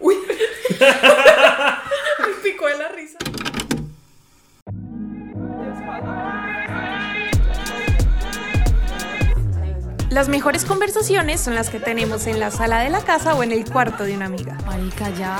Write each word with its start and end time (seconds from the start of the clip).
Uy. 0.00 0.16
Me 0.78 2.34
picó 2.42 2.66
de 2.66 2.78
la 2.78 2.88
risa. 2.88 3.18
Las 10.10 10.28
mejores 10.28 10.64
conversaciones 10.64 11.40
son 11.40 11.54
las 11.54 11.68
que 11.68 11.80
tenemos 11.80 12.26
en 12.26 12.40
la 12.40 12.50
sala 12.50 12.80
de 12.80 12.88
la 12.90 13.00
casa 13.02 13.34
o 13.34 13.42
en 13.42 13.52
el 13.52 13.70
cuarto 13.70 14.04
de 14.04 14.16
una 14.16 14.24
amiga. 14.26 14.56
Marica, 14.66 15.10
ya. 15.10 15.36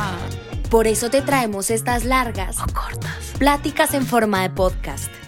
Por 0.71 0.87
eso 0.87 1.09
te 1.09 1.23
traemos 1.23 1.71
estas 1.71 2.05
largas 2.05 2.59
O 2.61 2.67
cortas. 2.75 3.33
pláticas 3.39 3.95
en 3.95 4.05
forma 4.05 4.43
de 4.43 4.51
podcast. 4.51 5.11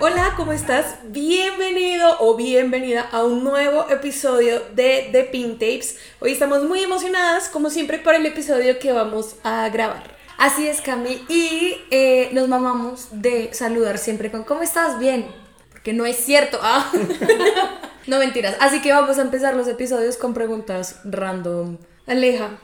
Hola, 0.00 0.34
¿cómo 0.36 0.52
estás? 0.52 0.96
Bienvenido 1.04 2.16
o 2.18 2.34
bienvenida 2.34 3.08
a 3.12 3.22
un 3.22 3.44
nuevo 3.44 3.88
episodio 3.88 4.60
de 4.74 5.08
The 5.12 5.24
Pink 5.24 5.52
Tapes. 5.60 5.98
Hoy 6.18 6.32
estamos 6.32 6.64
muy 6.64 6.80
emocionadas, 6.80 7.48
como 7.48 7.70
siempre, 7.70 7.98
por 7.98 8.14
el 8.14 8.26
episodio 8.26 8.80
que 8.80 8.90
vamos 8.92 9.36
a 9.44 9.68
grabar. 9.68 10.02
Así 10.36 10.66
es, 10.66 10.80
Cami, 10.80 11.24
y 11.28 11.76
eh, 11.92 12.28
nos 12.32 12.48
mamamos 12.48 13.08
de 13.12 13.54
saludar 13.54 13.98
siempre 13.98 14.32
con 14.32 14.42
¿Cómo 14.42 14.62
estás? 14.62 14.98
Bien. 14.98 15.26
Porque 15.70 15.92
no 15.92 16.06
es 16.06 16.16
cierto. 16.16 16.58
Ah. 16.60 16.90
no 18.08 18.18
mentiras. 18.18 18.56
Así 18.58 18.82
que 18.82 18.92
vamos 18.92 19.18
a 19.18 19.22
empezar 19.22 19.54
los 19.54 19.68
episodios 19.68 20.16
con 20.16 20.34
preguntas 20.34 21.00
random. 21.04 21.78
Aleja, 22.08 22.58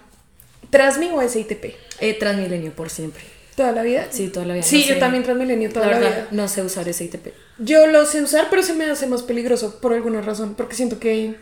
¿Transmi 0.70 1.10
o 1.12 1.26
SITP? 1.26 1.76
Eh, 2.00 2.14
Transmilenio 2.14 2.72
por 2.72 2.90
siempre. 2.90 3.39
¿Toda 3.60 3.72
la 3.72 3.82
vida? 3.82 4.06
Sí, 4.10 4.28
toda 4.28 4.46
la 4.46 4.54
vida. 4.54 4.62
Sí, 4.62 4.80
No 4.80 4.86
yo 4.88 4.94
sé. 4.94 5.00
también 5.00 5.22
Transmilenio 5.22 5.70
toda 5.70 5.84
La 5.86 5.92
la, 5.92 5.98
verdad, 5.98 6.16
vida. 6.16 6.28
no 6.30 6.48
sé 6.48 6.62
usar 6.62 6.88
ese 6.88 7.04
ITP. 7.04 7.26
Yo 7.58 7.86
lo 7.88 8.06
sé 8.06 8.22
usar, 8.22 8.46
pero 8.48 8.62
se 8.62 8.72
me 8.72 8.86
hace 8.86 9.06
más 9.06 9.22
peligroso 9.22 9.80
por 9.80 9.92
alguna 9.92 10.22
razón. 10.22 10.54
Porque 10.54 10.74
siento 10.74 10.98
que 10.98 11.36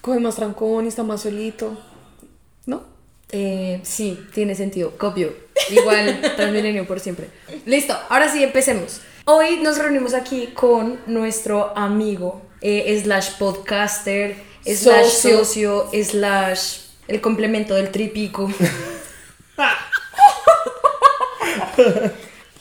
coge 0.00 0.20
más 0.20 0.36
trancón 0.36 0.84
y 0.84 0.88
está 0.88 1.02
más 1.02 1.22
solito. 1.22 1.76
¿No? 2.66 2.84
Eh, 3.32 3.80
sí, 3.82 4.16
tiene 4.32 4.54
sentido. 4.54 4.92
Copio. 4.96 5.34
Igual 5.70 6.20
Transmilenio 6.36 6.86
por 6.86 7.00
siempre. 7.00 7.30
Listo, 7.66 7.98
ahora 8.10 8.30
sí, 8.30 8.44
empecemos. 8.44 9.00
Hoy 9.24 9.56
nos 9.60 9.78
reunimos 9.78 10.14
aquí 10.14 10.50
con 10.54 11.00
nuestro 11.06 11.76
amigo, 11.76 12.42
eh, 12.60 12.96
slash 13.02 13.38
podcaster, 13.40 14.36
slash 14.64 14.76
Socio. 15.08 15.38
socio, 15.44 15.90
slash 16.04 16.78
el 17.08 17.20
complemento 17.20 17.74
del 17.74 17.90
tripico. 17.90 18.48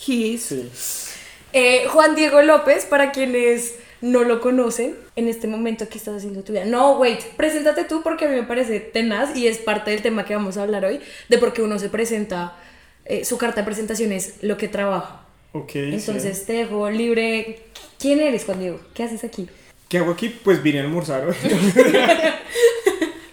His. 0.05 1.13
Eh, 1.53 1.85
Juan 1.89 2.15
Diego 2.15 2.41
López, 2.41 2.85
para 2.85 3.11
quienes 3.11 3.75
no 4.01 4.23
lo 4.23 4.41
conocen, 4.41 4.95
en 5.15 5.27
este 5.27 5.47
momento, 5.47 5.87
¿qué 5.87 5.97
estás 5.97 6.17
haciendo 6.17 6.43
tu 6.43 6.51
vida? 6.51 6.65
No, 6.65 6.97
wait, 6.97 7.21
preséntate 7.37 7.85
tú 7.85 8.01
porque 8.03 8.25
a 8.25 8.27
mí 8.27 8.35
me 8.35 8.43
parece 8.43 8.79
tenaz 8.79 9.35
y 9.35 9.47
es 9.47 9.59
parte 9.59 9.91
del 9.91 10.01
tema 10.01 10.25
que 10.25 10.35
vamos 10.35 10.57
a 10.57 10.63
hablar 10.63 10.83
hoy, 10.83 10.99
de 11.29 11.37
por 11.37 11.53
qué 11.53 11.61
uno 11.61 11.79
se 11.79 11.89
presenta, 11.89 12.57
eh, 13.05 13.23
su 13.23 13.37
carta 13.37 13.61
de 13.61 13.65
presentación 13.65 14.11
es 14.11 14.35
lo 14.41 14.57
que 14.57 14.67
trabaja. 14.67 15.25
Ok. 15.53 15.75
Entonces 15.75 16.39
sí. 16.39 16.45
te 16.47 16.53
dejo 16.53 16.89
libre. 16.89 17.59
¿Quién 17.99 18.19
eres, 18.19 18.43
Juan 18.43 18.59
Diego? 18.59 18.79
¿Qué 18.93 19.03
haces 19.03 19.23
aquí? 19.23 19.47
¿Qué 19.87 19.99
hago 19.99 20.11
aquí? 20.11 20.29
Pues 20.43 20.61
vine 20.63 20.79
a 20.79 20.83
almorzar 20.83 21.27
hoy. 21.27 21.35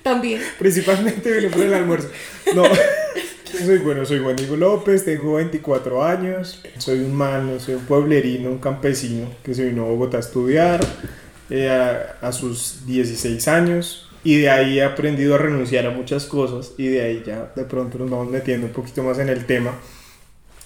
También. 0.02 0.42
Principalmente 0.58 1.32
vine 1.32 1.48
por 1.48 1.62
el 1.62 1.74
almuerzo. 1.74 2.10
No. 2.54 2.64
Soy 3.58 3.78
bueno, 3.78 4.04
soy 4.06 4.20
Juan 4.20 4.36
Diego 4.36 4.56
López, 4.56 5.04
tengo 5.04 5.34
24 5.34 6.04
años, 6.04 6.62
soy 6.78 7.00
un 7.00 7.14
mano, 7.14 7.58
soy 7.58 7.74
un 7.74 7.84
pueblerino, 7.84 8.48
un 8.48 8.58
campesino 8.58 9.28
que 9.42 9.54
se 9.54 9.64
vino 9.64 9.84
a 9.84 9.88
Bogotá 9.88 10.18
a 10.18 10.20
estudiar 10.20 10.80
eh, 11.50 11.68
a, 11.68 12.26
a 12.26 12.32
sus 12.32 12.86
16 12.86 13.48
años 13.48 14.08
y 14.22 14.40
de 14.40 14.50
ahí 14.50 14.78
he 14.78 14.84
aprendido 14.84 15.34
a 15.34 15.38
renunciar 15.38 15.86
a 15.86 15.90
muchas 15.90 16.26
cosas 16.26 16.74
y 16.78 16.86
de 16.88 17.02
ahí 17.02 17.22
ya 17.26 17.52
de 17.56 17.64
pronto 17.64 17.98
nos 17.98 18.08
vamos 18.08 18.30
metiendo 18.30 18.68
un 18.68 18.72
poquito 18.72 19.02
más 19.02 19.18
en 19.18 19.28
el 19.28 19.44
tema 19.46 19.72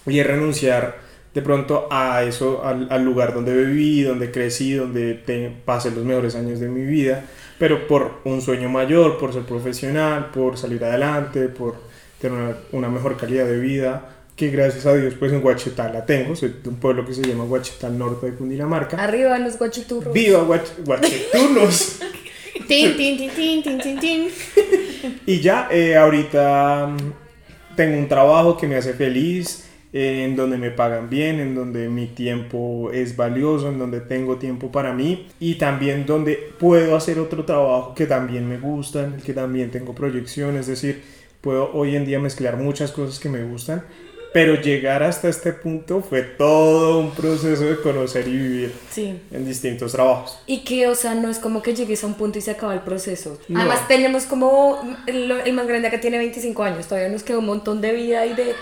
y 0.06 0.18
es 0.18 0.26
renunciar 0.26 0.98
de 1.32 1.42
pronto 1.42 1.88
a 1.90 2.22
eso, 2.22 2.64
al, 2.64 2.86
al 2.90 3.04
lugar 3.04 3.34
donde 3.34 3.56
viví, 3.56 4.02
donde 4.02 4.30
crecí, 4.30 4.74
donde 4.74 5.14
te, 5.14 5.50
pasé 5.64 5.90
los 5.90 6.04
mejores 6.04 6.36
años 6.36 6.60
de 6.60 6.68
mi 6.68 6.84
vida, 6.84 7.24
pero 7.58 7.88
por 7.88 8.20
un 8.24 8.40
sueño 8.40 8.68
mayor, 8.68 9.18
por 9.18 9.32
ser 9.32 9.42
profesional, 9.42 10.30
por 10.32 10.56
salir 10.56 10.84
adelante, 10.84 11.48
por 11.48 11.93
tener 12.24 12.38
una, 12.38 12.56
una 12.72 12.88
mejor 12.88 13.16
calidad 13.16 13.46
de 13.46 13.58
vida, 13.58 14.08
que 14.34 14.48
gracias 14.48 14.86
a 14.86 14.94
Dios 14.94 15.14
pues 15.18 15.32
en 15.32 15.40
Guachetá 15.40 15.92
la 15.92 16.06
tengo, 16.06 16.34
soy 16.34 16.56
de 16.62 16.68
un 16.68 16.76
pueblo 16.76 17.04
que 17.06 17.12
se 17.12 17.22
llama 17.22 17.44
Guachetá, 17.44 17.88
norte 17.90 18.30
de 18.30 18.34
Cundinamarca. 18.34 19.02
Arriba 19.02 19.38
los 19.38 19.58
guachiturros. 19.58 20.12
¡Viva 20.12 20.42
Guach 20.42 20.68
Guachetunos! 20.84 22.00
Tin, 22.68 22.96
tin, 22.96 23.18
tin, 23.18 23.30
tin, 23.30 23.62
tin, 23.62 23.78
tin, 23.78 23.98
tin. 23.98 24.28
Y 25.26 25.40
ya, 25.40 25.68
eh, 25.70 25.96
ahorita 25.96 26.86
mm, 26.86 27.76
tengo 27.76 27.98
un 27.98 28.08
trabajo 28.08 28.56
que 28.56 28.66
me 28.66 28.76
hace 28.76 28.94
feliz, 28.94 29.68
eh, 29.92 30.24
en 30.24 30.34
donde 30.34 30.56
me 30.56 30.70
pagan 30.70 31.10
bien, 31.10 31.40
en 31.40 31.54
donde 31.54 31.88
mi 31.88 32.06
tiempo 32.06 32.90
es 32.92 33.16
valioso, 33.16 33.68
en 33.68 33.78
donde 33.78 34.00
tengo 34.00 34.36
tiempo 34.36 34.72
para 34.72 34.94
mí 34.94 35.26
y 35.40 35.56
también 35.56 36.06
donde 36.06 36.38
puedo 36.58 36.96
hacer 36.96 37.18
otro 37.18 37.44
trabajo 37.44 37.94
que 37.94 38.06
también 38.06 38.48
me 38.48 38.58
gusta, 38.58 39.04
en 39.04 39.14
el 39.14 39.22
que 39.22 39.34
también 39.34 39.70
tengo 39.70 39.94
proyección, 39.94 40.56
es 40.56 40.68
decir, 40.68 41.02
puedo 41.44 41.70
hoy 41.74 41.94
en 41.94 42.06
día 42.06 42.18
mezclar 42.18 42.56
muchas 42.56 42.90
cosas 42.90 43.20
que 43.20 43.28
me 43.28 43.44
gustan. 43.44 43.84
Pero 44.32 44.56
llegar 44.60 45.04
hasta 45.04 45.28
este 45.28 45.52
punto 45.52 46.00
fue 46.00 46.22
todo 46.22 46.98
un 46.98 47.12
proceso 47.12 47.62
de 47.66 47.80
conocer 47.80 48.26
y 48.26 48.32
vivir 48.32 48.72
Sí. 48.90 49.20
en 49.30 49.46
distintos 49.46 49.92
trabajos. 49.92 50.40
Y 50.46 50.64
que, 50.64 50.88
o 50.88 50.96
sea, 50.96 51.14
no 51.14 51.30
es 51.30 51.38
como 51.38 51.62
que 51.62 51.72
llegues 51.72 52.02
a 52.02 52.08
un 52.08 52.14
punto 52.14 52.38
y 52.38 52.40
se 52.42 52.50
acaba 52.50 52.74
el 52.74 52.80
proceso. 52.80 53.38
No. 53.46 53.60
Además, 53.60 53.86
tenemos 53.86 54.24
como 54.24 54.80
el, 55.06 55.30
el 55.30 55.52
más 55.52 55.68
grande 55.68 55.88
que 55.88 55.98
tiene 55.98 56.18
25 56.18 56.64
años. 56.64 56.86
Todavía 56.88 57.10
nos 57.10 57.22
queda 57.22 57.38
un 57.38 57.46
montón 57.46 57.80
de 57.80 57.92
vida 57.92 58.26
y 58.26 58.34
de 58.34 58.54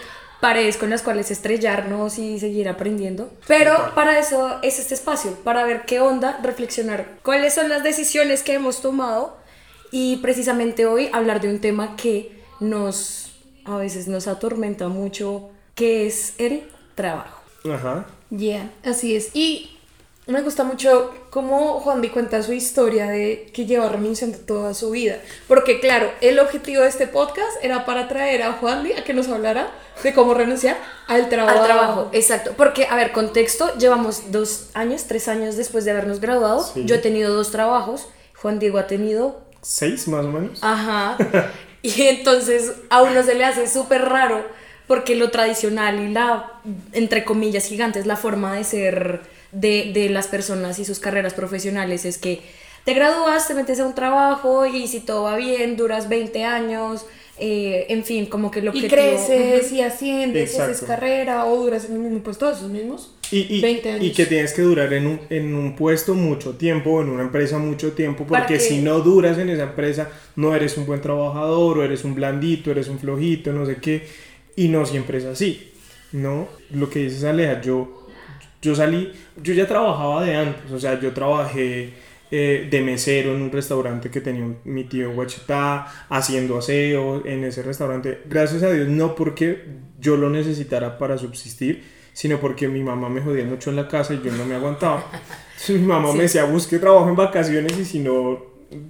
paredes 0.42 0.76
con 0.76 0.90
las 0.90 1.00
cuales 1.00 1.30
estrellarnos 1.30 2.18
y 2.18 2.38
seguir 2.38 2.68
aprendiendo. 2.68 3.30
Pero 3.48 3.92
para 3.94 4.18
eso 4.18 4.58
es 4.62 4.78
este 4.78 4.92
espacio, 4.92 5.30
para 5.42 5.64
ver 5.64 5.84
qué 5.86 6.00
onda, 6.00 6.38
reflexionar 6.42 7.06
cuáles 7.22 7.54
son 7.54 7.70
las 7.70 7.82
decisiones 7.82 8.42
que 8.42 8.52
hemos 8.52 8.82
tomado 8.82 9.38
y 9.90 10.16
precisamente 10.16 10.84
hoy 10.84 11.08
hablar 11.14 11.40
de 11.40 11.48
un 11.48 11.60
tema 11.60 11.96
que 11.96 12.41
nos, 12.62 13.32
a 13.64 13.76
veces 13.76 14.08
nos 14.08 14.26
atormenta 14.26 14.88
mucho, 14.88 15.50
que 15.74 16.06
es 16.06 16.34
el 16.38 16.64
trabajo. 16.94 17.42
Ajá. 17.70 18.06
Yeah, 18.30 18.70
así 18.84 19.14
es. 19.14 19.30
Y 19.34 19.68
Me 20.28 20.40
gusta 20.40 20.62
mucho 20.62 21.12
cómo 21.30 21.80
Juan 21.80 22.00
Di 22.00 22.08
cuenta 22.08 22.44
su 22.44 22.52
historia 22.52 23.08
de 23.08 23.50
que 23.52 23.66
lleva 23.66 23.88
renunciando 23.88 24.38
toda 24.38 24.72
su 24.72 24.92
vida. 24.92 25.18
Porque 25.48 25.80
claro, 25.80 26.12
el 26.20 26.38
objetivo 26.38 26.82
de 26.82 26.88
este 26.88 27.08
podcast 27.08 27.52
era 27.60 27.84
para 27.84 28.06
traer 28.06 28.44
a 28.44 28.52
Juan 28.52 28.84
Di 28.84 28.92
a 28.92 29.02
que 29.02 29.14
nos 29.14 29.28
hablara 29.28 29.72
de 30.00 30.14
cómo 30.14 30.32
renunciar 30.32 30.76
al 31.08 31.28
trabajo. 31.28 31.58
Al 31.58 31.64
trabajo, 31.64 32.08
exacto. 32.12 32.54
Porque, 32.56 32.86
a 32.86 32.94
ver, 32.94 33.10
contexto, 33.10 33.76
llevamos 33.78 34.30
dos 34.30 34.70
años, 34.74 35.06
tres 35.08 35.26
años 35.26 35.56
después 35.56 35.84
de 35.84 35.90
habernos 35.90 36.20
graduado. 36.20 36.62
Sí. 36.62 36.84
Yo 36.84 36.94
he 36.94 36.98
tenido 36.98 37.34
dos 37.34 37.50
trabajos, 37.50 38.08
Juan 38.40 38.60
Diego 38.60 38.78
ha 38.78 38.86
tenido 38.86 39.42
¿Seis 39.60 40.08
más 40.08 40.24
o 40.24 40.28
menos? 40.28 40.58
Ajá. 40.62 41.16
Y 41.96 42.02
entonces 42.02 42.72
a 42.90 43.02
uno 43.02 43.22
se 43.22 43.34
le 43.34 43.44
hace 43.44 43.66
súper 43.66 44.02
raro 44.02 44.46
porque 44.86 45.16
lo 45.16 45.30
tradicional 45.30 46.00
y 46.00 46.12
la, 46.12 46.52
entre 46.92 47.24
comillas, 47.24 47.66
gigantes, 47.66 48.06
la 48.06 48.16
forma 48.16 48.54
de 48.54 48.64
ser 48.64 49.22
de, 49.50 49.90
de 49.92 50.08
las 50.08 50.28
personas 50.28 50.78
y 50.78 50.84
sus 50.84 50.98
carreras 50.98 51.34
profesionales 51.34 52.04
es 52.04 52.18
que 52.18 52.42
te 52.84 52.94
gradúas, 52.94 53.46
te 53.46 53.54
metes 53.54 53.80
a 53.80 53.86
un 53.86 53.94
trabajo 53.94 54.66
y 54.66 54.88
si 54.88 55.00
todo 55.00 55.24
va 55.24 55.36
bien, 55.36 55.76
duras 55.76 56.08
20 56.08 56.44
años, 56.44 57.06
eh, 57.38 57.86
en 57.88 58.04
fin, 58.04 58.26
como 58.26 58.50
que 58.50 58.60
lo 58.62 58.72
que 58.72 58.78
Y 58.78 58.88
creces 58.88 59.72
y 59.72 59.80
asciendes, 59.80 60.58
haces 60.58 60.82
carrera 60.82 61.46
o 61.46 61.56
duras 61.64 61.86
en 61.86 61.94
el 61.94 61.98
mismo 62.00 62.18
puesto, 62.22 62.50
esos 62.50 62.70
mismos. 62.70 63.14
Y, 63.30 63.56
y, 63.56 63.60
20 63.62 63.90
años. 63.92 64.04
y 64.04 64.12
que 64.12 64.26
tienes 64.26 64.52
que 64.52 64.60
durar 64.60 64.92
en 64.92 65.06
un, 65.06 65.20
en 65.30 65.54
un 65.54 65.74
puesto 65.74 66.14
mucho 66.14 66.56
tiempo, 66.56 67.00
en 67.00 67.08
una 67.08 67.22
empresa 67.22 67.56
mucho 67.58 67.92
tiempo, 67.92 68.26
porque 68.28 68.54
que- 68.54 68.60
si 68.60 68.80
no 68.82 69.00
duras 69.00 69.38
en 69.38 69.48
esa 69.48 69.62
empresa, 69.62 70.10
no 70.36 70.54
eres 70.54 70.76
un 70.76 70.84
buen 70.84 71.00
trabajador, 71.00 71.78
o 71.78 71.82
eres 71.84 72.04
un 72.04 72.14
blandito, 72.14 72.70
eres 72.70 72.88
un 72.88 72.98
flojito, 72.98 73.50
no 73.54 73.64
sé 73.64 73.76
qué, 73.76 74.06
y 74.54 74.68
no 74.68 74.84
siempre 74.84 75.16
es 75.16 75.24
así, 75.24 75.70
¿no? 76.12 76.46
Lo 76.72 76.90
que 76.90 76.98
dices 76.98 77.24
Aleja, 77.24 77.62
yo, 77.62 78.06
yo 78.60 78.74
salí, 78.74 79.10
yo 79.42 79.54
ya 79.54 79.66
trabajaba 79.66 80.22
de 80.26 80.36
antes, 80.36 80.70
o 80.70 80.78
sea, 80.78 81.00
yo 81.00 81.12
trabajé 81.12 81.94
eh, 82.34 82.66
de 82.70 82.80
mesero 82.80 83.34
en 83.36 83.42
un 83.42 83.52
restaurante 83.52 84.08
que 84.10 84.22
tenía 84.22 84.42
un- 84.42 84.56
mi 84.64 84.84
tío 84.84 85.10
en 85.10 85.16
haciendo 86.08 86.56
aseo 86.58 87.24
en 87.26 87.44
ese 87.44 87.62
restaurante, 87.62 88.22
gracias 88.24 88.62
a 88.62 88.70
Dios, 88.72 88.88
no 88.88 89.14
porque 89.14 89.64
yo 90.00 90.16
lo 90.16 90.30
necesitara 90.30 90.96
para 90.96 91.18
subsistir, 91.18 91.84
sino 92.14 92.40
porque 92.40 92.68
mi 92.68 92.82
mamá 92.82 93.10
me 93.10 93.20
jodía 93.20 93.44
mucho 93.44 93.68
en 93.70 93.76
la 93.76 93.86
casa 93.86 94.14
y 94.14 94.22
yo 94.24 94.32
no 94.32 94.46
me 94.46 94.54
aguantaba. 94.54 95.04
Entonces, 95.52 95.78
mi 95.80 95.86
mamá 95.86 96.12
me 96.14 96.22
decía, 96.22 96.44
busque 96.44 96.78
trabajo 96.78 97.08
en 97.08 97.16
vacaciones 97.16 97.78
y 97.78 97.84
si 97.84 97.98
no, 97.98 98.42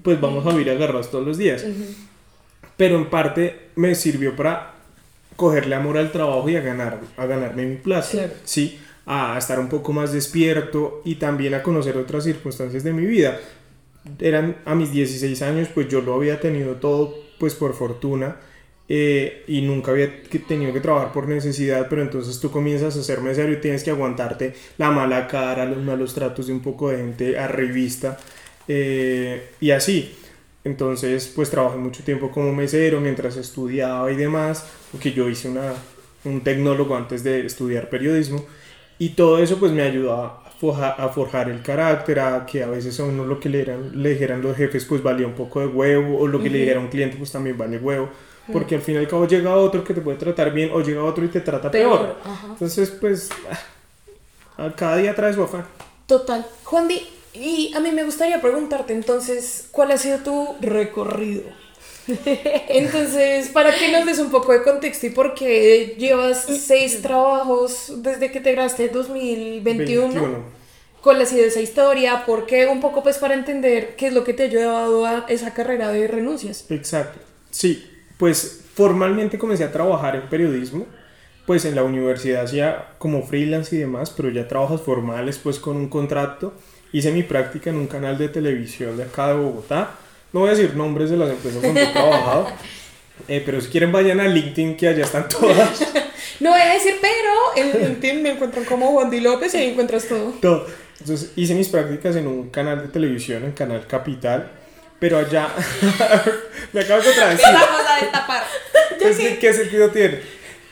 pues 0.05 0.21
vamos 0.21 0.47
a 0.47 0.50
vivir 0.50 0.71
agarrados 0.71 1.11
todos 1.11 1.27
los 1.27 1.37
días. 1.37 1.65
Pero 2.77 2.97
en 2.97 3.11
parte 3.11 3.69
me 3.77 3.94
sirvió 3.94 4.35
para 4.35 4.75
cogerle 5.37 5.75
amor 5.75 5.99
al 5.99 6.12
trabajo 6.12 6.49
y 6.49 6.56
a, 6.56 6.61
ganar, 6.61 7.00
a 7.17 7.27
ganarme 7.27 7.67
mi 7.67 7.77
plaza. 7.77 8.12
Claro. 8.12 8.33
Sí, 8.44 8.79
a 9.06 9.37
estar 9.38 9.58
un 9.58 9.69
poco 9.69 9.93
más 9.93 10.12
despierto 10.12 11.02
y 11.04 11.16
también 11.16 11.54
a 11.54 11.62
conocer 11.62 11.96
otras 11.96 12.25
circunstancias 12.25 12.84
de 12.84 12.93
mi 12.93 13.04
vida. 13.06 13.40
Eran 14.19 14.58
a 14.64 14.75
mis 14.75 14.93
16 14.93 15.43
años, 15.43 15.69
pues 15.72 15.88
yo 15.88 16.00
lo 16.00 16.14
había 16.14 16.40
tenido 16.40 16.76
todo, 16.76 17.14
pues 17.38 17.54
por 17.54 17.75
fortuna. 17.75 18.37
eh, 18.88 19.44
y 19.49 19.62
nunca 19.62 19.93
había 19.93 20.22
tenido 20.46 20.72
que 20.72 20.81
trabajar 20.81 21.12
por 21.12 21.28
necesidad, 21.28 21.88
pero 21.88 22.02
entonces 22.02 22.40
tú 22.40 22.50
comienzas 22.50 22.96
a 22.96 23.02
ser 23.02 23.20
mesero 23.22 23.52
y 23.52 23.60
tienes 23.60 23.84
que 23.84 23.90
aguantarte 23.90 24.54
la 24.78 24.90
mala 24.90 25.28
cara, 25.28 25.64
los 25.64 25.78
malos 25.82 26.14
tratos 26.14 26.48
de 26.48 26.52
un 26.52 26.60
poco 26.62 26.90
de 26.90 26.98
gente 26.98 27.38
arribista 27.38 28.19
eh, 28.69 29.52
y 29.60 29.70
así. 29.70 30.14
Entonces, 30.64 31.32
pues 31.34 31.50
trabajé 31.50 31.78
mucho 31.78 32.05
tiempo 32.05 32.31
como 32.31 32.52
mesero 32.52 33.00
mientras 33.00 33.37
estudiaba 33.37 34.12
y 34.12 34.16
demás, 34.16 34.66
porque 34.93 35.12
yo 35.12 35.28
hice 35.28 35.48
una, 35.48 35.75
un 36.25 36.43
tecnólogo 36.43 36.96
antes 36.96 37.25
de 37.25 37.46
estudiar 37.46 37.88
periodismo 37.90 38.46
y 38.99 39.11
todo 39.11 39.39
eso 39.39 39.59
pues 39.59 39.73
me 39.73 39.83
ayudó 39.83 40.15
a, 40.15 40.43
forja- 40.61 40.94
a 40.97 41.09
forjar 41.09 41.49
el 41.50 41.62
carácter, 41.62 42.21
a 42.21 42.47
que 42.47 42.62
a 42.62 42.69
veces 42.69 42.99
a 43.00 43.05
uno 43.05 43.25
lo 43.25 43.41
que 43.41 43.49
le, 43.49 43.62
eran- 43.62 44.03
le 44.03 44.11
dijeran 44.11 44.43
los 44.43 44.56
jefes 44.56 44.85
pues 44.85 45.03
valía 45.03 45.27
un 45.27 45.35
poco 45.35 45.61
de 45.61 45.67
huevo 45.67 46.19
o 46.19 46.27
lo 46.29 46.41
que 46.43 46.50
le 46.50 46.59
dijera 46.59 46.81
un 46.81 46.89
cliente 46.89 47.17
pues 47.17 47.33
también 47.33 47.56
vale 47.59 47.79
huevo. 47.79 48.09
Porque 48.53 48.75
al 48.75 48.81
fin 48.81 48.97
y 48.97 48.99
al 48.99 49.06
cabo 49.09 49.27
llega 49.27 49.55
otro 49.56 49.85
que 49.85 49.94
te 49.94 50.00
puede 50.00 50.19
tratar 50.19 50.53
bien 50.53 50.71
o 50.73 50.81
llega 50.81 51.03
otro 51.05 51.25
y 51.25 51.29
te 51.29 51.41
trata 51.41 51.71
peor. 51.71 51.99
Peor. 52.00 52.17
Entonces 52.50 52.91
pues 52.91 53.29
a 54.56 54.71
cada 54.75 54.97
día 54.97 55.15
trae 55.15 55.33
su 55.33 55.43
afán. 55.43 55.65
Total. 56.06 56.44
Juan 56.65 56.89
Di, 56.89 57.00
y 57.35 57.73
a 57.75 57.81
mí 57.81 57.91
me 57.93 58.05
gustaría 58.05 58.41
preguntarte 58.41 58.93
entonces, 58.93 59.69
¿cuál 59.71 59.93
ha 59.93 59.97
sido 59.99 60.19
tu 60.19 60.56
recorrido? 60.61 61.44
Entonces, 62.69 63.49
para 63.49 63.75
que 63.75 63.93
nos 63.93 64.06
des 64.06 64.19
un 64.19 64.31
poco 64.31 64.52
de 64.52 64.62
contexto 64.62 65.06
y 65.06 65.10
por 65.10 65.34
qué 65.34 65.94
llevas 65.99 66.46
seis 66.46 67.00
trabajos 67.02 68.02
desde 68.02 68.31
que 68.31 68.40
te 68.40 68.52
graduaste 68.52 68.87
en 68.87 68.93
2021. 68.93 70.08
21. 70.08 70.62
¿Cuál 71.02 71.20
ha 71.20 71.26
sido 71.26 71.44
esa 71.44 71.60
historia? 71.60 72.25
¿Por 72.25 72.46
qué? 72.46 72.66
Un 72.66 72.81
poco 72.81 73.02
pues 73.02 73.19
para 73.19 73.34
entender 73.34 73.96
qué 73.96 74.06
es 74.08 74.12
lo 74.12 74.22
que 74.22 74.34
te 74.34 74.44
ha 74.44 74.46
llevado 74.46 75.04
a 75.04 75.26
esa 75.28 75.52
carrera 75.52 75.90
de 75.90 76.06
renuncias. 76.06 76.70
Exacto. 76.70 77.19
Sí, 77.50 77.90
pues 78.19 78.62
formalmente 78.75 79.37
comencé 79.37 79.64
a 79.64 79.72
trabajar 79.72 80.14
en 80.14 80.28
periodismo, 80.28 80.87
pues 81.44 81.64
en 81.64 81.75
la 81.75 81.82
universidad 81.82 82.44
hacía 82.44 82.94
como 82.98 83.26
freelance 83.26 83.75
y 83.75 83.81
demás, 83.81 84.10
pero 84.10 84.31
ya 84.31 84.46
trabajos 84.46 84.81
formales 84.81 85.38
pues 85.38 85.58
con 85.58 85.76
un 85.76 85.88
contrato. 85.88 86.55
Hice 86.93 87.10
mi 87.10 87.25
práctica 87.25 87.70
en 87.70 87.76
un 87.76 87.88
canal 87.88 88.16
de 88.16 88.28
televisión 88.28 88.96
de 88.96 89.05
acá 89.05 89.28
de 89.28 89.34
Bogotá. 89.34 89.98
No 90.32 90.40
voy 90.40 90.49
a 90.49 90.52
decir 90.52 90.75
nombres 90.76 91.11
de 91.11 91.17
las 91.17 91.31
empresas 91.31 91.62
donde 91.62 91.82
he 91.82 91.87
trabajado, 91.87 92.49
eh, 93.29 93.43
pero 93.44 93.61
si 93.61 93.69
quieren 93.69 93.93
vayan 93.93 94.20
a 94.20 94.26
LinkedIn 94.29 94.76
que 94.76 94.88
allá 94.88 95.05
están 95.05 95.29
todas. 95.29 95.84
No 96.40 96.50
voy 96.50 96.61
a 96.61 96.73
decir, 96.75 96.96
pero 97.00 97.31
en 97.56 97.82
LinkedIn 97.84 98.20
me 98.23 98.31
encuentran 98.31 98.64
como 98.64 98.90
Juan 98.93 99.11
Di 99.11 99.20
López 99.20 99.55
y 99.55 99.58
ahí 99.58 99.70
encuentras 99.70 100.06
todo. 100.08 100.31
todo. 100.40 100.67
Entonces 100.99 101.31
hice 101.37 101.55
mis 101.55 101.69
prácticas 101.69 102.17
en 102.17 102.26
un 102.26 102.50
canal 102.50 102.82
de 102.82 102.88
televisión, 102.88 103.44
en 103.44 103.52
Canal 103.52 103.87
Capital, 103.87 104.50
pero 104.99 105.19
allá 105.19 105.49
me 106.73 106.81
acabo 106.81 107.00
de 107.00 107.06
contradecir. 107.06 107.46
Vamos 107.52 107.82
a 107.88 108.00
destapar. 108.02 108.43
Pues, 109.00 109.17
¿qué- 109.19 109.38
¿Qué 109.38 109.52
sentido 109.52 109.90
tiene? 109.90 110.20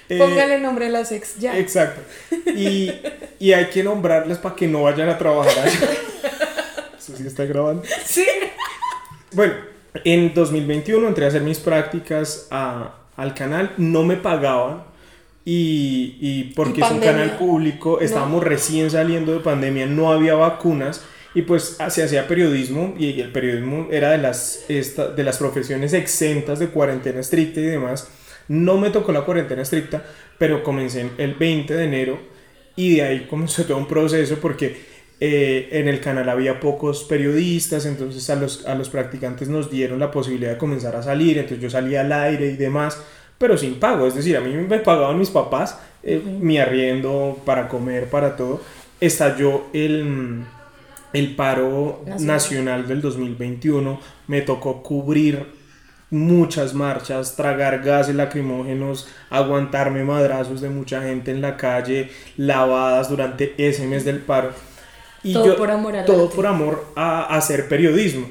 Eh, 0.08 0.18
Póngale 0.18 0.58
nombre 0.58 0.86
a 0.86 0.88
las 0.88 1.12
ex, 1.12 1.36
ya. 1.38 1.56
Exacto. 1.56 2.00
Y, 2.46 2.90
y 3.38 3.52
hay 3.52 3.66
que 3.66 3.82
nombrarlas 3.84 4.38
para 4.38 4.56
que 4.56 4.66
no 4.66 4.82
vayan 4.84 5.08
a 5.08 5.18
trabajar 5.18 5.56
allá. 5.66 5.88
Eso 6.98 7.16
sí 7.16 7.26
está 7.26 7.44
grabando. 7.44 7.82
Sí. 8.04 8.24
Bueno, 9.32 9.54
en 10.04 10.34
2021 10.34 11.06
entré 11.08 11.24
a 11.24 11.28
hacer 11.28 11.42
mis 11.42 11.58
prácticas 11.58 12.48
a- 12.50 12.94
al 13.16 13.34
canal. 13.34 13.72
No 13.76 14.02
me 14.04 14.16
pagaban. 14.16 14.84
Y, 15.44 16.16
y 16.20 16.52
porque 16.54 16.80
Y 16.80 16.82
es 16.84 16.90
un 16.90 17.00
canal 17.00 17.38
público, 17.38 18.00
estábamos 18.00 18.44
recién 18.44 18.90
saliendo 18.90 19.32
de 19.32 19.40
pandemia, 19.40 19.86
no 19.86 20.12
había 20.12 20.34
vacunas. 20.34 21.04
Y 21.34 21.42
pues 21.42 21.78
se 21.88 22.02
hacía 22.02 22.26
periodismo 22.26 22.94
y 22.98 23.20
el 23.20 23.30
periodismo 23.30 23.86
era 23.90 24.10
de 24.10 24.18
las, 24.18 24.64
esta- 24.68 25.08
de 25.08 25.22
las 25.24 25.38
profesiones 25.38 25.92
exentas 25.92 26.58
de 26.58 26.68
cuarentena 26.68 27.20
estricta 27.20 27.60
y 27.60 27.64
demás. 27.64 28.08
No 28.48 28.78
me 28.78 28.90
tocó 28.90 29.12
la 29.12 29.22
cuarentena 29.22 29.62
estricta, 29.62 30.04
pero 30.38 30.62
comencé 30.64 31.02
en- 31.02 31.12
el 31.18 31.34
20 31.34 31.74
de 31.74 31.84
enero 31.84 32.18
y 32.76 32.96
de 32.96 33.02
ahí 33.02 33.26
comenzó 33.30 33.64
todo 33.64 33.76
un 33.78 33.86
proceso 33.86 34.36
porque 34.40 34.89
eh, 35.20 35.68
en 35.72 35.86
el 35.86 36.00
canal 36.00 36.28
había 36.28 36.58
pocos 36.58 37.04
periodistas, 37.04 37.86
entonces 37.86 38.28
a 38.30 38.36
los, 38.36 38.66
a 38.66 38.74
los 38.74 38.88
practicantes 38.88 39.48
nos 39.48 39.70
dieron 39.70 39.98
la 39.98 40.10
posibilidad 40.10 40.52
de 40.52 40.58
comenzar 40.58 40.96
a 40.96 41.02
salir, 41.02 41.36
entonces 41.36 41.60
yo 41.60 41.70
salía 41.70 42.00
al 42.00 42.12
aire 42.12 42.46
y 42.46 42.56
demás, 42.56 43.00
pero 43.38 43.56
sin 43.58 43.78
pago, 43.78 44.06
es 44.06 44.14
decir, 44.14 44.36
a 44.36 44.40
mí 44.40 44.52
me 44.54 44.78
pagaban 44.78 45.18
mis 45.18 45.30
papás 45.30 45.78
eh, 46.02 46.22
mi 46.40 46.58
arriendo 46.58 47.38
para 47.44 47.68
comer, 47.68 48.08
para 48.08 48.36
todo. 48.36 48.60
Estalló 49.00 49.64
el, 49.72 50.44
el 51.12 51.36
paro 51.36 52.02
Nacional. 52.06 52.26
nacional 52.26 52.88
del 52.88 53.00
2021, 53.00 54.00
me 54.26 54.42
tocó 54.42 54.82
cubrir 54.82 55.60
muchas 56.10 56.74
marchas, 56.74 57.36
tragar 57.36 57.82
gases 57.82 58.14
lacrimógenos, 58.14 59.08
aguantarme 59.30 60.02
madrazos 60.02 60.60
de 60.60 60.68
mucha 60.70 61.02
gente 61.02 61.30
en 61.30 61.40
la 61.40 61.56
calle, 61.56 62.10
lavadas 62.36 63.08
durante 63.08 63.54
ese 63.58 63.86
mes 63.86 64.04
del 64.04 64.18
paro. 64.18 64.52
Y 65.22 65.32
Todo 65.34 65.56
por 65.56 65.70
amor 65.70 65.96
al 65.96 66.04
Todo 66.04 66.24
arte. 66.24 66.36
por 66.36 66.46
amor 66.46 66.86
a, 66.96 67.22
a 67.22 67.36
hacer 67.36 67.68
periodismo. 67.68 68.28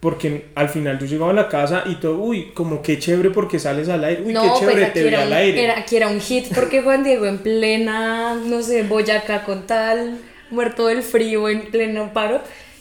Porque 0.00 0.46
al 0.54 0.68
final 0.68 0.96
yo 1.00 1.06
llegaba 1.06 1.32
a 1.32 1.34
la 1.34 1.48
casa 1.48 1.82
y 1.86 1.96
todo, 1.96 2.18
uy, 2.18 2.52
como 2.54 2.82
qué 2.82 3.00
chévere 3.00 3.30
porque 3.30 3.58
sales 3.58 3.88
al 3.88 4.04
aire, 4.04 4.22
uy, 4.22 4.32
no, 4.32 4.42
qué 4.44 4.60
chévere 4.60 4.80
pues 4.82 4.92
te 4.92 5.08
era, 5.08 5.22
al 5.22 5.32
aire. 5.32 5.64
era- 5.64 5.78
aquí 5.80 5.96
era 5.96 6.06
un 6.06 6.20
hit 6.20 6.46
porque 6.54 6.82
Juan 6.84 7.02
Diego 7.02 7.26
en 7.26 7.38
plena, 7.38 8.34
no 8.36 8.62
sé, 8.62 8.84
Boyacá 8.84 9.42
con 9.44 9.66
tal, 9.66 10.18
muerto 10.50 10.86
del 10.86 11.02
frío 11.02 11.48
en 11.48 11.62
pleno 11.72 12.12
paro. 12.12 12.40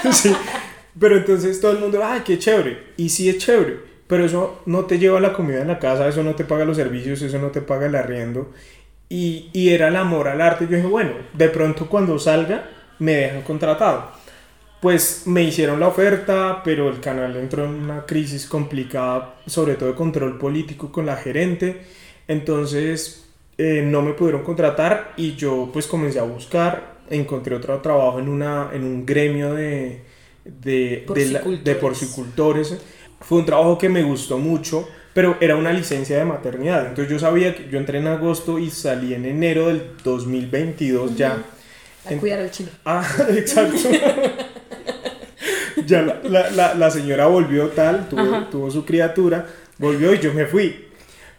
pegadísimo! 0.00 0.12
Sí. 0.12 0.34
Pero 0.98 1.18
entonces 1.18 1.60
todo 1.60 1.72
el 1.72 1.78
mundo, 1.78 2.00
ay, 2.02 2.22
qué 2.24 2.38
chévere. 2.38 2.78
Y 2.96 3.10
sí 3.10 3.28
es 3.28 3.36
chévere, 3.36 3.76
pero 4.06 4.24
eso 4.24 4.62
no 4.64 4.86
te 4.86 4.98
lleva 4.98 5.20
la 5.20 5.34
comida 5.34 5.60
en 5.60 5.68
la 5.68 5.78
casa, 5.78 6.08
eso 6.08 6.22
no 6.22 6.34
te 6.34 6.44
paga 6.44 6.64
los 6.64 6.78
servicios, 6.78 7.20
eso 7.20 7.38
no 7.38 7.48
te 7.50 7.60
paga 7.60 7.84
el 7.86 7.94
arriendo. 7.96 8.50
Y, 9.08 9.50
y 9.52 9.70
era 9.70 9.88
el 9.88 9.96
amor 9.96 10.28
al 10.28 10.40
arte. 10.40 10.66
Yo 10.68 10.76
dije, 10.76 10.88
bueno, 10.88 11.12
de 11.32 11.48
pronto 11.48 11.88
cuando 11.88 12.18
salga 12.18 12.70
me 12.98 13.12
dejan 13.14 13.42
contratado. 13.42 14.10
Pues 14.80 15.22
me 15.26 15.42
hicieron 15.42 15.80
la 15.80 15.88
oferta, 15.88 16.62
pero 16.64 16.88
el 16.90 17.00
canal 17.00 17.36
entró 17.36 17.64
en 17.64 17.72
una 17.74 18.04
crisis 18.06 18.46
complicada, 18.46 19.36
sobre 19.46 19.74
todo 19.76 19.90
de 19.90 19.94
control 19.96 20.38
político 20.38 20.92
con 20.92 21.06
la 21.06 21.16
gerente. 21.16 21.82
Entonces 22.28 23.28
eh, 23.58 23.82
no 23.84 24.02
me 24.02 24.12
pudieron 24.14 24.42
contratar 24.44 25.14
y 25.16 25.34
yo 25.36 25.70
pues 25.72 25.86
comencé 25.86 26.18
a 26.20 26.24
buscar, 26.24 26.98
encontré 27.10 27.56
otro 27.56 27.80
trabajo 27.80 28.18
en, 28.20 28.28
una, 28.28 28.70
en 28.72 28.84
un 28.84 29.06
gremio 29.06 29.54
de, 29.54 30.02
de, 30.44 31.10
de, 31.12 31.26
la- 31.26 31.48
de 31.64 31.74
porcicultores. 31.76 32.78
Fue 33.20 33.38
un 33.38 33.46
trabajo 33.46 33.78
que 33.78 33.88
me 33.88 34.02
gustó 34.02 34.38
mucho, 34.38 34.88
pero 35.16 35.38
era 35.40 35.56
una 35.56 35.72
licencia 35.72 36.18
de 36.18 36.26
maternidad. 36.26 36.88
Entonces 36.88 37.10
yo 37.10 37.18
sabía 37.18 37.54
que 37.54 37.68
yo 37.70 37.78
entré 37.78 37.98
en 37.98 38.06
agosto 38.06 38.58
y 38.58 38.68
salí 38.70 39.14
en 39.14 39.24
enero 39.24 39.68
del 39.68 39.80
2022 40.04 41.16
ya. 41.16 41.42
A 42.04 42.10
cuidar 42.20 42.40
al 42.40 42.50
chino. 42.50 42.68
Ah, 42.84 43.02
exacto. 43.30 43.88
ya 45.86 46.02
la, 46.02 46.20
la- 46.24 46.50
la- 46.50 46.74
la 46.74 46.90
señora 46.90 47.26
volvió 47.26 47.68
tal, 47.68 48.08
tuvo, 48.08 48.44
tuvo 48.50 48.70
su 48.70 48.84
criatura, 48.84 49.46
volvió 49.78 50.12
y 50.14 50.18
yo 50.18 50.32
me 50.34 50.46
fui. 50.46 50.84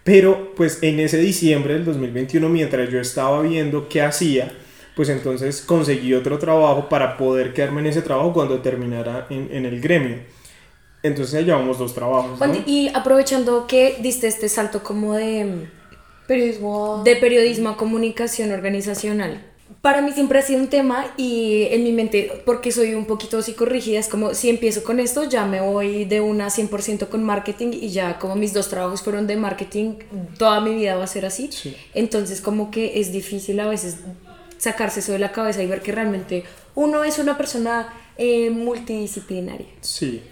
Pero 0.04 0.54
pues 0.56 0.80
en 0.84 1.00
ese 1.00 1.18
diciembre 1.18 1.74
del 1.74 1.86
2021, 1.86 2.48
mientras 2.50 2.90
yo 2.90 3.00
estaba 3.00 3.42
viendo 3.42 3.90
qué 3.90 4.02
hacía, 4.02 4.52
pues 4.96 5.10
entonces 5.10 5.62
conseguí 5.62 6.14
otro 6.14 6.40
trabajo 6.40 6.88
para 6.90 7.18
poder 7.18 7.54
quedarme 7.54 7.82
en 7.82 7.88
ese 7.88 8.02
trabajo 8.02 8.34
cuando 8.34 8.60
terminara 8.62 9.28
en, 9.30 9.50
en 9.52 9.66
el 9.66 9.80
gremio. 9.82 10.18
Entonces 11.04 11.34
ya 11.34 11.42
llevamos 11.42 11.78
dos 11.78 11.94
trabajos. 11.94 12.40
Y 12.66 12.90
aprovechando 12.94 13.68
que 13.68 13.98
diste 14.02 14.28
este 14.28 14.50
salto 14.50 14.84
como 14.84 15.14
de, 15.14 15.68
Periodismo. 16.28 17.02
de 17.04 17.16
periodismo 17.16 17.70
a 17.70 17.78
comunicación 17.78 18.52
organizacional. 18.52 19.44
Para 19.82 20.02
mí 20.02 20.12
siempre 20.12 20.40
ha 20.40 20.42
sido 20.42 20.60
un 20.60 20.68
tema 20.70 21.14
y 21.18 21.68
en 21.72 21.84
mi 21.84 21.92
mente, 21.92 22.42
porque 22.46 22.72
soy 22.72 22.94
un 22.94 23.06
poquito 23.06 23.42
psicorrígida, 23.42 24.00
es 24.00 24.08
como 24.08 24.34
si 24.34 24.50
empiezo 24.50 24.84
con 24.84 25.00
esto, 25.00 25.26
ya 25.26 25.46
me 25.46 25.62
voy 25.62 26.06
de 26.06 26.20
una 26.20 26.48
100% 26.48 27.10
con 27.10 27.24
marketing 27.24 27.72
y 27.74 27.90
ya 27.90 28.18
como 28.18 28.36
mis 28.36 28.54
dos 28.54 28.70
trabajos 28.70 29.02
fueron 29.02 29.28
de 29.28 29.36
marketing, 29.36 29.96
toda 30.38 30.62
mi 30.62 30.74
vida 30.74 30.96
va 30.96 31.04
a 31.04 31.08
ser 31.08 31.26
así. 31.26 31.50
Sí. 31.52 31.76
Entonces 31.94 32.42
como 32.42 32.72
que 32.72 33.00
es 33.00 33.12
difícil 33.12 33.60
a 33.60 33.68
veces 33.68 33.98
sacarse 34.58 35.02
eso 35.02 35.12
de 35.12 35.20
la 35.20 35.32
cabeza 35.32 35.62
y 35.62 35.68
ver 35.68 35.82
que 35.82 35.92
realmente 35.92 36.44
uno 36.74 37.04
es 37.04 37.20
una 37.20 37.38
persona 37.38 37.94
eh, 38.18 38.50
multidisciplinaria. 38.50 39.68
Sí, 39.82 40.24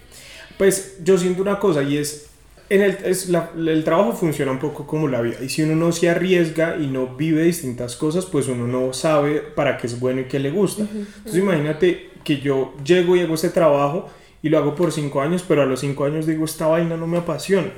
pues 0.58 0.98
yo 1.04 1.18
siento 1.18 1.42
una 1.42 1.58
cosa 1.58 1.82
y 1.82 1.96
es, 1.98 2.26
en 2.70 2.82
el, 2.82 2.98
es 3.04 3.28
la- 3.28 3.50
el 3.56 3.84
trabajo 3.84 4.12
funciona 4.12 4.50
un 4.52 4.58
poco 4.58 4.86
como 4.86 5.08
la 5.08 5.20
vida 5.20 5.36
y 5.42 5.48
si 5.48 5.62
uno 5.62 5.76
no 5.76 5.92
se 5.92 6.08
arriesga 6.08 6.76
y 6.78 6.86
no 6.86 7.08
vive 7.16 7.42
distintas 7.44 7.96
cosas, 7.96 8.26
pues 8.26 8.48
uno 8.48 8.66
no 8.66 8.92
sabe 8.92 9.40
para 9.40 9.76
qué 9.78 9.86
es 9.86 10.00
bueno 10.00 10.22
y 10.22 10.24
qué 10.24 10.38
le 10.38 10.50
gusta. 10.50 10.82
Entonces 10.82 11.36
imagínate 11.42 12.10
que 12.24 12.38
yo 12.38 12.74
llego 12.84 13.16
y 13.16 13.20
hago 13.20 13.34
este 13.34 13.50
trabajo 13.50 14.08
y 14.42 14.48
lo 14.48 14.58
hago 14.58 14.74
por 14.74 14.92
cinco 14.92 15.20
años, 15.20 15.44
pero 15.46 15.62
a 15.62 15.66
los 15.66 15.80
cinco 15.80 16.04
años 16.04 16.26
digo, 16.26 16.44
esta 16.44 16.66
vaina 16.66 16.96
no 16.96 17.06
me 17.06 17.18
apasiona. 17.18 17.70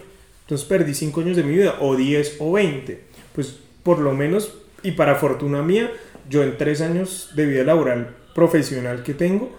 Entonces 0.42 0.66
perdí 0.66 0.94
cinco 0.94 1.20
años 1.20 1.36
de 1.36 1.42
mi 1.42 1.54
vida, 1.54 1.76
o 1.80 1.94
10 1.96 2.36
o 2.38 2.52
20. 2.52 3.02
Pues 3.34 3.56
por 3.82 3.98
lo 3.98 4.14
menos, 4.14 4.54
y 4.82 4.92
para 4.92 5.16
fortuna 5.16 5.62
mía, 5.62 5.90
yo 6.30 6.42
en 6.42 6.56
tres 6.56 6.80
años 6.80 7.30
de 7.36 7.44
vida 7.46 7.64
laboral 7.64 8.14
profesional 8.34 9.02
que 9.02 9.12
tengo, 9.14 9.50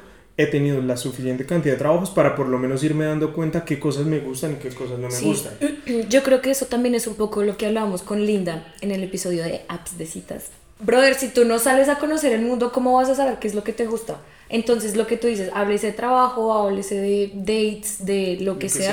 he 0.42 0.48
tenido 0.48 0.82
la 0.82 0.96
suficiente 0.96 1.46
cantidad 1.46 1.74
de 1.74 1.80
trabajos 1.80 2.12
para 2.12 2.34
por 2.34 2.48
lo 2.48 2.58
menos 2.58 2.82
irme 2.86 3.04
dando 3.04 3.34
cuenta 3.34 3.66
qué 3.66 3.78
cosas 3.78 4.06
me 4.06 4.20
gustan 4.20 4.54
y 4.54 4.56
qué 4.56 4.70
cosas 4.70 4.98
no 4.98 5.08
me 5.10 5.14
Sí. 5.14 5.26
gustan. 5.26 5.54
Yo 6.10 6.24
creo 6.24 6.42
que 6.42 6.50
eso 6.52 6.66
también 6.68 6.96
es 6.96 7.08
un 7.08 7.16
poco 7.16 7.44
lo 7.44 7.58
que 7.58 7.66
hablábamos 7.66 8.04
con 8.04 8.26
Linda 8.26 8.74
en 8.80 8.92
el 8.92 9.04
episodio 9.04 9.44
de 9.44 9.62
apps 9.68 9.98
de 9.98 10.06
citas. 10.06 10.46
Brother, 10.80 11.16
si 11.16 11.28
tú 11.28 11.44
no 11.44 11.60
sales 11.60 11.90
a 11.90 11.98
conocer 12.00 12.32
el 12.32 12.42
mundo, 12.42 12.72
¿cómo 12.72 12.94
vas 12.94 13.10
a 13.10 13.16
saber 13.16 13.38
qué 13.40 13.50
es 13.50 13.54
lo 13.54 13.66
que 13.66 13.74
te 13.74 13.86
gusta? 13.86 14.22
Entonces, 14.48 14.96
lo 14.96 15.08
que 15.08 15.18
tú 15.18 15.28
dices, 15.28 15.52
háblese 15.54 15.88
de 15.88 15.94
trabajo, 15.94 16.54
háblese 16.54 16.96
de 16.96 17.32
dates, 17.36 18.06
de 18.06 18.38
lo 18.40 18.54
que, 18.54 18.68
que 18.68 18.70
sea. 18.70 18.92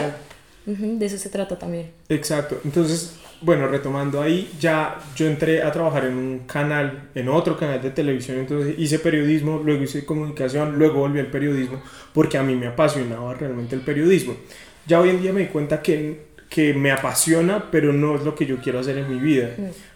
sea. 0.67 0.75
Ujú, 0.75 0.99
de 0.99 1.07
eso 1.07 1.17
se 1.17 1.29
trata 1.29 1.57
también. 1.57 1.93
Exacto. 2.09 2.61
Entonces, 2.65 3.13
bueno, 3.41 3.69
retomando 3.69 4.23
ahí, 4.23 4.51
ya 4.59 4.99
yo 5.15 5.27
entré 5.27 5.63
a 5.63 5.71
trabajar 5.71 6.07
en 6.07 6.15
un 6.15 6.39
canal, 6.41 7.11
en 7.15 7.29
otro 7.29 7.57
canal 7.57 7.83
de 7.83 7.91
televisión, 7.91 8.39
entonces 8.39 8.75
hice 8.79 8.99
periodismo, 8.99 9.61
luego 9.65 9.83
hice 9.83 10.05
comunicación, 10.05 10.79
luego 10.79 11.01
volví 11.01 11.21
al 11.21 11.27
periodismo, 11.27 11.83
porque 12.13 12.39
a 12.39 12.43
mí 12.43 12.55
me 12.55 12.67
apasionaba 12.67 13.35
realmente 13.35 13.75
el 13.75 13.83
periodismo. 13.83 14.37
Ya 14.87 15.01
hoy 15.01 15.11
en 15.11 15.21
día 15.21 15.33
me 15.33 15.41
di 15.41 15.47
cuenta 15.47 15.83
que, 15.83 16.27
que 16.49 16.73
me 16.73 16.93
apasiona, 16.93 17.71
pero 17.71 17.93
no 17.93 18.15
es 18.17 18.23
lo 18.23 18.35
que 18.35 18.47
yo 18.47 18.59
quiero 18.59 18.79
hacer 18.79 18.99
en 18.99 19.11
mi 19.11 19.19
vida. 19.19 19.51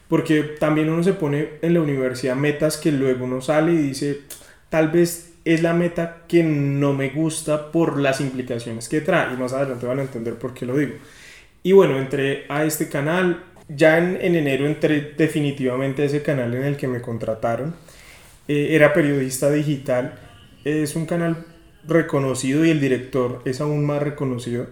Porque 0.08 0.42
también 0.42 0.90
uno 0.90 1.04
se 1.04 1.12
pone 1.12 1.50
en 1.62 1.74
la 1.74 1.80
universidad 1.80 2.34
metas 2.34 2.76
que 2.76 2.90
luego 2.90 3.24
uno 3.24 3.40
sale 3.40 3.72
y 3.72 3.76
dice, 3.76 4.22
tal 4.68 4.88
vez 4.88 5.34
es 5.44 5.62
la 5.62 5.72
meta 5.72 6.22
que 6.28 6.42
no 6.42 6.92
me 6.92 7.10
gusta 7.10 7.70
por 7.70 7.98
las 7.98 8.20
implicaciones 8.20 8.88
que 8.88 9.00
trae. 9.00 9.32
Y 9.32 9.36
más 9.36 9.52
adelante 9.52 9.86
van 9.86 10.00
a 10.00 10.02
entender 10.02 10.34
por 10.34 10.52
qué 10.52 10.66
lo 10.66 10.76
digo. 10.76 10.94
Y 11.62 11.72
bueno, 11.72 11.98
entré 11.98 12.44
a 12.48 12.64
este 12.64 12.88
canal. 12.88 13.44
Ya 13.68 13.98
en, 13.98 14.18
en 14.20 14.34
enero 14.34 14.66
entré 14.66 15.12
definitivamente 15.16 16.02
a 16.02 16.06
ese 16.06 16.22
canal 16.22 16.54
en 16.54 16.64
el 16.64 16.76
que 16.76 16.88
me 16.88 17.00
contrataron. 17.00 17.74
Eh, 18.48 18.68
era 18.70 18.92
periodista 18.92 19.50
digital. 19.50 20.18
Es 20.64 20.96
un 20.96 21.06
canal 21.06 21.46
reconocido 21.86 22.64
y 22.64 22.70
el 22.70 22.80
director 22.80 23.42
es 23.44 23.60
aún 23.60 23.84
más 23.84 24.02
reconocido. 24.02 24.66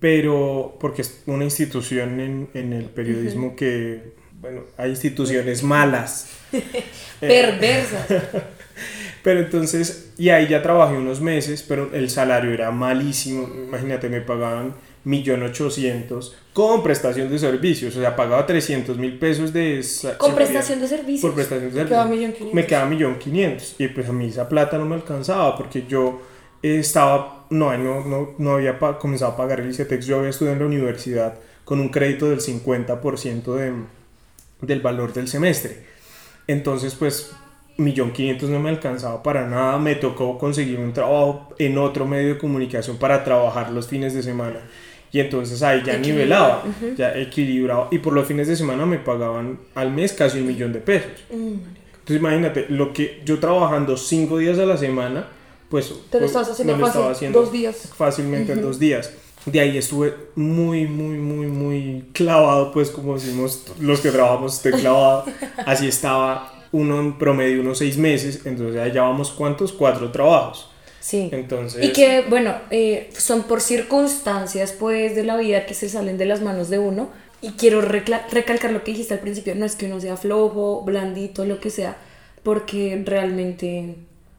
Pero 0.00 0.76
porque 0.78 1.02
es 1.02 1.22
una 1.26 1.44
institución 1.44 2.20
en, 2.20 2.50
en 2.54 2.72
el 2.72 2.84
periodismo 2.84 3.56
que, 3.56 4.12
bueno, 4.40 4.62
hay 4.76 4.90
instituciones 4.90 5.64
malas. 5.64 6.30
Perversa. 7.20 8.06
Pero 9.22 9.40
entonces, 9.40 10.12
y 10.16 10.28
ahí 10.28 10.46
ya 10.48 10.62
trabajé 10.62 10.96
unos 10.96 11.20
meses, 11.20 11.62
pero 11.62 11.90
el 11.92 12.08
salario 12.08 12.52
era 12.52 12.70
malísimo. 12.70 13.48
Imagínate, 13.66 14.08
me 14.08 14.20
pagaban 14.20 14.74
1.800.000 15.06 16.32
con 16.52 16.82
prestación 16.82 17.30
de 17.30 17.38
servicios. 17.38 17.96
O 17.96 18.00
sea, 18.00 18.16
pagaba 18.16 18.44
300 18.46 18.98
mil 18.98 19.18
pesos 19.18 19.52
de... 19.52 19.84
Con 20.18 20.34
prestación 20.34 20.80
de 20.80 20.88
servicios. 20.88 21.20
Por 21.22 21.34
prestación 21.34 21.72
de 21.72 21.76
servicios. 21.76 22.40
1.500.000. 22.40 22.52
Me 22.52 22.66
quedaba 22.66 22.90
1.500.000. 22.90 23.74
Y 23.78 23.88
pues 23.88 24.08
a 24.08 24.12
mí 24.12 24.26
esa 24.26 24.48
plata 24.48 24.76
no 24.76 24.84
me 24.84 24.94
alcanzaba 24.96 25.56
porque 25.56 25.84
yo 25.88 26.20
eh, 26.62 26.78
estaba... 26.78 27.46
No, 27.50 27.76
no, 27.78 28.04
no, 28.04 28.34
no 28.38 28.54
había 28.54 28.78
comenzado 28.98 29.32
a 29.32 29.36
pagar 29.36 29.60
el 29.60 29.70
ICETEX. 29.70 30.04
Yo 30.04 30.18
había 30.18 30.30
estudiado 30.30 30.56
en 30.56 30.60
la 30.60 30.66
universidad 30.66 31.38
con 31.64 31.80
un 31.80 31.90
crédito 31.90 32.28
del 32.28 32.40
50% 32.40 33.54
de, 33.54 33.72
del 34.62 34.80
valor 34.80 35.12
del 35.12 35.28
semestre. 35.28 35.84
Entonces, 36.46 36.94
pues, 36.94 37.32
millón 37.76 38.12
quinientos 38.12 38.50
no 38.50 38.58
me 38.58 38.70
alcanzaba 38.70 39.22
para 39.22 39.46
nada. 39.46 39.78
Me 39.78 39.94
tocó 39.94 40.38
conseguir 40.38 40.80
un 40.80 40.92
trabajo 40.92 41.54
en 41.58 41.78
otro 41.78 42.04
medio 42.06 42.34
de 42.34 42.38
comunicación 42.38 42.96
para 42.96 43.22
trabajar 43.22 43.70
los 43.70 43.86
fines 43.86 44.14
de 44.14 44.22
semana. 44.22 44.60
Y 45.10 45.20
entonces 45.20 45.62
ahí 45.62 45.82
ya 45.84 45.96
nivelaba, 45.96 46.64
ya 46.96 47.16
equilibraba. 47.16 47.88
Y 47.90 47.98
por 47.98 48.12
los 48.12 48.26
fines 48.26 48.48
de 48.48 48.56
semana 48.56 48.84
me 48.86 48.98
pagaban 48.98 49.58
al 49.74 49.90
mes 49.90 50.12
casi 50.12 50.40
un 50.40 50.46
millón 50.46 50.72
de 50.72 50.80
pesos. 50.80 51.10
Entonces 51.30 52.16
imagínate, 52.16 52.66
lo 52.68 52.92
que 52.92 53.22
yo 53.24 53.38
trabajando 53.38 53.96
cinco 53.96 54.38
días 54.38 54.58
a 54.58 54.66
la 54.66 54.76
semana, 54.76 55.28
pues... 55.68 55.88
Te 55.88 55.92
lo 55.94 56.04
pues, 56.10 56.22
estabas 56.24 56.50
haciendo 56.50 56.74
me 56.74 56.78
lo 56.78 56.86
fácil, 56.86 56.98
estaba 56.98 57.12
haciendo 57.12 57.40
dos 57.40 57.52
días. 57.52 57.92
Fácilmente 57.96 58.52
en 58.52 58.62
dos 58.62 58.78
días. 58.78 59.12
De 59.46 59.60
ahí 59.60 59.78
estuve 59.78 60.14
muy, 60.34 60.86
muy, 60.86 61.16
muy, 61.16 61.46
muy 61.46 62.04
clavado, 62.12 62.72
pues 62.72 62.90
como 62.90 63.14
decimos 63.14 63.64
los 63.80 64.00
que 64.00 64.10
trabajamos, 64.10 64.56
estoy 64.56 64.72
clavado. 64.72 65.24
Así 65.64 65.86
estaba 65.86 66.52
uno 66.72 67.00
en 67.00 67.16
promedio 67.16 67.62
unos 67.62 67.78
seis 67.78 67.96
meses, 67.96 68.44
entonces 68.44 68.80
allá 68.80 69.02
vamos 69.02 69.30
cuántos, 69.30 69.72
cuatro 69.72 70.10
trabajos. 70.10 70.70
Sí. 71.00 71.28
Entonces... 71.32 71.84
Y 71.84 71.92
que, 71.92 72.22
bueno, 72.28 72.54
eh, 72.70 73.10
son 73.16 73.44
por 73.44 73.60
circunstancias, 73.60 74.72
pues, 74.72 75.14
de 75.14 75.24
la 75.24 75.36
vida 75.36 75.66
que 75.66 75.74
se 75.74 75.88
salen 75.88 76.18
de 76.18 76.26
las 76.26 76.42
manos 76.42 76.70
de 76.70 76.78
uno. 76.78 77.10
Y 77.40 77.52
quiero 77.52 77.80
recalcar 77.80 78.72
lo 78.72 78.82
que 78.82 78.90
dijiste 78.90 79.14
al 79.14 79.20
principio, 79.20 79.54
no 79.54 79.64
es 79.64 79.76
que 79.76 79.86
uno 79.86 80.00
sea 80.00 80.16
flojo, 80.16 80.82
blandito, 80.82 81.44
lo 81.44 81.60
que 81.60 81.70
sea, 81.70 81.96
porque 82.42 83.00
realmente, 83.04 83.94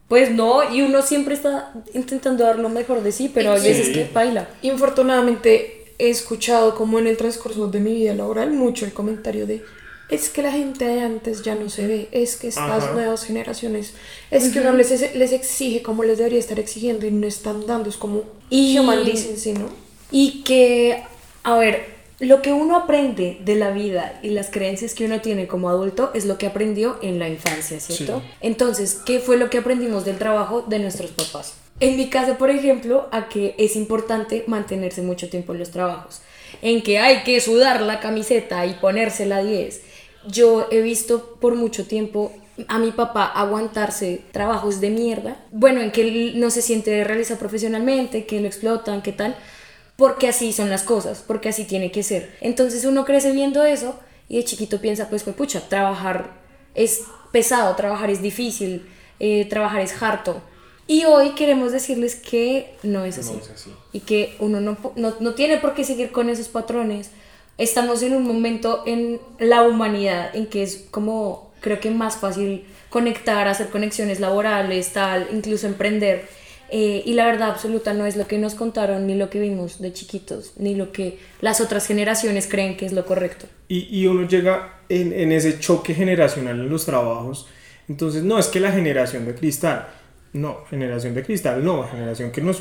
pues 0.06 0.30
no, 0.30 0.70
y 0.70 0.82
uno 0.82 1.00
siempre 1.00 1.32
está 1.34 1.72
intentando 1.94 2.44
dar 2.44 2.58
lo 2.58 2.68
mejor 2.68 3.02
de 3.02 3.12
sí, 3.12 3.30
pero 3.32 3.52
hay 3.52 3.60
Sí. 3.60 3.68
veces 3.68 3.88
que 3.88 4.10
baila. 4.12 4.48
Infortunadamente 4.60 5.94
he 5.98 6.10
escuchado 6.10 6.74
como 6.74 6.98
en 6.98 7.06
el 7.06 7.16
transcurso 7.16 7.68
de 7.68 7.80
mi 7.80 7.94
vida 7.94 8.14
laboral 8.14 8.50
mucho 8.52 8.84
el 8.84 8.92
comentario 8.92 9.46
de 9.46 9.62
es 10.10 10.28
que 10.28 10.42
la 10.42 10.52
gente 10.52 10.84
de 10.84 11.00
antes 11.00 11.42
ya 11.42 11.54
no 11.54 11.68
se 11.70 11.86
ve, 11.86 12.08
es 12.12 12.36
que 12.36 12.48
estas 12.48 12.84
Ajá. 12.84 12.92
nuevas 12.92 13.24
generaciones, 13.24 13.94
es 14.30 14.48
que 14.50 14.60
uno 14.60 14.72
les, 14.72 15.14
les 15.14 15.32
exige 15.32 15.82
como 15.82 16.02
les 16.04 16.18
debería 16.18 16.38
estar 16.38 16.58
exigiendo 16.58 17.06
y 17.06 17.10
no 17.10 17.26
están 17.26 17.66
dando, 17.66 17.88
es 17.90 17.96
como 17.96 18.24
Y- 18.50 18.78
human 18.78 19.04
decency, 19.04 19.52
¿no? 19.52 19.68
Y 20.10 20.42
que, 20.42 21.02
a 21.44 21.56
ver, 21.56 22.00
lo 22.18 22.42
que 22.42 22.52
uno 22.52 22.76
aprende 22.76 23.38
de 23.44 23.54
la 23.54 23.70
vida 23.70 24.18
y 24.22 24.30
las 24.30 24.50
creencias 24.50 24.94
que 24.94 25.04
uno 25.06 25.20
tiene 25.20 25.46
como 25.46 25.70
adulto 25.70 26.10
es 26.12 26.26
lo 26.26 26.36
que 26.36 26.46
aprendió 26.46 26.98
en 27.00 27.18
la 27.18 27.28
infancia, 27.28 27.78
¿cierto? 27.80 28.20
Sí. 28.20 28.26
Entonces, 28.40 28.98
¿qué 29.06 29.20
fue 29.20 29.36
lo 29.38 29.48
que 29.48 29.58
aprendimos 29.58 30.04
del 30.04 30.18
trabajo 30.18 30.62
de 30.62 30.80
nuestros 30.80 31.12
papás? 31.12 31.54
En 31.78 31.96
mi 31.96 32.10
caso, 32.10 32.36
por 32.36 32.50
ejemplo, 32.50 33.08
a 33.10 33.28
que 33.30 33.54
es 33.56 33.74
importante 33.74 34.44
mantenerse 34.46 35.00
mucho 35.00 35.30
tiempo 35.30 35.52
en 35.54 35.60
los 35.60 35.70
trabajos. 35.70 36.20
En 36.60 36.82
que 36.82 36.98
hay 36.98 37.22
que 37.22 37.40
sudar 37.40 37.80
la 37.80 38.00
camiseta 38.00 38.66
y 38.66 38.74
ponérsela 38.74 39.42
10. 39.42 39.80
Yo 40.26 40.68
he 40.70 40.80
visto 40.80 41.36
por 41.40 41.54
mucho 41.54 41.86
tiempo 41.86 42.32
a 42.68 42.78
mi 42.78 42.92
papá 42.92 43.24
aguantarse 43.24 44.22
trabajos 44.32 44.80
de 44.80 44.90
mierda. 44.90 45.36
Bueno, 45.50 45.80
en 45.80 45.92
que 45.92 46.02
él 46.02 46.40
no 46.40 46.50
se 46.50 46.62
siente 46.62 47.04
realizado 47.04 47.38
profesionalmente, 47.38 48.26
que 48.26 48.40
lo 48.40 48.46
explotan, 48.46 49.02
qué 49.02 49.12
tal 49.12 49.36
porque 50.00 50.28
así 50.28 50.54
son 50.54 50.70
las 50.70 50.82
cosas, 50.82 51.22
porque 51.26 51.50
así 51.50 51.64
tiene 51.64 51.92
que 51.92 52.02
ser. 52.02 52.34
Entonces 52.40 52.86
uno 52.86 53.04
crece 53.04 53.32
viendo 53.32 53.66
eso 53.66 54.00
y 54.30 54.38
de 54.38 54.44
chiquito 54.44 54.80
piensa, 54.80 55.10
pues, 55.10 55.24
fue 55.24 55.34
pucha, 55.34 55.68
trabajar 55.68 56.40
es 56.74 57.02
pesado, 57.32 57.76
trabajar 57.76 58.08
es 58.08 58.22
difícil, 58.22 58.88
eh, 59.18 59.44
trabajar 59.50 59.82
es 59.82 60.02
harto. 60.02 60.40
Y 60.86 61.04
hoy 61.04 61.32
queremos 61.32 61.72
decirles 61.72 62.16
que 62.16 62.74
no 62.82 63.04
es 63.04 63.18
así. 63.18 63.34
No 63.34 63.40
es 63.40 63.50
así. 63.50 63.74
Y 63.92 64.00
que 64.00 64.36
uno 64.38 64.62
no, 64.62 64.78
no, 64.96 65.16
no 65.20 65.34
tiene 65.34 65.58
por 65.58 65.74
qué 65.74 65.84
seguir 65.84 66.12
con 66.12 66.30
esos 66.30 66.48
patrones. 66.48 67.10
Estamos 67.60 68.02
en 68.02 68.14
un 68.14 68.26
momento 68.26 68.82
en 68.86 69.20
la 69.38 69.62
humanidad 69.62 70.34
en 70.34 70.46
que 70.46 70.62
es 70.62 70.86
como, 70.90 71.52
creo 71.60 71.78
que 71.78 71.90
más 71.90 72.16
fácil 72.16 72.64
conectar, 72.88 73.48
hacer 73.48 73.68
conexiones 73.68 74.18
laborales, 74.18 74.94
tal, 74.94 75.28
incluso 75.30 75.66
emprender. 75.66 76.26
Eh, 76.70 77.02
y 77.04 77.12
la 77.12 77.26
verdad 77.26 77.50
absoluta 77.50 77.92
no 77.92 78.06
es 78.06 78.16
lo 78.16 78.26
que 78.26 78.38
nos 78.38 78.54
contaron, 78.54 79.06
ni 79.06 79.14
lo 79.14 79.28
que 79.28 79.40
vimos 79.40 79.78
de 79.78 79.92
chiquitos, 79.92 80.54
ni 80.56 80.74
lo 80.74 80.90
que 80.90 81.18
las 81.42 81.60
otras 81.60 81.86
generaciones 81.86 82.46
creen 82.46 82.78
que 82.78 82.86
es 82.86 82.94
lo 82.94 83.04
correcto. 83.04 83.44
Y, 83.68 83.88
y 83.90 84.06
uno 84.06 84.26
llega 84.26 84.80
en, 84.88 85.12
en 85.12 85.30
ese 85.30 85.58
choque 85.58 85.92
generacional 85.92 86.58
en 86.60 86.70
los 86.70 86.86
trabajos. 86.86 87.46
Entonces, 87.90 88.22
no 88.22 88.38
es 88.38 88.46
que 88.46 88.60
la 88.60 88.72
generación 88.72 89.26
de 89.26 89.34
cristal, 89.34 89.86
no, 90.32 90.64
generación 90.70 91.14
de 91.14 91.22
cristal, 91.24 91.62
no, 91.62 91.86
generación 91.86 92.32
que 92.32 92.40
no 92.40 92.52
es, 92.52 92.58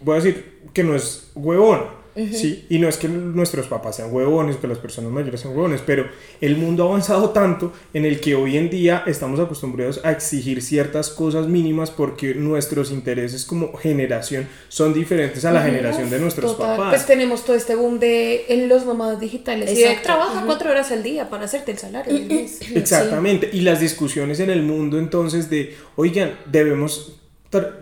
voy 0.00 0.14
a 0.14 0.22
decir, 0.22 0.60
que 0.72 0.82
no 0.82 0.94
es 0.94 1.30
huevona, 1.34 1.97
¿sí? 2.32 2.66
Y 2.68 2.78
no 2.78 2.88
es 2.88 2.96
que 2.96 3.08
nuestros 3.08 3.66
papás 3.66 3.96
sean 3.96 4.12
huevones, 4.12 4.56
que 4.56 4.66
las 4.66 4.78
personas 4.78 5.10
mayores 5.10 5.40
sean 5.40 5.54
huevones, 5.54 5.80
pero 5.84 6.06
el 6.40 6.56
mundo 6.56 6.84
ha 6.84 6.88
avanzado 6.88 7.30
tanto 7.30 7.72
en 7.94 8.04
el 8.04 8.20
que 8.20 8.34
hoy 8.34 8.56
en 8.56 8.70
día 8.70 9.02
estamos 9.06 9.40
acostumbrados 9.40 10.00
a 10.04 10.12
exigir 10.12 10.62
ciertas 10.62 11.10
cosas 11.10 11.46
mínimas 11.46 11.90
porque 11.90 12.34
nuestros 12.34 12.90
intereses 12.90 13.44
como 13.44 13.76
generación 13.76 14.48
son 14.68 14.94
diferentes 14.94 15.44
a 15.44 15.52
la 15.52 15.62
generación 15.62 16.10
de 16.10 16.18
nuestros 16.18 16.56
Total, 16.56 16.76
papás. 16.76 16.94
Pues 16.94 17.06
tenemos 17.06 17.44
todo 17.44 17.56
este 17.56 17.74
boom 17.74 17.98
de 17.98 18.46
en 18.48 18.68
los 18.68 18.84
nómadas 18.84 19.20
digitales. 19.20 19.70
Y 19.70 19.84
trabaja 20.02 20.44
cuatro 20.44 20.70
horas 20.70 20.90
al 20.90 21.02
día 21.02 21.28
para 21.28 21.44
hacerte 21.44 21.72
el 21.72 21.78
salario 21.78 22.12
del 22.12 22.26
mes. 22.26 22.60
Exactamente, 22.74 23.50
y 23.52 23.60
las 23.60 23.80
discusiones 23.80 24.40
en 24.40 24.50
el 24.50 24.62
mundo 24.62 24.98
entonces 24.98 25.50
de, 25.50 25.76
oigan, 25.96 26.38
debemos 26.46 27.17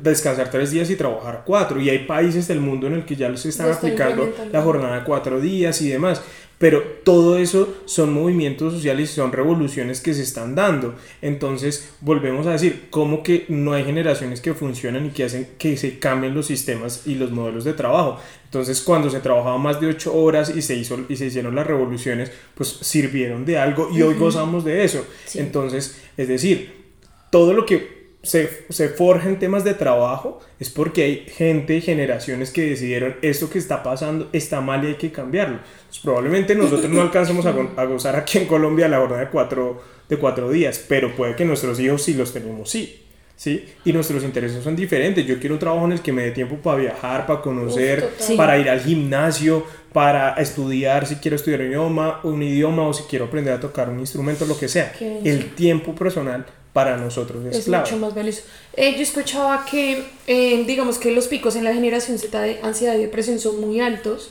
descansar 0.00 0.50
tres 0.50 0.70
días 0.70 0.88
y 0.90 0.96
trabajar 0.96 1.42
cuatro, 1.44 1.80
y 1.80 1.90
hay 1.90 2.00
países 2.00 2.46
del 2.46 2.60
mundo 2.60 2.86
en 2.86 2.94
el 2.94 3.04
que 3.04 3.16
ya 3.16 3.28
los 3.28 3.44
están 3.46 3.72
aplicando 3.72 4.32
la 4.52 4.62
jornada 4.62 4.98
de 4.98 5.04
cuatro 5.04 5.40
días 5.40 5.82
y 5.82 5.88
demás, 5.88 6.22
pero 6.58 6.82
todo 7.04 7.36
eso 7.36 7.76
son 7.84 8.14
movimientos 8.14 8.72
sociales 8.72 9.10
y 9.10 9.14
son 9.14 9.32
revoluciones 9.32 10.00
que 10.00 10.14
se 10.14 10.22
están 10.22 10.54
dando, 10.54 10.94
entonces 11.20 11.90
volvemos 12.00 12.46
a 12.46 12.52
decir, 12.52 12.86
¿cómo 12.90 13.22
que 13.22 13.44
no 13.48 13.72
hay 13.72 13.84
generaciones 13.84 14.40
que 14.40 14.54
funcionan 14.54 15.06
y 15.06 15.10
que 15.10 15.24
hacen 15.24 15.48
que 15.58 15.76
se 15.76 15.98
cambien 15.98 16.34
los 16.34 16.46
sistemas 16.46 17.02
y 17.06 17.16
los 17.16 17.32
modelos 17.32 17.64
de 17.64 17.74
trabajo? 17.74 18.20
Entonces, 18.44 18.80
cuando 18.80 19.10
se 19.10 19.20
trabajaba 19.20 19.58
más 19.58 19.80
de 19.80 19.88
ocho 19.88 20.14
horas 20.14 20.54
y 20.54 20.62
se, 20.62 20.76
hizo, 20.76 21.04
y 21.08 21.16
se 21.16 21.26
hicieron 21.26 21.56
las 21.56 21.66
revoluciones, 21.66 22.30
pues 22.54 22.68
sirvieron 22.68 23.44
de 23.44 23.58
algo 23.58 23.90
y 23.92 24.00
hoy 24.00 24.14
gozamos 24.14 24.64
de 24.64 24.84
eso. 24.84 25.04
Entonces, 25.34 26.00
es 26.16 26.28
decir, 26.28 26.86
todo 27.30 27.52
lo 27.52 27.66
que 27.66 27.95
se, 28.26 28.50
se 28.68 28.88
forja 28.88 29.28
en 29.28 29.38
temas 29.38 29.64
de 29.64 29.74
trabajo 29.74 30.40
es 30.58 30.68
porque 30.68 31.02
hay 31.04 31.26
gente, 31.28 31.80
generaciones 31.80 32.50
que 32.50 32.66
decidieron 32.68 33.16
esto 33.22 33.48
que 33.48 33.58
está 33.58 33.82
pasando 33.82 34.28
está 34.32 34.60
mal 34.60 34.84
y 34.84 34.88
hay 34.88 34.94
que 34.96 35.12
cambiarlo. 35.12 35.60
Pues 35.86 36.00
probablemente 36.00 36.54
nosotros 36.54 36.90
no 36.90 37.00
alcancemos 37.02 37.46
a, 37.46 37.52
go- 37.52 37.70
a 37.76 37.84
gozar 37.84 38.16
aquí 38.16 38.38
en 38.38 38.46
Colombia 38.46 38.88
la 38.88 38.98
jornada 38.98 39.22
de 39.22 39.30
cuatro, 39.30 39.82
de 40.08 40.16
cuatro 40.16 40.50
días, 40.50 40.84
pero 40.88 41.14
puede 41.14 41.36
que 41.36 41.44
nuestros 41.44 41.78
hijos 41.80 42.02
sí 42.02 42.14
los 42.14 42.32
tenemos, 42.32 42.68
sí. 42.70 43.02
¿Sí? 43.38 43.66
Y 43.84 43.92
nuestros 43.92 44.24
intereses 44.24 44.64
son 44.64 44.74
diferentes. 44.74 45.26
Yo 45.26 45.38
quiero 45.38 45.56
un 45.56 45.58
trabajo 45.58 45.84
en 45.84 45.92
el 45.92 46.00
que 46.00 46.10
me 46.10 46.22
dé 46.22 46.30
tiempo 46.30 46.56
para 46.56 46.78
viajar, 46.78 47.26
para 47.26 47.42
conocer, 47.42 48.08
para 48.34 48.56
ir 48.58 48.70
al 48.70 48.80
gimnasio, 48.80 49.62
para 49.92 50.32
estudiar, 50.36 51.06
si 51.06 51.16
quiero 51.16 51.36
estudiar 51.36 51.60
un 51.60 51.66
idioma, 51.66 52.20
un 52.22 52.42
idioma 52.42 52.88
o 52.88 52.94
si 52.94 53.02
quiero 53.02 53.26
aprender 53.26 53.52
a 53.52 53.60
tocar 53.60 53.90
un 53.90 54.00
instrumento, 54.00 54.46
lo 54.46 54.58
que 54.58 54.68
sea. 54.68 54.90
El 55.22 55.50
tiempo 55.54 55.94
personal 55.94 56.46
para 56.76 56.98
nosotros 56.98 57.42
es, 57.46 57.56
es 57.56 57.68
mucho 57.68 57.96
más 57.96 58.14
valioso. 58.14 58.42
Eh, 58.74 58.96
yo 58.96 59.02
escuchaba 59.02 59.64
que, 59.64 60.04
eh, 60.26 60.62
digamos 60.66 60.98
que 60.98 61.10
los 61.10 61.26
picos 61.26 61.56
en 61.56 61.64
la 61.64 61.72
generación 61.72 62.18
Z 62.18 62.38
de 62.38 62.60
ansiedad 62.62 62.94
y 62.96 62.98
depresión 62.98 63.38
son 63.38 63.62
muy 63.62 63.80
altos 63.80 64.28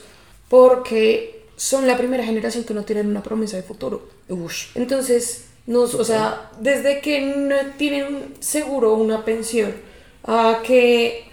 porque 0.48 1.42
son 1.56 1.88
la 1.88 1.96
primera 1.96 2.22
generación 2.22 2.62
que 2.62 2.72
no 2.72 2.84
tienen 2.84 3.08
una 3.08 3.20
promesa 3.20 3.56
de 3.56 3.64
futuro. 3.64 4.08
Entonces, 4.76 5.46
nos, 5.66 5.94
o 5.94 6.04
sea, 6.04 6.52
desde 6.60 7.00
que 7.00 7.20
no 7.20 7.56
tienen 7.78 8.36
seguro 8.38 8.94
una 8.94 9.24
pensión, 9.24 9.74
a 10.22 10.60
que 10.64 11.24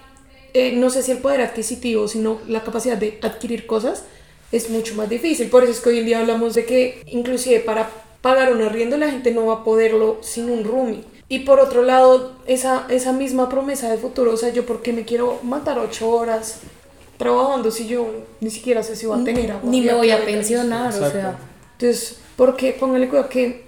eh, 0.56 0.72
no 0.72 0.90
sé 0.90 1.04
si 1.04 1.12
el 1.12 1.20
poder 1.20 1.42
adquisitivo, 1.42 2.08
sino 2.08 2.40
la 2.48 2.64
capacidad 2.64 2.98
de 2.98 3.20
adquirir 3.22 3.68
cosas, 3.68 4.04
es 4.52 4.72
mucho 4.72 4.96
más 4.96 5.10
difícil. 5.10 5.48
Por 5.52 5.62
eso 5.62 5.74
es 5.74 5.80
que 5.80 5.90
hoy 5.90 6.00
en 6.00 6.06
día 6.08 6.22
hablamos 6.22 6.56
de 6.56 6.66
que 6.66 7.04
inclusive 7.06 7.60
para 7.60 7.88
pagar 8.24 8.54
un 8.54 8.62
arriendo 8.62 8.96
la 8.96 9.12
gente 9.12 9.32
no 9.32 9.46
va 9.48 9.56
a 9.56 9.64
poderlo 9.66 10.18
sin 10.22 10.50
un 10.50 10.64
roomie. 10.64 11.04
Y 11.28 11.40
por 11.40 11.60
otro 11.60 11.84
lado, 11.84 12.32
esa, 12.48 12.86
esa 12.90 13.12
misma 13.12 13.50
promesa 13.50 13.92
de 13.92 13.98
futuro, 13.98 14.32
o 14.32 14.38
sea, 14.38 14.50
yo 14.50 14.66
por 14.66 14.82
qué 14.82 14.94
me 14.94 15.04
quiero 15.04 15.40
matar 15.44 15.78
ocho 15.78 16.10
horas 16.10 16.62
trabajando 17.18 17.70
si 17.70 17.86
yo 17.86 18.08
ni 18.40 18.50
siquiera 18.50 18.82
sé 18.82 18.96
si 18.96 19.06
voy 19.06 19.22
a 19.22 19.24
tener 19.26 19.52
agua 19.52 19.70
Ni 19.70 19.82
me 19.82 19.94
voy 19.94 20.12
a 20.12 20.24
pensionar, 20.24 20.94
o 20.94 21.12
sea. 21.12 21.38
entonces, 21.74 22.20
porque 22.38 22.72
póngale 22.80 23.10
cuidado 23.10 23.28
que, 23.28 23.66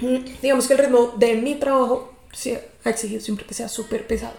mm, 0.00 0.18
digamos 0.42 0.66
que 0.66 0.74
el 0.74 0.80
ritmo 0.80 1.14
de 1.16 1.36
mi 1.36 1.54
trabajo 1.54 2.12
se 2.30 2.62
ha 2.84 2.90
exigido 2.90 3.22
siempre 3.22 3.46
que 3.46 3.54
sea 3.54 3.70
súper 3.70 4.06
pesado. 4.06 4.36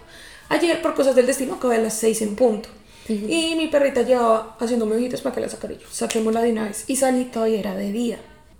Ayer, 0.48 0.80
por 0.80 0.94
cosas 0.94 1.16
del 1.16 1.26
destino, 1.26 1.54
acabé 1.54 1.76
a 1.76 1.80
las 1.80 1.94
6 1.94 2.22
en 2.22 2.36
punto. 2.36 2.68
Y 3.08 3.54
mi 3.56 3.66
perrita 3.66 4.02
llevaba 4.02 4.56
haciéndome 4.60 4.94
ojitos 4.96 5.22
para 5.22 5.34
que 5.34 5.40
la 5.40 5.48
sacara 5.48 5.74
yo. 5.74 5.86
Saquémosla 5.90 6.42
de 6.42 6.52
una 6.52 6.64
vez. 6.64 6.84
Y 6.86 6.96
salí 6.96 7.24
todavía 7.24 7.60
era 7.60 7.74
de 7.74 7.90
día. 7.90 8.18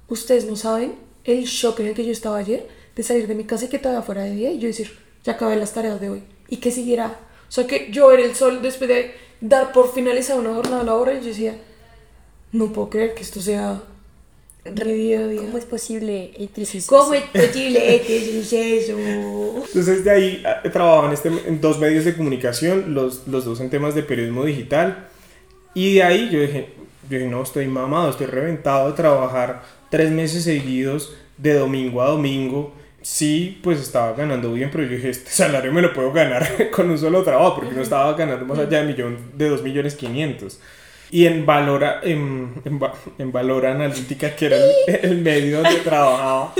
Ustedes 0.08 0.46
no 0.46 0.56
saben 0.56 0.94
el 1.24 1.44
shock 1.44 1.80
en 1.80 1.88
el 1.88 1.94
que 1.94 2.04
yo 2.04 2.12
estaba 2.12 2.38
ayer 2.38 2.68
de 2.94 3.02
salir 3.02 3.26
de 3.26 3.34
mi 3.34 3.44
casa 3.44 3.66
y 3.66 3.68
que 3.68 3.78
todavía 3.78 4.02
fuera 4.02 4.22
de 4.22 4.30
día 4.30 4.52
y 4.52 4.58
yo 4.58 4.68
decir, 4.68 4.90
ya 5.24 5.34
acabé 5.34 5.56
las 5.56 5.72
tareas 5.72 6.00
de 6.00 6.10
hoy. 6.10 6.22
Y 6.48 6.58
que 6.58 6.70
siguiera. 6.70 7.18
O 7.48 7.52
sea, 7.52 7.66
que 7.66 7.90
yo 7.90 8.08
ver 8.08 8.20
el 8.20 8.34
sol 8.34 8.60
después 8.62 8.88
de 8.88 9.12
dar 9.40 9.72
por 9.72 9.92
finalizar 9.92 10.38
una 10.38 10.54
jornada 10.54 10.82
laboral 10.82 11.18
y 11.18 11.20
yo 11.20 11.26
decía, 11.28 11.56
no 12.52 12.72
puedo 12.72 12.90
creer 12.90 13.14
que 13.14 13.22
esto 13.22 13.40
sea 13.40 13.82
de 14.64 14.94
día 14.94 15.20
a 15.20 15.26
día. 15.26 15.42
¿Cómo 15.42 15.58
es 15.58 15.64
posible 15.64 16.32
este 16.38 16.64
suceso? 16.64 16.96
¿Cómo 16.96 17.14
es 17.14 17.24
posible 17.24 17.96
este 17.96 18.32
suceso? 18.32 18.96
Entonces 19.66 20.04
de 20.04 20.10
ahí 20.10 20.42
ah, 20.46 20.62
trabajaban 20.70 21.12
este, 21.12 21.28
en 21.28 21.60
dos 21.60 21.78
medios 21.78 22.04
de 22.04 22.16
comunicación, 22.16 22.94
los, 22.94 23.26
los 23.28 23.44
dos 23.44 23.60
en 23.60 23.70
temas 23.70 23.94
de 23.94 24.02
periodismo 24.02 24.44
digital. 24.44 25.08
Y 25.74 25.96
de 25.96 26.02
ahí 26.02 26.30
yo 26.30 26.40
dije, 26.40 26.70
yo 27.08 27.18
no, 27.28 27.42
estoy 27.42 27.66
mamado, 27.66 28.10
estoy 28.10 28.26
reventado 28.26 28.88
de 28.88 28.96
trabajar 28.96 29.62
tres 29.90 30.10
meses 30.10 30.44
seguidos, 30.44 31.14
de 31.36 31.54
domingo 31.54 32.02
a 32.02 32.10
domingo. 32.10 32.74
Sí, 33.02 33.60
pues 33.62 33.80
estaba 33.80 34.14
ganando 34.14 34.52
bien, 34.52 34.70
pero 34.72 34.84
yo 34.84 34.96
dije, 34.96 35.10
este 35.10 35.30
salario 35.30 35.72
me 35.72 35.82
lo 35.82 35.92
puedo 35.92 36.12
ganar 36.12 36.70
con 36.72 36.90
un 36.90 36.98
solo 36.98 37.22
trabajo, 37.22 37.56
porque 37.56 37.74
no 37.74 37.82
estaba 37.82 38.12
ganando 38.14 38.44
más 38.44 38.58
allá 38.58 38.80
de, 38.80 38.86
millón, 38.86 39.18
de 39.34 39.48
2 39.48 39.62
millones 39.62 39.94
500. 39.94 40.60
Y 41.12 41.26
en 41.26 41.46
Valora, 41.46 42.00
en, 42.02 42.54
en, 42.64 42.80
en 43.18 43.66
Analítica, 43.66 44.34
que 44.34 44.46
era 44.46 44.56
el, 44.56 44.72
el 45.02 45.18
medio 45.18 45.62
donde 45.62 45.80
trabajaba, 45.80 46.52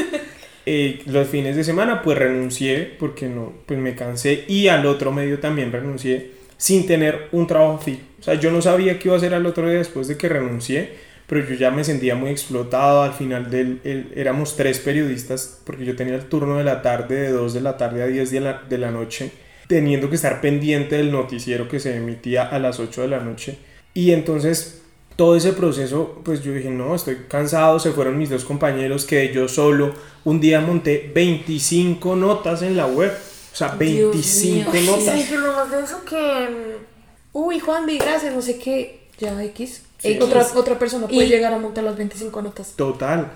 eh, 0.69 1.01
los 1.07 1.29
fines 1.29 1.55
de 1.55 1.63
semana 1.63 2.03
pues 2.03 2.19
renuncié 2.19 2.93
porque 2.99 3.29
no, 3.29 3.53
pues 3.67 3.79
me 3.79 3.95
cansé 3.95 4.45
y 4.49 4.67
al 4.67 4.85
otro 4.87 5.13
medio 5.13 5.39
también 5.39 5.71
renuncié 5.71 6.33
sin 6.57 6.87
tener 6.87 7.29
un 7.31 7.47
trabajo 7.47 7.79
fijo. 7.79 8.01
O 8.27 8.31
sea, 8.33 8.35
yo 8.35 8.51
no 8.51 8.61
sabía 8.61 8.99
qué 8.99 9.07
iba 9.09 9.15
a 9.15 9.19
hacer 9.19 9.35
al 9.35 9.47
otro 9.47 9.69
día 9.69 9.79
después 9.79 10.09
de 10.09 10.17
que 10.17 10.29
renuncié, 10.29 10.95
pero 11.29 11.45
yo 11.49 11.55
ya 11.55 11.71
me 11.71 11.85
sentía 11.85 12.17
muy 12.17 12.31
explotado. 12.31 13.03
Al 13.03 13.13
final 13.13 13.51
del, 13.51 13.81
el- 13.85 14.13
éramos 14.17 14.57
tres 14.57 14.81
periodistas 14.81 15.61
porque 15.65 15.85
yo 15.85 15.95
tenía 15.95 16.17
el 16.17 16.25
turno 16.25 16.59
de 16.59 16.65
la 16.65 16.83
tarde 16.83 17.15
de 17.23 17.31
2 17.31 17.55
de 17.55 17.61
la 17.61 17.77
tarde 17.77 18.03
a 18.03 18.07
10 18.07 18.31
de 18.33 18.41
la, 18.41 18.63
de 18.69 18.79
la 18.79 18.91
noche, 18.91 19.31
teniendo 19.69 20.09
que 20.11 20.17
estar 20.17 20.41
pendiente 20.41 20.97
del 20.97 21.13
noticiero 21.13 21.69
que 21.69 21.79
se 21.79 21.97
emitía 21.97 22.43
a 22.49 22.59
las 22.59 22.81
8 22.81 23.03
de 23.03 23.09
la 23.09 23.21
noche. 23.21 23.59
Y 23.95 24.11
entonces 24.13 24.83
todo 25.15 25.35
ese 25.37 25.53
proceso, 25.53 26.21
pues 26.25 26.43
yo 26.43 26.53
dije, 26.53 26.69
no, 26.71 26.95
estoy 26.95 27.17
cansado, 27.29 27.79
se 27.79 27.93
fueron 27.93 28.19
mis 28.19 28.29
dos 28.29 28.45
compañeros, 28.45 29.05
quedé 29.07 29.33
yo 29.33 29.47
solo. 29.49 29.95
Un 30.25 30.41
día 30.41 30.61
monté 30.61 31.11
25 31.15 32.17
notas 32.17 32.63
en 32.63 32.77
la 32.77 32.87
web. 32.87 33.13
O 33.53 33.57
sea, 33.57 33.69
25 33.69 34.73
notas. 34.85 35.15
Sí, 35.21 35.27
pero 35.31 35.53
más 35.53 35.71
de 35.71 35.81
eso 35.83 36.05
que. 36.05 36.77
Uy, 37.39 37.61
Juan, 37.61 37.85
di 37.87 37.99
gracias, 37.99 38.35
no 38.35 38.41
sé 38.41 38.57
qué. 38.57 39.01
Ya, 39.19 39.43
X. 39.45 39.83
X. 40.03 40.23
Otra, 40.23 40.47
otra 40.55 40.79
persona 40.79 41.07
puede 41.07 41.27
Y- 41.27 41.29
llegar 41.29 41.53
a 41.53 41.59
montar 41.59 41.85
las 41.85 41.95
25 41.97 42.41
notas. 42.41 42.73
Total. 42.77 43.31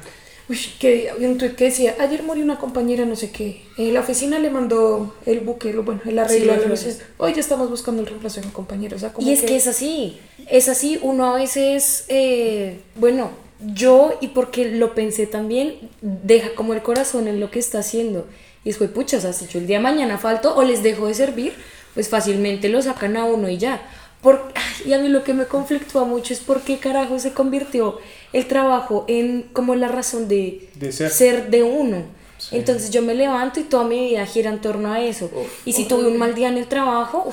Uy, 0.48 0.58
que 0.78 1.10
había 1.10 1.28
un 1.28 1.36
tuit 1.36 1.54
que 1.54 1.64
decía, 1.64 1.96
ayer 2.00 2.22
murió 2.22 2.42
una 2.42 2.58
compañera, 2.58 3.04
no 3.04 3.14
sé 3.14 3.30
qué. 3.30 3.62
Eh, 3.76 3.92
la 3.92 4.00
oficina 4.00 4.38
le 4.38 4.48
mandó 4.48 5.14
el 5.26 5.40
buque, 5.40 5.74
lo- 5.74 5.82
bueno, 5.82 6.00
el 6.06 6.18
arreglo. 6.18 6.54
Sí, 6.54 6.86
oficina. 6.88 7.04
Hoy 7.18 7.34
ya 7.34 7.40
estamos 7.40 7.68
buscando 7.68 8.00
el 8.00 8.08
reemplazo 8.08 8.40
de 8.40 8.46
un 8.46 8.52
compañero. 8.54 8.96
O 8.96 8.98
sea, 8.98 9.12
como 9.12 9.28
Y 9.28 9.32
es 9.32 9.42
que 9.42 9.54
es 9.56 9.66
así, 9.66 10.18
es 10.48 10.70
así, 10.70 10.98
uno 11.02 11.34
a 11.34 11.38
veces, 11.38 12.06
eh, 12.08 12.80
bueno, 12.96 13.30
yo 13.74 14.16
y 14.22 14.28
porque 14.28 14.64
lo 14.70 14.94
pensé 14.94 15.26
también, 15.26 15.74
deja 16.00 16.54
como 16.54 16.72
el 16.72 16.80
corazón 16.82 17.28
en 17.28 17.38
lo 17.38 17.50
que 17.50 17.58
está 17.58 17.80
haciendo. 17.80 18.26
Y 18.64 18.70
después, 18.70 18.90
pucha, 18.90 19.18
o 19.18 19.20
sea, 19.20 19.32
si 19.34 19.46
yo 19.46 19.58
el 19.58 19.66
día 19.66 19.76
de 19.76 19.82
mañana 19.82 20.16
falto 20.18 20.54
o 20.56 20.62
les 20.62 20.82
dejo 20.82 21.06
de 21.06 21.14
servir, 21.14 21.52
pues 21.94 22.08
fácilmente 22.08 22.68
lo 22.68 22.80
sacan 22.82 23.16
a 23.16 23.24
uno 23.24 23.48
y 23.48 23.58
ya. 23.58 23.82
Por, 24.22 24.52
y 24.84 24.92
a 24.92 24.98
mí 24.98 25.08
lo 25.08 25.24
que 25.24 25.32
me 25.32 25.46
conflictúa 25.46 26.04
mucho 26.04 26.32
es 26.34 26.40
por 26.40 26.60
qué 26.60 26.78
carajo 26.78 27.18
se 27.18 27.32
convirtió 27.32 27.98
el 28.32 28.46
trabajo 28.46 29.04
en 29.08 29.42
como 29.52 29.74
la 29.74 29.88
razón 29.88 30.28
de, 30.28 30.68
De 30.74 30.92
ser. 30.92 31.50
de 31.50 31.62
uno. 31.62 32.04
Entonces 32.52 32.90
yo 32.90 33.02
me 33.02 33.14
levanto 33.14 33.60
y 33.60 33.64
toda 33.64 33.84
mi 33.84 34.08
vida 34.08 34.24
gira 34.24 34.50
en 34.50 34.60
torno 34.60 34.92
a 34.92 35.00
eso. 35.00 35.30
y 35.64 35.72
si 35.74 35.84
tuve 35.84 36.06
un 36.06 36.16
mal 36.16 36.34
día 36.34 36.48
en 36.48 36.56
el 36.56 36.66
trabajo, 36.66 37.30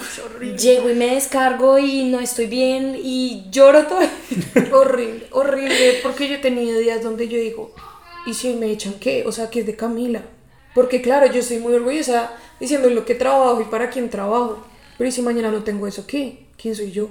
llego 0.57 0.89
y 0.89 0.95
me 0.95 1.15
descargo 1.15 1.77
y 1.79 2.03
no 2.03 2.19
estoy 2.19 2.47
bien 2.47 2.97
y 3.01 3.45
lloro 3.49 3.85
todo. 3.87 3.99
horrible, 4.73 5.27
horrible, 5.31 5.99
porque 6.03 6.27
yo 6.27 6.35
he 6.35 6.39
tenido 6.39 6.77
días 6.79 7.03
donde 7.03 7.27
yo 7.29 7.37
digo, 7.37 7.73
¿y 8.25 8.33
si 8.33 8.53
me 8.53 8.69
echan 8.69 8.95
qué? 8.99 9.23
O 9.25 9.31
sea, 9.31 9.49
que 9.49 9.61
es 9.61 9.65
de 9.65 9.75
Camila. 9.77 10.23
Porque 10.77 11.01
claro, 11.01 11.25
yo 11.25 11.41
soy 11.41 11.57
muy 11.57 11.73
orgullosa 11.73 12.33
diciendo 12.59 12.87
lo 12.91 13.03
que 13.03 13.15
trabajo 13.15 13.59
y 13.59 13.63
para 13.63 13.89
quién 13.89 14.11
trabajo. 14.11 14.63
Pero 14.95 15.07
¿y 15.07 15.11
si 15.11 15.23
mañana 15.23 15.49
no 15.49 15.63
tengo 15.63 15.87
eso 15.87 16.05
qué? 16.05 16.45
¿Quién 16.55 16.75
soy 16.75 16.91
yo? 16.91 17.09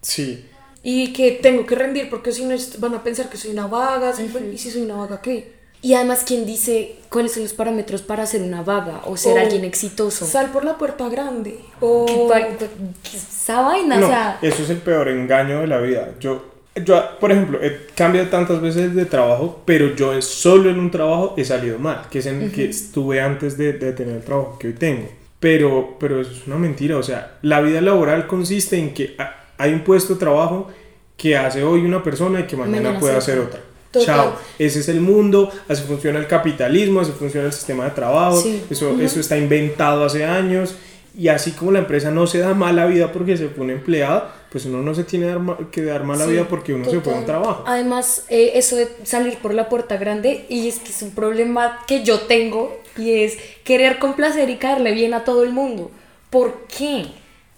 Sí. 0.00 0.46
Y 0.84 1.12
que 1.12 1.32
tengo 1.32 1.66
que 1.66 1.74
rendir 1.74 2.08
porque 2.08 2.30
si 2.30 2.44
no 2.44 2.54
van 2.78 2.94
a 2.94 3.02
pensar 3.02 3.28
que 3.28 3.36
soy 3.36 3.50
una 3.50 3.66
vaga. 3.66 4.12
¿Y 4.52 4.58
si 4.58 4.70
soy 4.70 4.82
una 4.82 4.94
vaga 4.94 5.20
qué? 5.20 5.58
Y 5.82 5.94
además, 5.94 6.22
¿quién 6.24 6.46
dice 6.46 6.98
cuáles 7.08 7.32
son 7.32 7.42
los 7.42 7.52
parámetros 7.52 8.02
para 8.02 8.24
ser 8.26 8.42
una 8.42 8.62
vaga 8.62 9.00
o 9.06 9.16
ser 9.16 9.36
O 9.36 9.40
alguien 9.40 9.64
exitoso? 9.64 10.24
Sal 10.24 10.52
por 10.52 10.64
la 10.64 10.78
puerta 10.78 11.08
grande. 11.08 11.58
O... 11.80 12.06
¿Qué 12.06 12.68
qué- 13.02 13.16
Esa 13.16 13.62
vaina, 13.62 13.96
No, 13.96 14.06
o 14.06 14.08
sea, 14.08 14.38
eso 14.40 14.62
es 14.62 14.70
el 14.70 14.78
peor 14.78 15.08
engaño 15.08 15.62
de 15.62 15.66
la 15.66 15.78
vida. 15.80 16.14
Yo, 16.20 16.44
yo, 16.84 17.02
por 17.20 17.32
ejemplo, 17.32 17.58
he 17.62 17.86
cambiado 17.94 18.28
tantas 18.28 18.60
veces 18.60 18.94
de 18.94 19.04
trabajo, 19.04 19.62
pero 19.64 19.94
yo 19.96 20.20
solo 20.22 20.70
en 20.70 20.78
un 20.78 20.90
trabajo 20.90 21.34
he 21.36 21.44
salido 21.44 21.78
mal, 21.78 22.02
que 22.10 22.20
es 22.20 22.26
en 22.26 22.42
el 22.42 22.52
que 22.52 22.68
estuve 22.70 23.20
antes 23.20 23.58
de, 23.58 23.72
de 23.74 23.92
tener 23.92 24.16
el 24.16 24.22
trabajo 24.22 24.56
que 24.58 24.68
hoy 24.68 24.72
tengo. 24.74 25.08
Pero, 25.40 25.96
pero 25.98 26.20
eso 26.20 26.30
es 26.32 26.46
una 26.46 26.56
mentira. 26.56 26.96
O 26.98 27.02
sea, 27.02 27.38
la 27.42 27.60
vida 27.60 27.80
laboral 27.80 28.26
consiste 28.26 28.78
en 28.78 28.92
que 28.94 29.14
ha- 29.18 29.46
hay 29.58 29.72
un 29.72 29.80
puesto 29.80 30.14
de 30.14 30.20
trabajo 30.20 30.68
que 31.16 31.36
hace 31.36 31.62
hoy 31.64 31.80
una 31.84 32.02
persona 32.02 32.40
y 32.40 32.44
que 32.44 32.56
mañana, 32.56 32.76
Mañana 32.82 33.00
puede 33.00 33.16
hace 33.16 33.32
hacer 33.32 33.44
otra. 33.44 33.60
Total. 33.90 34.06
Chao. 34.06 34.36
Ese 34.58 34.80
es 34.80 34.88
el 34.88 35.00
mundo, 35.00 35.50
así 35.68 35.82
funciona 35.82 36.18
el 36.20 36.26
capitalismo, 36.28 37.00
así 37.00 37.10
funciona 37.18 37.46
el 37.48 37.52
sistema 37.52 37.84
de 37.86 37.90
trabajo. 37.90 38.36
Sí. 38.40 38.62
Eso, 38.70 38.96
eso 39.00 39.18
está 39.18 39.36
inventado 39.36 40.04
hace 40.04 40.24
años. 40.24 40.76
Y 41.20 41.28
así 41.28 41.52
como 41.52 41.70
la 41.70 41.80
empresa 41.80 42.10
no 42.10 42.26
se 42.26 42.38
da 42.38 42.54
mala 42.54 42.86
vida 42.86 43.12
porque 43.12 43.36
se 43.36 43.50
fue 43.50 43.64
un 43.64 43.70
empleado, 43.70 44.26
pues 44.50 44.64
uno 44.64 44.80
no 44.80 44.94
se 44.94 45.04
tiene 45.04 45.36
que 45.70 45.84
dar 45.84 46.02
mala 46.02 46.24
vida 46.24 46.48
porque 46.48 46.72
uno 46.72 46.86
se 46.86 46.98
fue 47.02 47.12
a 47.12 47.16
un 47.16 47.26
trabajo. 47.26 47.62
Además, 47.66 48.24
eh, 48.30 48.52
eso 48.54 48.74
de 48.74 48.88
salir 49.02 49.36
por 49.36 49.52
la 49.52 49.68
puerta 49.68 49.98
grande, 49.98 50.46
y 50.48 50.66
es 50.66 50.78
que 50.78 50.88
es 50.88 51.02
un 51.02 51.10
problema 51.10 51.80
que 51.86 52.04
yo 52.04 52.20
tengo, 52.20 52.80
y 52.96 53.22
es 53.22 53.36
querer 53.64 53.98
complacer 53.98 54.48
y 54.48 54.56
caerle 54.56 54.92
bien 54.92 55.12
a 55.12 55.22
todo 55.24 55.42
el 55.42 55.52
mundo. 55.52 55.90
¿Por 56.30 56.66
qué? 56.74 57.08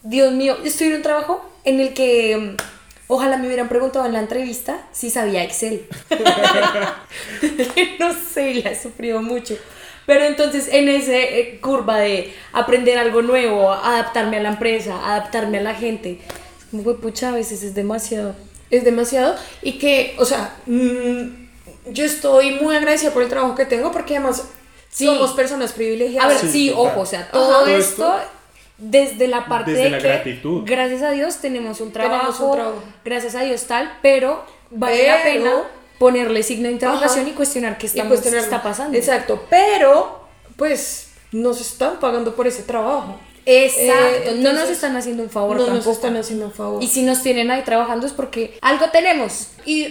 Dios 0.03 0.33
mío, 0.33 0.57
estoy 0.65 0.89
en 0.89 0.95
un 0.95 1.03
trabajo 1.03 1.49
en 1.63 1.79
el 1.79 1.95
que 1.95 2.37
mm, 2.37 2.57
ojalá 3.07 3.37
me 3.37 3.47
hubieran 3.47 3.69
preguntado 3.69 4.07
en 4.07 4.15
la 4.15 4.19
entrevista 4.19 4.89
si 4.91 5.09
sabía 5.09 5.45
Excel. 5.45 5.87
no 8.01 8.13
sé, 8.13 8.55
la 8.55 8.73
he 8.73 8.83
sufrido 8.83 9.23
mucho. 9.23 9.55
Pero 10.07 10.25
entonces 10.25 10.69
en 10.73 10.89
esa 10.89 11.13
curva 11.61 11.99
de 11.99 12.33
aprender 12.53 12.99
algo 12.99 13.23
nuevo, 13.23 13.73
adaptarme 13.73 14.39
a 14.39 14.41
la 14.43 14.49
empresa, 14.51 14.95
adaptarme 15.05 15.59
a 15.59 15.63
la 15.63 15.75
gente, 15.75 16.19
es 16.59 16.65
como, 16.71 16.83
"Güey, 16.83 16.97
pucha, 16.97 17.29
a 17.29 17.33
veces 17.33 17.63
es 17.63 17.75
demasiado. 17.75 18.35
es 18.71 18.85
demasiado 18.85 19.35
y 19.61 19.73
que, 19.73 20.17
o 20.19 20.25
sea, 20.25 20.57
mm, 20.65 21.91
yo 21.93 22.05
estoy 22.07 22.53
muy 22.53 22.75
agradecida 22.75 23.11
por 23.13 23.23
el 23.23 23.29
trabajo 23.29 23.55
que 23.55 23.67
tengo 23.67 23.93
porque 23.93 24.17
además 24.17 24.49
Sí. 24.89 25.05
somos 25.05 25.33
personas 25.33 25.73
A 25.73 25.75
privilegiadas. 25.75 26.43
ver, 26.43 26.51
Sí, 26.51 26.73
ojo, 26.75 27.01
o 27.01 27.05
sea, 27.05 27.31
todo 27.31 27.49
Todo 27.61 27.67
esto 27.67 28.07
esto 28.07 28.29
desde 28.79 29.29
la 29.29 29.45
parte 29.45 29.73
desde 29.73 29.85
de 29.85 29.91
la 29.91 29.99
que, 29.99 30.09
gratitud. 30.09 30.63
gracias 30.65 31.03
a 31.03 31.11
Dios, 31.11 31.37
tenemos 31.37 31.83
un 31.83 31.93
trabajo, 31.93 32.17
Tenemos 32.33 32.41
un 32.41 32.53
trabajo. 32.53 32.83
gracias 33.05 33.35
a 33.35 33.43
Dios 33.43 33.65
tal, 33.67 33.93
pero 34.01 34.43
vale 34.71 35.07
la 35.07 35.19
Pero- 35.23 35.39
pena 35.39 35.53
ponerle 36.03 36.43
signo 36.43 36.67
de 36.67 36.73
interrogación 36.73 37.21
Ajá. 37.27 37.31
y 37.31 37.33
cuestionar 37.35 37.79
qué 37.79 37.87
Y 37.87 37.91
estamos, 37.91 38.09
cuestionarlo. 38.09 38.45
está 38.45 38.61
pasando. 38.61 38.99
Exacto, 38.99 39.45
pero 39.49 40.21
pues 40.57 41.11
nos 41.31 41.61
están 41.61 42.01
pagando 42.01 42.35
por 42.35 42.49
ese 42.49 42.65
trabajo. 42.65 43.21
Exacto, 43.47 43.95
Eh, 44.31 44.35
no 44.37 44.43
nos 44.43 44.51
entonces, 44.51 44.71
están 44.71 44.97
haciendo 44.97 45.23
un 45.23 45.31
favor 45.31 45.57
no 45.59 45.65
tampoco. 45.65 45.87
nos 45.89 45.97
están 45.97 46.17
haciendo 46.17 46.47
un 46.47 46.53
favor. 46.53 46.83
Y 46.83 46.89
si 46.89 47.03
nos 47.03 47.23
tienen 47.23 47.53
ahí 47.53 47.63
trabajando 47.63 48.05
es 48.07 48.13
porque 48.13 48.59
algo 48.61 48.87
tenemos. 48.91 49.49
Y 49.65 49.83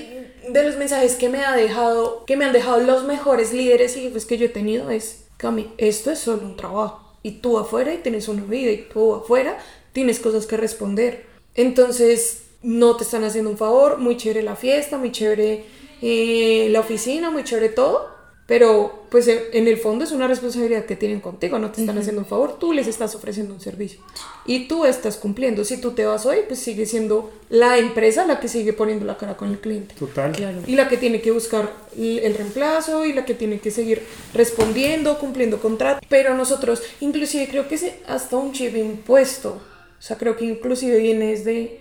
de 0.49 0.63
los 0.63 0.75
mensajes 0.75 1.15
que 1.15 1.29
me 1.29 1.45
ha 1.45 1.55
dejado, 1.55 2.25
que 2.25 2.35
me 2.35 2.43
han 2.43 2.51
dejado 2.51 2.79
los 2.81 3.05
mejores 3.05 3.53
líderes 3.53 3.95
y 3.95 4.01
jefes 4.01 4.25
que 4.25 4.37
yo 4.37 4.47
he 4.47 4.49
tenido 4.49 4.89
es, 4.89 5.23
Cami, 5.37 5.71
esto 5.77 6.11
es 6.11 6.19
solo 6.19 6.43
un 6.43 6.57
trabajo. 6.57 7.15
Y 7.23 7.31
tú 7.39 7.57
afuera 7.57 7.93
y 7.93 7.97
tienes 7.99 8.27
una 8.27 8.43
vida 8.43 8.71
y 8.71 8.87
tú 8.93 9.15
afuera 9.15 9.57
tienes 9.93 10.19
cosas 10.19 10.45
que 10.45 10.57
responder. 10.57 11.25
Entonces, 11.55 12.43
no 12.63 12.95
te 12.97 13.03
están 13.05 13.23
haciendo 13.23 13.49
un 13.49 13.57
favor, 13.57 13.97
muy 13.97 14.17
chévere 14.17 14.43
la 14.43 14.55
fiesta, 14.55 14.97
muy 14.97 15.11
chévere 15.11 15.65
eh, 16.01 16.67
la 16.71 16.79
oficina, 16.79 17.29
muy 17.29 17.43
chévere 17.43 17.69
todo. 17.69 18.11
Pero, 18.47 19.05
pues 19.09 19.29
en 19.29 19.39
en 19.53 19.67
el 19.69 19.77
fondo 19.77 20.03
es 20.03 20.11
una 20.11 20.27
responsabilidad 20.27 20.83
que 20.83 20.97
tienen 20.97 21.21
contigo, 21.21 21.57
no 21.57 21.71
te 21.71 21.79
están 21.79 21.97
haciendo 21.97 22.19
un 22.21 22.27
favor, 22.27 22.59
tú 22.59 22.73
les 22.73 22.85
estás 22.85 23.15
ofreciendo 23.15 23.53
un 23.53 23.61
servicio. 23.61 24.01
Y 24.45 24.67
tú 24.67 24.83
estás 24.83 25.15
cumpliendo. 25.15 25.63
Si 25.63 25.79
tú 25.79 25.91
te 25.91 26.05
vas 26.05 26.25
hoy, 26.25 26.39
pues 26.45 26.59
sigue 26.59 26.85
siendo 26.85 27.31
la 27.47 27.77
empresa 27.77 28.25
la 28.25 28.41
que 28.41 28.49
sigue 28.49 28.73
poniendo 28.73 29.05
la 29.05 29.17
cara 29.17 29.37
con 29.37 29.51
el 29.51 29.59
cliente. 29.59 29.95
Total. 29.97 30.33
Y 30.67 30.75
la 30.75 30.89
que 30.89 30.97
tiene 30.97 31.21
que 31.21 31.31
buscar 31.31 31.71
el 31.95 32.19
el 32.19 32.33
reemplazo 32.33 33.05
y 33.05 33.13
la 33.13 33.23
que 33.23 33.35
tiene 33.35 33.59
que 33.59 33.71
seguir 33.71 34.03
respondiendo, 34.33 35.17
cumpliendo 35.17 35.61
contrato. 35.61 36.05
Pero 36.09 36.35
nosotros, 36.35 36.83
inclusive 36.99 37.47
creo 37.47 37.69
que 37.69 37.75
es 37.75 37.85
hasta 38.05 38.35
un 38.35 38.51
chip 38.51 38.75
impuesto. 38.75 39.61
O 39.97 40.01
sea, 40.01 40.17
creo 40.17 40.35
que 40.35 40.45
inclusive 40.45 40.97
viene 40.97 41.27
desde 41.27 41.80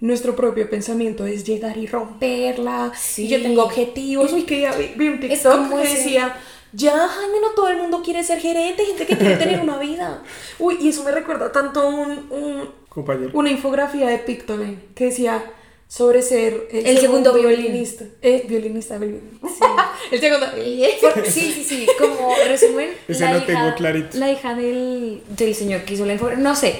nuestro 0.00 0.34
propio 0.36 0.68
pensamiento, 0.70 1.26
es 1.26 1.44
llegar 1.44 1.76
y 1.76 1.86
romperla. 1.86 2.92
Sí. 2.96 3.24
Y 3.26 3.28
yo 3.28 3.42
tengo 3.42 3.62
objetivos. 3.64 4.32
Uy, 4.32 4.42
que 4.44 4.60
ya 4.60 4.72
vi, 4.72 4.92
vi 4.96 5.08
un 5.08 5.20
TikTok 5.20 5.52
como 5.68 5.82
que 5.82 5.88
decía... 5.88 6.36
Ya, 6.72 6.92
Jaime, 6.92 7.40
no 7.42 7.50
todo 7.56 7.68
el 7.68 7.78
mundo 7.78 8.00
quiere 8.00 8.22
ser 8.22 8.38
gerente, 8.38 8.84
gente 8.84 9.04
que 9.04 9.16
quiere 9.18 9.34
tener 9.36 9.58
una 9.60 9.76
vida. 9.78 10.22
Uy, 10.60 10.76
y 10.80 10.90
eso 10.90 11.02
me 11.02 11.10
recuerda 11.10 11.50
tanto 11.50 11.88
un, 11.88 12.28
un- 12.30 12.70
Compañero. 12.88 13.30
una 13.34 13.50
infografía 13.50 14.06
de 14.06 14.18
Pictoline 14.18 14.78
que 14.94 15.06
decía 15.06 15.42
sobre 15.88 16.22
ser 16.22 16.68
El 16.70 16.96
segundo 16.98 17.32
violín. 17.34 17.58
violinista. 17.62 18.04
Eh, 18.22 18.44
violinista, 18.48 18.98
violín. 18.98 19.40
el 20.12 20.20
segundo. 20.20 20.46
Sí, 21.24 21.52
sí, 21.52 21.64
sí, 21.64 21.86
como 21.98 22.34
resumen, 22.46 22.90
Ese 23.08 23.24
la, 23.24 23.32
lo 23.32 23.38
hija, 23.38 23.46
tengo 23.46 23.74
clarito. 23.74 24.16
la 24.18 24.30
hija 24.30 24.54
del, 24.54 25.22
del 25.36 25.54
señor 25.56 25.80
que 25.82 25.94
hizo 25.94 26.06
la 26.06 26.12
infografía, 26.12 26.42
no 26.44 26.54
sé, 26.54 26.76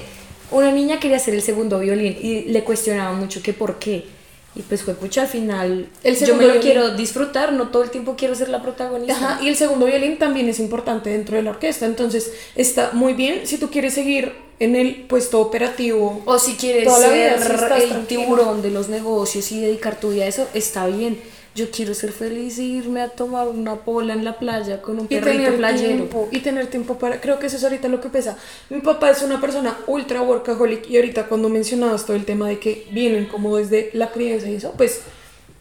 una 0.51 0.71
niña 0.71 0.99
quería 0.99 1.17
hacer 1.17 1.33
el 1.33 1.41
segundo 1.41 1.79
violín 1.79 2.17
y 2.21 2.41
le 2.43 2.63
cuestionaba 2.63 3.13
mucho 3.13 3.41
que 3.41 3.53
por 3.53 3.79
qué. 3.79 4.05
Y 4.53 4.63
pues 4.63 4.83
fue 4.83 4.95
pucha, 4.95 5.21
al 5.21 5.27
final 5.29 5.87
El 6.03 6.17
yo 6.17 6.35
me 6.35 6.41
lo 6.45 6.53
violín. 6.53 6.61
quiero 6.61 6.95
disfrutar, 6.97 7.53
no 7.53 7.69
todo 7.69 7.83
el 7.83 7.89
tiempo 7.89 8.15
quiero 8.17 8.35
ser 8.35 8.49
la 8.49 8.61
protagonista. 8.61 9.13
Ajá, 9.15 9.39
y 9.41 9.47
el 9.47 9.55
segundo 9.55 9.85
violín 9.85 10.17
también 10.17 10.49
es 10.49 10.59
importante 10.59 11.09
dentro 11.09 11.37
de 11.37 11.43
la 11.43 11.51
orquesta. 11.51 11.85
Entonces, 11.85 12.33
está 12.55 12.91
muy 12.91 13.13
bien 13.13 13.47
si 13.47 13.57
tú 13.57 13.69
quieres 13.69 13.93
seguir 13.93 14.33
en 14.59 14.75
el 14.75 15.03
puesto 15.03 15.39
operativo. 15.39 16.21
O 16.25 16.37
si 16.37 16.55
quieres 16.55 16.83
Toda 16.83 16.99
la 16.99 17.07
ser 17.07 17.15
vida, 17.15 17.37
si 17.37 17.53
estás 17.53 17.81
el 17.83 17.89
tranquilo. 17.91 18.21
tiburón 18.23 18.61
de 18.61 18.71
los 18.71 18.89
negocios 18.89 19.49
y 19.53 19.61
dedicar 19.61 19.99
tu 20.01 20.09
vida 20.11 20.25
a 20.25 20.27
eso, 20.27 20.45
está 20.53 20.85
bien. 20.87 21.17
Yo 21.53 21.69
quiero 21.69 21.93
ser 21.93 22.13
feliz 22.13 22.57
e 22.59 22.63
irme 22.63 23.01
a 23.01 23.09
tomar 23.09 23.47
una 23.49 23.75
pola 23.75 24.13
en 24.13 24.23
la 24.23 24.39
playa 24.39 24.81
con 24.81 24.99
un 24.99 25.05
y 25.05 25.07
perrito 25.09 25.31
tener 25.31 25.57
playero. 25.57 25.87
tiempo 25.87 26.29
y 26.31 26.39
tener 26.39 26.67
tiempo 26.67 26.97
para 26.97 27.19
creo 27.19 27.39
que 27.39 27.47
eso 27.47 27.57
es 27.57 27.63
ahorita 27.65 27.89
lo 27.89 27.99
que 27.99 28.07
pesa 28.07 28.37
mi 28.69 28.79
papá 28.79 29.09
es 29.09 29.21
una 29.21 29.41
persona 29.41 29.75
ultra 29.87 30.21
workaholic 30.21 30.89
y 30.89 30.95
ahorita 30.95 31.27
cuando 31.27 31.49
mencionabas 31.49 32.05
todo 32.05 32.15
el 32.15 32.23
tema 32.23 32.47
de 32.47 32.57
que 32.57 32.87
vienen 32.91 33.25
como 33.25 33.57
desde 33.57 33.89
la 33.93 34.11
crianza 34.11 34.49
y 34.49 34.55
eso 34.55 34.73
pues 34.77 35.01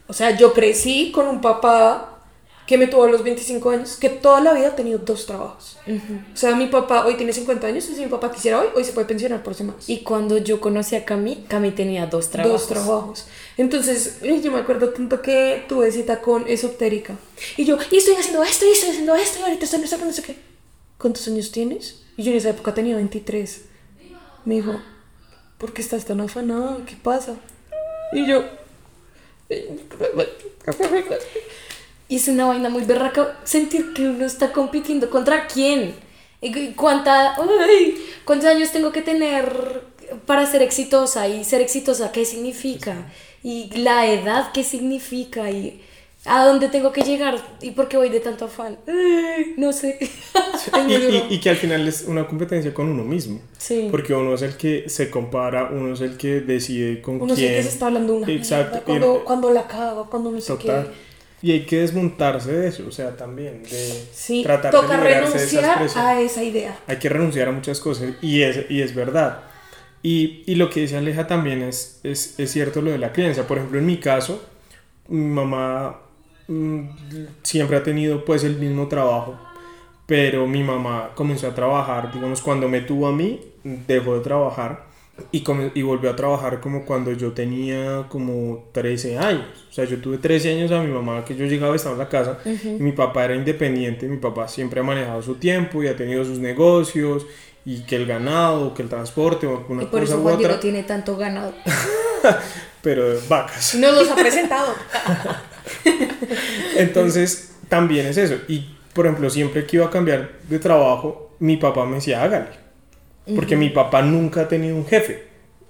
o 0.06 0.12
sea 0.12 0.36
yo 0.36 0.52
crecí 0.52 1.10
con 1.10 1.26
un 1.26 1.40
papá 1.40 2.19
que 2.70 2.78
me 2.78 2.86
tuvo 2.86 3.02
a 3.02 3.10
los 3.10 3.24
25 3.24 3.70
años 3.70 3.96
que 3.96 4.08
toda 4.08 4.40
la 4.40 4.52
vida 4.54 4.68
ha 4.68 4.76
tenido 4.76 5.00
dos 5.00 5.26
trabajos 5.26 5.76
o 6.32 6.36
sea 6.36 6.54
mi 6.54 6.68
papá 6.68 7.04
hoy 7.04 7.16
tiene 7.16 7.32
50 7.32 7.66
años 7.66 7.88
y 7.90 7.96
si 7.96 8.00
mi 8.00 8.06
papá 8.06 8.30
quisiera 8.30 8.60
hoy 8.60 8.68
hoy 8.76 8.84
se 8.84 8.92
puede 8.92 9.08
pensionar 9.08 9.42
por 9.42 9.56
semanas 9.56 9.88
Y 9.88 10.04
cuando 10.04 10.38
yo 10.38 10.60
conocí 10.60 10.94
a 10.94 11.04
Cami, 11.04 11.44
Cami 11.48 11.72
tenía 11.72 12.06
dos 12.06 12.30
trabajos. 12.30 12.60
Dos 12.60 12.68
trabajos. 12.68 13.26
Entonces, 13.56 14.20
yo 14.22 14.52
me 14.52 14.58
acuerdo 14.58 14.90
tanto 14.90 15.20
que 15.20 15.64
tuve 15.68 15.90
cita 15.90 16.20
con 16.20 16.46
esotérica. 16.46 17.16
Y 17.56 17.64
yo, 17.64 17.76
y 17.90 17.96
estoy 17.96 18.14
haciendo 18.14 18.42
esto, 18.44 18.66
y 18.66 18.70
estoy 18.70 18.90
haciendo 18.90 19.14
esto, 19.16 19.40
y 19.40 19.42
ahorita 19.42 19.64
estoy 19.64 19.82
haciendo 19.82 20.06
no 20.06 20.12
sé 20.12 20.22
qué. 20.22 20.36
¿Cuántos 20.98 21.26
años 21.26 21.50
tienes? 21.50 22.02
Y 22.16 22.22
yo 22.22 22.30
en 22.30 22.38
esa 22.38 22.50
época 22.50 22.72
tenía 22.72 22.94
23. 22.96 23.62
Me 24.44 24.54
dijo, 24.56 24.80
¿por 25.58 25.72
qué 25.72 25.82
estás 25.82 26.04
tan 26.04 26.20
afanada? 26.20 26.78
¿Qué 26.86 26.96
pasa? 27.02 27.36
Y 28.12 28.26
yo... 28.26 28.44
Y 32.10 32.16
es 32.16 32.28
una 32.28 32.44
vaina 32.46 32.68
muy 32.68 32.84
berraca 32.84 33.38
sentir 33.44 33.94
que 33.94 34.02
uno 34.08 34.26
está 34.26 34.52
compitiendo 34.52 35.08
contra 35.08 35.46
quién. 35.46 35.94
Cuánta, 36.76 37.34
ay, 37.36 38.02
¿Cuántos 38.24 38.48
años 38.48 38.70
tengo 38.72 38.92
que 38.92 39.02
tener 39.02 39.84
para 40.26 40.44
ser 40.46 40.62
exitosa? 40.62 41.28
Y 41.28 41.44
ser 41.44 41.60
exitosa, 41.60 42.12
¿qué 42.12 42.24
significa? 42.24 43.10
Y 43.42 43.70
la 43.78 44.06
edad, 44.10 44.50
¿qué 44.52 44.64
significa? 44.64 45.50
Y 45.50 45.82
¿A 46.26 46.44
dónde 46.44 46.68
tengo 46.68 46.92
que 46.92 47.00
llegar? 47.02 47.38
¿Y 47.62 47.70
por 47.70 47.88
qué 47.88 47.96
voy 47.96 48.10
de 48.10 48.20
tanto 48.20 48.44
afán? 48.44 48.76
Ay, 48.86 49.54
no 49.56 49.72
sé. 49.72 49.98
Y, 50.86 50.92
y- 50.92 51.26
y 51.30 51.40
que 51.40 51.48
al 51.48 51.56
final 51.56 51.88
es 51.88 52.02
una 52.06 52.26
competencia 52.28 52.74
con 52.74 52.86
uno 52.90 53.02
mismo. 53.02 53.40
Sí. 53.56 53.88
Porque 53.90 54.12
uno 54.12 54.34
es 54.34 54.42
el 54.42 54.56
que 54.58 54.90
se 54.90 55.08
compara, 55.08 55.70
uno 55.72 55.94
es 55.94 56.02
el 56.02 56.18
que 56.18 56.40
decide 56.42 57.00
con 57.00 57.14
Uno 57.22 57.34
quién. 57.34 57.48
sé 57.48 57.56
que 57.56 57.62
se 57.62 57.68
está 57.70 57.86
hablando 57.86 58.14
una 58.16 58.30
Exacto. 58.30 58.82
mierda, 58.86 59.06
cuando, 59.06 59.24
cuando 59.24 59.50
la 59.52 59.66
cago, 59.66 60.10
cuando 60.10 60.30
no 60.32 60.40
sé 60.40 60.48
Total. 60.52 60.88
qué. 60.88 61.09
Y 61.42 61.52
hay 61.52 61.64
que 61.64 61.78
desmontarse 61.80 62.52
de 62.52 62.68
eso, 62.68 62.84
o 62.86 62.92
sea, 62.92 63.16
también 63.16 63.62
de 63.62 64.08
Sí, 64.12 64.42
tratar 64.42 64.72
toca 64.72 64.98
de 64.98 65.04
liberarse 65.04 65.38
de 65.38 65.44
esa 65.44 65.60
renunciar 65.60 65.64
expresión. 65.82 66.04
a 66.06 66.20
esa 66.20 66.42
idea. 66.44 66.78
Hay 66.86 66.98
que 66.98 67.08
renunciar 67.08 67.48
a 67.48 67.52
muchas 67.52 67.80
cosas 67.80 68.10
y 68.20 68.42
es, 68.42 68.70
y 68.70 68.82
es 68.82 68.94
verdad. 68.94 69.44
Y, 70.02 70.42
y 70.46 70.54
lo 70.56 70.68
que 70.70 70.80
dice 70.80 70.96
Aleja 70.98 71.26
también 71.26 71.62
es, 71.62 72.00
es, 72.02 72.38
es 72.38 72.50
cierto 72.52 72.82
lo 72.82 72.90
de 72.90 72.98
la 72.98 73.12
crianza. 73.12 73.46
Por 73.46 73.58
ejemplo, 73.58 73.78
en 73.78 73.86
mi 73.86 73.98
caso, 73.98 74.42
mi 75.08 75.24
mamá 75.24 76.00
mm, 76.48 76.82
siempre 77.42 77.76
ha 77.78 77.82
tenido 77.82 78.24
pues 78.24 78.44
el 78.44 78.56
mismo 78.56 78.88
trabajo, 78.88 79.38
pero 80.06 80.46
mi 80.46 80.62
mamá 80.62 81.10
comenzó 81.14 81.48
a 81.48 81.54
trabajar, 81.54 82.12
digamos, 82.12 82.42
cuando 82.42 82.68
me 82.68 82.80
tuvo 82.82 83.08
a 83.08 83.12
mí, 83.12 83.40
dejó 83.64 84.16
de 84.16 84.20
trabajar 84.24 84.89
y, 85.32 85.44
y 85.74 85.82
volvió 85.82 86.10
a 86.10 86.16
trabajar 86.16 86.60
como 86.60 86.84
cuando 86.84 87.12
yo 87.12 87.32
tenía 87.32 88.06
como 88.08 88.64
13 88.72 89.18
años. 89.18 89.66
O 89.70 89.72
sea, 89.72 89.84
yo 89.84 89.98
tuve 89.98 90.18
13 90.18 90.56
años 90.56 90.72
a 90.72 90.82
mi 90.82 90.92
mamá 90.92 91.24
que 91.24 91.36
yo 91.36 91.46
llegaba, 91.46 91.76
estaba 91.76 91.94
en 91.94 91.98
la 91.98 92.08
casa 92.08 92.38
y 92.44 92.82
mi 92.82 92.92
papá 92.92 93.24
era 93.24 93.34
independiente, 93.34 94.08
mi 94.08 94.16
papá 94.18 94.48
siempre 94.48 94.80
ha 94.80 94.82
manejado 94.82 95.22
su 95.22 95.36
tiempo 95.36 95.82
y 95.82 95.88
ha 95.88 95.96
tenido 95.96 96.24
sus 96.24 96.38
negocios 96.38 97.26
y 97.64 97.80
que 97.82 97.96
el 97.96 98.06
ganado, 98.06 98.74
que 98.74 98.82
el 98.82 98.88
transporte 98.88 99.46
o 99.46 99.58
alguna 99.58 99.82
Y 99.82 99.86
por 99.86 100.00
cosa 100.00 100.14
eso 100.14 100.20
u 100.20 100.22
Juan 100.22 100.34
otra, 100.36 100.48
Diego 100.48 100.60
tiene 100.60 100.82
tanto 100.82 101.16
ganado. 101.16 101.52
pero 102.82 103.20
vacas. 103.28 103.74
No 103.74 103.92
los 103.92 104.10
ha 104.10 104.16
presentado. 104.16 104.74
Entonces, 106.76 107.56
también 107.68 108.06
es 108.06 108.16
eso. 108.16 108.36
Y, 108.48 108.76
por 108.94 109.06
ejemplo, 109.06 109.30
siempre 109.30 109.66
que 109.66 109.76
iba 109.76 109.86
a 109.86 109.90
cambiar 109.90 110.32
de 110.48 110.58
trabajo, 110.58 111.30
mi 111.38 111.56
papá 111.56 111.84
me 111.84 111.96
decía, 111.96 112.22
hágale. 112.22 112.69
Porque 113.36 113.56
mi 113.56 113.70
papá 113.70 114.02
nunca 114.02 114.42
ha 114.42 114.48
tenido 114.48 114.76
un 114.76 114.86
jefe. 114.86 115.28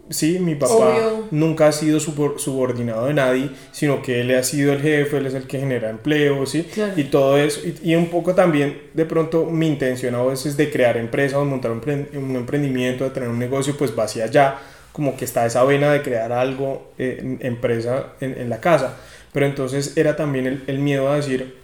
Sí, 0.08 0.38
mi 0.40 0.56
papá 0.56 0.74
Obvio. 0.74 1.28
nunca 1.30 1.68
ha 1.68 1.72
sido 1.72 2.00
subor- 2.00 2.38
subordinado 2.38 3.06
de 3.06 3.14
nadie, 3.14 3.50
sino 3.70 4.02
que 4.02 4.22
él 4.22 4.34
ha 4.34 4.42
sido 4.42 4.72
el 4.72 4.80
jefe, 4.80 5.18
él 5.18 5.26
es 5.26 5.34
el 5.34 5.44
que 5.46 5.60
genera 5.60 5.88
empleo, 5.88 6.46
¿sí? 6.46 6.64
Claro. 6.64 6.94
Y 6.96 7.04
todo 7.04 7.38
eso. 7.38 7.60
Y, 7.64 7.90
y 7.92 7.94
un 7.94 8.06
poco 8.08 8.34
también, 8.34 8.80
de 8.94 9.04
pronto, 9.04 9.44
mi 9.46 9.68
intención 9.68 10.16
a 10.16 10.22
veces 10.24 10.56
de 10.56 10.68
crear 10.68 10.96
empresa 10.96 11.38
o 11.38 11.44
montar 11.44 11.70
un, 11.70 11.80
empre- 11.80 12.08
un 12.16 12.34
emprendimiento, 12.34 13.04
de 13.04 13.10
tener 13.10 13.28
un 13.28 13.38
negocio, 13.38 13.76
pues 13.78 13.96
va 13.96 14.04
hacia 14.04 14.24
allá. 14.24 14.58
Como 14.90 15.16
que 15.16 15.24
está 15.24 15.46
esa 15.46 15.62
vena 15.62 15.92
de 15.92 16.02
crear 16.02 16.32
algo, 16.32 16.90
eh, 16.98 17.18
en- 17.20 17.38
empresa 17.42 18.14
en, 18.20 18.36
en 18.36 18.48
la 18.50 18.60
casa. 18.60 18.96
Pero 19.32 19.46
entonces 19.46 19.96
era 19.96 20.16
también 20.16 20.46
el, 20.48 20.64
el 20.66 20.80
miedo 20.80 21.08
a 21.08 21.14
decir, 21.16 21.54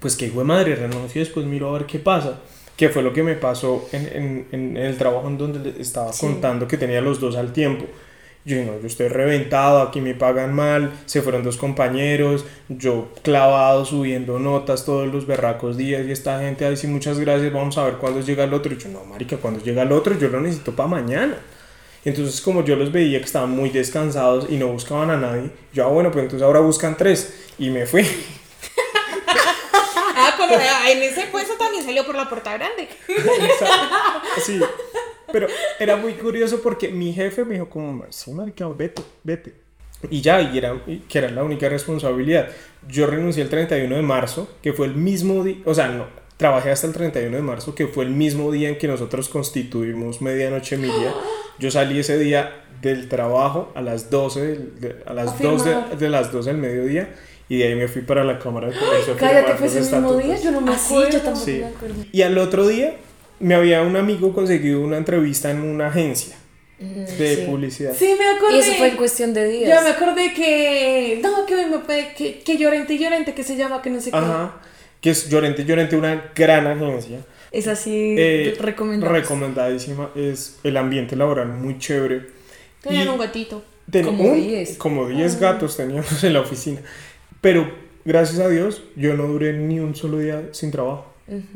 pues 0.00 0.16
que 0.16 0.26
hijo 0.26 0.40
de 0.40 0.44
madre, 0.44 0.74
renuncio 0.74 1.20
y 1.20 1.24
después 1.24 1.46
miro 1.46 1.68
a 1.68 1.72
ver 1.78 1.86
qué 1.86 2.00
pasa. 2.00 2.40
Que 2.80 2.88
fue 2.88 3.02
lo 3.02 3.12
que 3.12 3.22
me 3.22 3.34
pasó 3.34 3.86
en, 3.92 4.06
en, 4.06 4.46
en 4.52 4.76
el 4.78 4.96
trabajo 4.96 5.28
en 5.28 5.36
donde 5.36 5.58
les 5.58 5.78
estaba 5.78 6.10
contando 6.18 6.66
que 6.66 6.78
tenía 6.78 7.02
los 7.02 7.20
dos 7.20 7.36
al 7.36 7.52
tiempo. 7.52 7.84
Yo 8.46 8.56
no, 8.64 8.80
yo 8.80 8.86
estoy 8.86 9.08
reventado, 9.08 9.82
aquí 9.82 10.00
me 10.00 10.14
pagan 10.14 10.54
mal, 10.54 10.90
se 11.04 11.20
fueron 11.20 11.42
dos 11.42 11.58
compañeros, 11.58 12.46
yo 12.70 13.08
clavado 13.22 13.84
subiendo 13.84 14.38
notas 14.38 14.86
todos 14.86 15.12
los 15.12 15.26
berracos 15.26 15.76
días 15.76 16.06
y 16.06 16.10
esta 16.10 16.40
gente, 16.40 16.64
ay 16.64 16.78
sí, 16.78 16.86
muchas 16.86 17.18
gracias, 17.18 17.52
vamos 17.52 17.76
a 17.76 17.84
ver 17.84 17.94
cuándo 17.96 18.22
llega 18.22 18.44
el 18.44 18.54
otro. 18.54 18.72
Y 18.72 18.78
yo, 18.78 18.88
no, 18.88 19.04
marica, 19.04 19.36
cuando 19.36 19.62
llega 19.62 19.82
el 19.82 19.92
otro, 19.92 20.18
yo 20.18 20.28
lo 20.28 20.40
necesito 20.40 20.74
para 20.74 20.88
mañana. 20.88 21.36
Entonces, 22.02 22.40
como 22.40 22.64
yo 22.64 22.76
los 22.76 22.90
veía 22.90 23.18
que 23.18 23.26
estaban 23.26 23.50
muy 23.50 23.68
descansados 23.68 24.46
y 24.48 24.56
no 24.56 24.68
buscaban 24.68 25.10
a 25.10 25.18
nadie, 25.18 25.50
yo, 25.74 25.84
ah, 25.84 25.88
bueno, 25.88 26.10
pues 26.10 26.22
entonces 26.22 26.46
ahora 26.46 26.60
buscan 26.60 26.96
tres. 26.96 27.50
Y 27.58 27.68
me 27.68 27.84
fui. 27.84 28.06
En 30.90 31.02
ese 31.02 31.26
puesto 31.26 31.54
también 31.54 31.84
salió 31.84 32.04
por 32.06 32.14
la 32.14 32.28
puerta 32.28 32.52
grande. 32.56 32.88
Sí, 34.44 34.60
pero 35.32 35.46
era 35.78 35.96
muy 35.96 36.14
curioso 36.14 36.60
porque 36.62 36.88
mi 36.88 37.12
jefe 37.12 37.44
me 37.44 37.54
dijo 37.54 37.68
como, 37.68 38.04
vete, 38.74 39.02
vete. 39.22 39.54
Y 40.10 40.22
ya, 40.22 40.40
y 40.40 40.56
era, 40.56 40.80
y 40.86 40.98
que 41.00 41.18
era 41.18 41.30
la 41.30 41.44
única 41.44 41.68
responsabilidad. 41.68 42.48
Yo 42.88 43.06
renuncié 43.06 43.42
el 43.42 43.50
31 43.50 43.94
de 43.96 44.02
marzo, 44.02 44.48
que 44.62 44.72
fue 44.72 44.86
el 44.86 44.94
mismo 44.94 45.44
día, 45.44 45.56
o 45.66 45.74
sea, 45.74 45.88
no, 45.88 46.06
trabajé 46.38 46.70
hasta 46.70 46.86
el 46.86 46.94
31 46.94 47.36
de 47.36 47.42
marzo, 47.42 47.74
que 47.74 47.86
fue 47.86 48.04
el 48.04 48.10
mismo 48.10 48.50
día 48.50 48.70
en 48.70 48.78
que 48.78 48.88
nosotros 48.88 49.28
constituimos 49.28 50.22
Medianoche 50.22 50.76
Emilia. 50.76 51.12
Yo 51.58 51.70
salí 51.70 52.00
ese 52.00 52.18
día 52.18 52.64
del 52.80 53.10
trabajo 53.10 53.70
a 53.74 53.82
las 53.82 54.08
12, 54.08 54.40
del- 54.40 54.80
de- 54.80 54.96
a 55.04 55.12
las 55.12 55.32
A 55.32 55.36
2 55.42 55.64
de, 55.66 55.96
de 55.98 56.08
las 56.08 56.32
12 56.32 56.48
del 56.50 56.58
mediodía, 56.58 57.14
y 57.50 57.58
de 57.58 57.64
ahí 57.68 57.74
me 57.74 57.86
fui 57.88 58.00
para 58.00 58.24
la 58.24 58.38
Cámara 58.38 58.68
de 58.70 58.78
Comercio. 58.78 59.12
a 59.12 59.16
Cállate, 59.18 59.52
fue 59.56 59.66
ese 59.66 59.80
mismo 59.80 60.16
día, 60.16 60.36
yo 60.42 60.50
no 60.52 60.60
me 60.62 60.72
Ah, 60.72 60.78
sí, 60.78 60.94
acuerdo. 60.94 61.10
yo 61.10 61.20
tampoco 61.20 61.44
Sí. 61.44 61.58
me 61.58 61.66
acuerdo. 61.66 62.04
Y 62.12 62.22
al 62.22 62.38
otro 62.38 62.66
día 62.66 62.94
me 63.40 63.54
había 63.54 63.82
un 63.82 63.96
amigo 63.96 64.32
conseguido 64.32 64.80
una 64.80 64.96
entrevista 64.96 65.50
en 65.50 65.60
una 65.60 65.88
agencia 65.88 66.36
de 66.78 67.36
sí. 67.36 67.42
publicidad. 67.46 67.92
Sí, 67.94 68.14
me 68.18 68.26
acordé. 68.26 68.56
Y 68.56 68.60
eso 68.60 68.72
fue 68.78 68.88
en 68.88 68.96
cuestión 68.96 69.34
de 69.34 69.46
días. 69.48 69.68
Ya 69.68 69.82
me 69.82 69.90
acordé 69.90 70.32
que. 70.32 71.20
No, 71.22 71.44
que 71.44 71.54
me 71.56 72.14
que, 72.16 72.38
que 72.40 72.56
llorente, 72.56 72.96
llorente, 72.96 73.34
que 73.34 73.42
se 73.44 73.56
llama, 73.56 73.82
que 73.82 73.90
no 73.90 74.00
sé 74.00 74.10
qué. 74.10 74.16
Ajá. 74.16 74.56
Que 75.02 75.10
es 75.10 75.28
Llorente 75.28 75.64
Llorente, 75.64 75.96
una 75.96 76.30
gran 76.34 76.66
agencia. 76.66 77.18
Es 77.52 77.66
así 77.66 78.14
Eh, 78.16 78.56
recomendadísima. 78.60 80.10
Es 80.14 80.58
el 80.62 80.76
ambiente 80.76 81.16
laboral 81.16 81.48
muy 81.48 81.78
chévere. 81.78 82.26
Tenían 82.82 83.06
Y 83.06 83.10
un 83.10 83.18
gatito. 83.18 83.62
ten- 83.90 84.04
Como 84.04 84.24
un- 84.24 84.40
10. 84.40 84.76
Como 84.78 85.08
10 85.08 85.40
gatos 85.40 85.76
teníamos 85.76 86.22
en 86.22 86.32
la 86.34 86.40
oficina. 86.40 86.80
Pero 87.40 87.70
gracias 88.04 88.38
a 88.40 88.48
Dios, 88.48 88.82
yo 88.96 89.14
no 89.14 89.26
duré 89.26 89.52
ni 89.52 89.80
un 89.80 89.94
solo 89.94 90.18
día 90.18 90.48
sin 90.52 90.70
trabajo. 90.70 91.06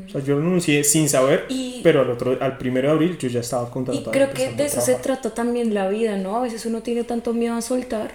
O 0.07 0.09
sea, 0.09 0.20
yo 0.23 0.37
renuncié 0.38 0.85
sin 0.85 1.09
saber, 1.09 1.47
Y- 1.49 1.81
pero 1.83 2.03
al 2.03 2.11
otro, 2.11 2.38
al 2.40 2.59
primero 2.59 2.88
de 2.88 2.94
abril 2.94 3.18
yo 3.18 3.29
ya 3.29 3.40
estaba 3.40 3.66
Y 3.68 3.73
contratado. 3.73 4.12
creo 4.12 4.31
que 4.33 4.53
de 4.53 4.66
eso 4.66 4.81
se 4.81 4.94
trata 4.94 5.35
también 5.35 5.75
la 5.75 5.88
vida, 5.88 6.16
¿no? 6.16 6.37
A 6.37 6.42
veces 6.42 6.64
uno 6.64 6.81
tiene 6.83 7.03
tanto 7.03 7.33
miedo 7.35 7.55
a 7.57 7.61
soltar 7.61 8.12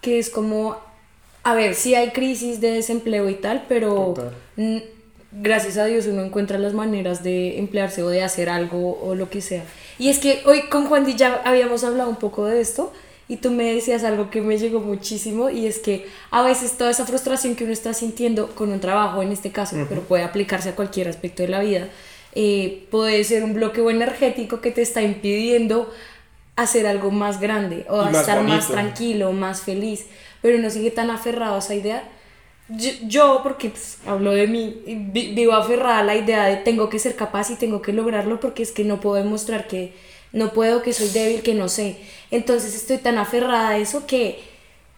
que 0.00 0.18
es 0.18 0.28
como, 0.28 0.76
a 1.44 1.54
ver, 1.54 1.74
sí 1.76 1.94
hay 1.94 2.10
crisis 2.10 2.60
de 2.60 2.72
desempleo 2.72 3.28
y 3.28 3.34
tal, 3.34 3.64
pero 3.68 4.14
gracias 5.30 5.76
a 5.76 5.84
Dios 5.84 6.06
uno 6.06 6.22
encuentra 6.24 6.58
las 6.58 6.72
maneras 6.74 7.22
de 7.22 7.58
emplearse 7.58 8.02
o 8.02 8.08
de 8.08 8.22
hacer 8.22 8.48
algo 8.48 8.98
o 9.00 9.14
lo 9.14 9.30
que 9.30 9.40
sea. 9.40 9.62
Y 10.00 10.08
es 10.08 10.18
que 10.18 10.40
hoy 10.46 10.62
con 10.68 10.86
Juan 10.86 11.04
Di 11.04 11.14
ya 11.14 11.42
habíamos 11.44 11.84
hablado 11.84 12.10
un 12.10 12.16
poco 12.16 12.46
de 12.46 12.60
esto 12.60 12.92
y 13.28 13.36
tú 13.36 13.50
me 13.50 13.74
decías 13.74 14.04
algo 14.04 14.30
que 14.30 14.40
me 14.40 14.56
llegó 14.58 14.80
muchísimo 14.80 15.50
y 15.50 15.66
es 15.66 15.78
que 15.78 16.06
a 16.30 16.42
veces 16.42 16.78
toda 16.78 16.90
esa 16.90 17.04
frustración 17.06 17.54
que 17.56 17.64
uno 17.64 17.72
está 17.72 17.92
sintiendo 17.94 18.48
con 18.54 18.72
un 18.72 18.80
trabajo 18.80 19.22
en 19.22 19.32
este 19.32 19.50
caso, 19.52 19.76
pero 19.88 20.00
puede 20.02 20.22
aplicarse 20.24 20.70
a 20.70 20.74
cualquier 20.76 21.08
aspecto 21.08 21.42
de 21.42 21.48
la 21.50 21.60
vida, 21.60 21.88
eh, 22.34 22.86
puede 22.90 23.22
ser 23.24 23.44
un 23.44 23.52
bloqueo 23.54 23.90
energético 23.90 24.60
que 24.60 24.70
te 24.70 24.82
está 24.82 25.02
impidiendo 25.02 25.90
hacer 26.56 26.86
algo 26.86 27.10
más 27.10 27.40
grande 27.40 27.84
o 27.88 28.02
más 28.02 28.16
estar 28.20 28.38
más 28.42 28.46
bonito. 28.50 28.72
tranquilo, 28.72 29.32
más 29.32 29.62
feliz, 29.62 30.06
pero 30.42 30.58
no 30.58 30.70
sigue 30.70 30.90
tan 30.90 31.10
aferrado 31.10 31.56
a 31.56 31.58
esa 31.58 31.74
idea. 31.74 32.02
Yo, 32.70 32.90
yo, 33.06 33.40
porque 33.42 33.70
pues, 33.70 33.98
hablo 34.06 34.32
de 34.32 34.46
mí, 34.46 34.82
vi- 34.86 35.34
vivo 35.34 35.52
aferrada 35.54 36.00
a 36.00 36.04
la 36.04 36.16
idea 36.16 36.44
de 36.44 36.56
tengo 36.56 36.88
que 36.90 36.98
ser 36.98 37.14
capaz 37.16 37.50
y 37.50 37.54
tengo 37.56 37.80
que 37.80 37.92
lograrlo 37.94 38.40
porque 38.40 38.62
es 38.62 38.72
que 38.72 38.84
no 38.84 39.00
puedo 39.00 39.16
demostrar 39.16 39.66
que 39.68 39.94
no 40.32 40.52
puedo, 40.52 40.82
que 40.82 40.92
soy 40.92 41.08
débil, 41.08 41.42
que 41.42 41.54
no 41.54 41.68
sé. 41.68 41.98
Entonces 42.30 42.74
estoy 42.74 42.98
tan 42.98 43.18
aferrada 43.18 43.70
a 43.70 43.78
eso 43.78 44.06
que 44.06 44.40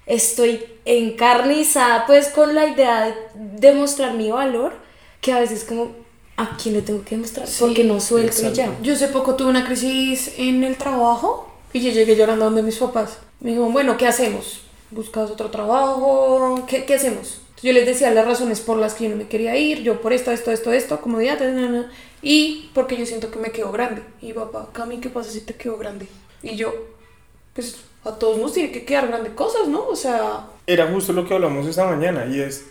estoy 0.07 0.64
encarnizada 0.85 2.07
pues 2.07 2.29
con 2.29 2.55
la 2.55 2.66
idea 2.66 3.07
de 3.07 3.14
demostrar 3.35 4.14
mi 4.14 4.31
valor 4.31 4.73
que 5.21 5.33
a 5.33 5.38
veces 5.38 5.64
como 5.64 5.93
a 6.37 6.57
quién 6.57 6.75
le 6.75 6.83
tengo 6.83 7.05
que 7.05 7.14
demostrar 7.14 7.47
porque 7.59 7.85
no 7.85 8.01
suelto 8.01 8.49
y 8.49 8.53
ya. 8.53 8.77
Yo 8.83 8.95
hace 8.95 9.09
poco 9.09 9.37
tuve 9.37 9.51
una 9.51 9.64
crisis 9.64 10.33
en 10.38 10.64
el 10.64 10.77
trabajo 10.77 11.53
y 11.73 11.81
yo 11.81 11.93
llegué 11.93 12.16
llorando 12.16 12.47
donde 12.47 12.62
mis 12.62 12.77
papás. 12.77 13.19
Me 13.40 13.51
dijo, 13.51 13.64
bueno, 13.66 13.97
¿qué 13.97 14.07
hacemos? 14.07 14.62
¿Buscas 14.90 15.31
otro 15.31 15.51
trabajo? 15.51 16.64
¿Qué, 16.66 16.85
qué 16.85 16.95
hacemos? 16.95 17.40
Entonces 17.51 17.62
yo 17.62 17.73
les 17.73 17.87
decía 17.87 18.11
las 18.11 18.25
razones 18.25 18.61
por 18.61 18.79
las 18.79 18.95
que 18.95 19.05
yo 19.05 19.11
no 19.11 19.16
me 19.16 19.29
quería 19.29 19.57
ir, 19.57 19.83
yo 19.83 20.01
por 20.01 20.12
esto, 20.12 20.31
esto, 20.33 20.51
esto, 20.51 20.73
esto, 20.73 21.01
comodidad, 21.01 21.38
y 22.22 22.70
porque 22.74 22.96
yo 22.96 23.06
siento 23.06 23.30
que 23.30 23.38
me 23.38 23.50
quedo 23.50 23.72
grande. 23.72 24.02
Y 24.20 24.33
papá, 24.33 24.68
Cami, 24.72 24.98
¿qué 25.00 25.09
pasa 25.09 25.30
si 25.30 25.40
te 25.42 25.54
quedo 25.54 25.76
grande? 25.78 26.06
Y 26.42 26.56
yo, 26.56 26.72
pues 27.54 27.76
a 28.04 28.12
todos 28.18 28.38
nos 28.38 28.52
tiene 28.52 28.72
que 28.72 28.85
quedar 28.85 29.09
grande 29.09 29.35
cosas, 29.35 29.68
¿no? 29.68 29.87
O 29.87 29.96
sea, 29.96 30.46
Era 30.66 30.87
justo 30.88 31.12
lo 31.12 31.26
que 31.26 31.35
hablamos 31.35 31.66
esta 31.66 31.87
mañana 31.87 32.26
y 32.26 32.40
es, 32.40 32.66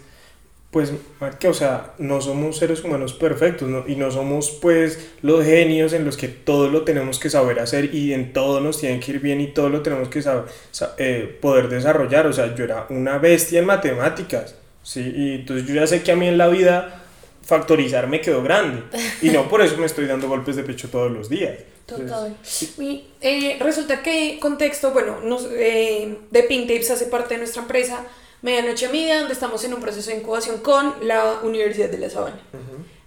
pues, 0.72 0.94
marica, 1.20 1.50
o 1.50 1.54
sea, 1.54 1.94
no 2.00 2.22
somos 2.22 2.58
seres 2.58 2.84
humanos 2.84 3.14
perfectos 3.14 3.68
¿no? 3.70 3.86
y 3.88 3.96
no 3.96 4.12
somos, 4.12 4.52
pues, 4.62 5.10
los 5.22 5.44
genios 5.46 5.94
en 5.94 6.06
los 6.06 6.16
que 6.18 6.28
todo 6.28 6.70
lo 6.70 6.84
tenemos 6.84 7.20
que 7.20 7.30
saber 7.30 7.60
hacer 7.60 7.94
y 7.94 8.14
en 8.14 8.34
todo 8.34 8.62
nos 8.62 8.80
tiene 8.80 9.00
que 9.00 9.12
ir 9.14 9.20
bien 9.20 9.42
y 9.42 9.48
todo 9.48 9.70
lo 9.70 9.82
tenemos 9.82 10.10
que 10.10 10.22
saber, 10.22 10.46
sa- 10.72 10.96
eh, 10.98 11.38
poder 11.42 11.70
desarrollar. 11.70 12.28
O 12.28 12.34
sea, 12.34 12.56
yo 12.56 12.64
era 12.64 12.86
una 12.90 13.18
bestia 13.18 13.60
en 13.60 13.66
matemáticas, 13.66 14.56
¿sí? 14.84 15.02
Y 15.16 15.36
entonces 15.36 15.68
yo 15.68 15.74
ya 15.76 15.88
sé 15.88 16.04
que 16.04 16.12
a 16.12 16.16
mí 16.16 16.28
en 16.28 16.38
la 16.38 16.48
vida 16.50 17.04
factorizar 17.50 18.08
me 18.08 18.22
quedó 18.22 18.42
grande 18.42 18.84
y 19.22 19.30
no 19.30 19.50
por 19.50 19.62
eso 19.62 19.76
me 19.78 19.86
estoy 19.86 20.06
dando 20.06 20.30
golpes 20.30 20.56
de 20.56 20.64
pecho 20.64 20.90
todos 20.90 21.12
los 21.12 21.28
días. 21.28 21.58
Entonces, 21.82 22.10
Total. 22.10 22.38
Y 22.78 23.06
eh, 23.20 23.58
resulta 23.60 24.04
que 24.04 24.38
contexto, 24.40 24.92
bueno, 24.92 25.20
nos, 25.22 25.48
eh, 25.52 26.18
The 26.32 26.44
Pink 26.44 26.68
Tapes 26.68 26.92
hace 26.92 27.08
parte 27.08 27.34
de 27.34 27.40
nuestra 27.40 27.64
empresa. 27.64 28.06
Medianoche 28.42 28.88
Media, 28.88 29.20
donde 29.20 29.34
estamos 29.34 29.64
en 29.66 29.74
un 29.74 29.82
proceso 29.82 30.12
de 30.12 30.18
incubación 30.18 30.60
con 30.60 30.94
la 31.02 31.40
Universidad 31.44 31.90
de 31.90 31.98
La 31.98 32.10
Sabana. 32.10 32.40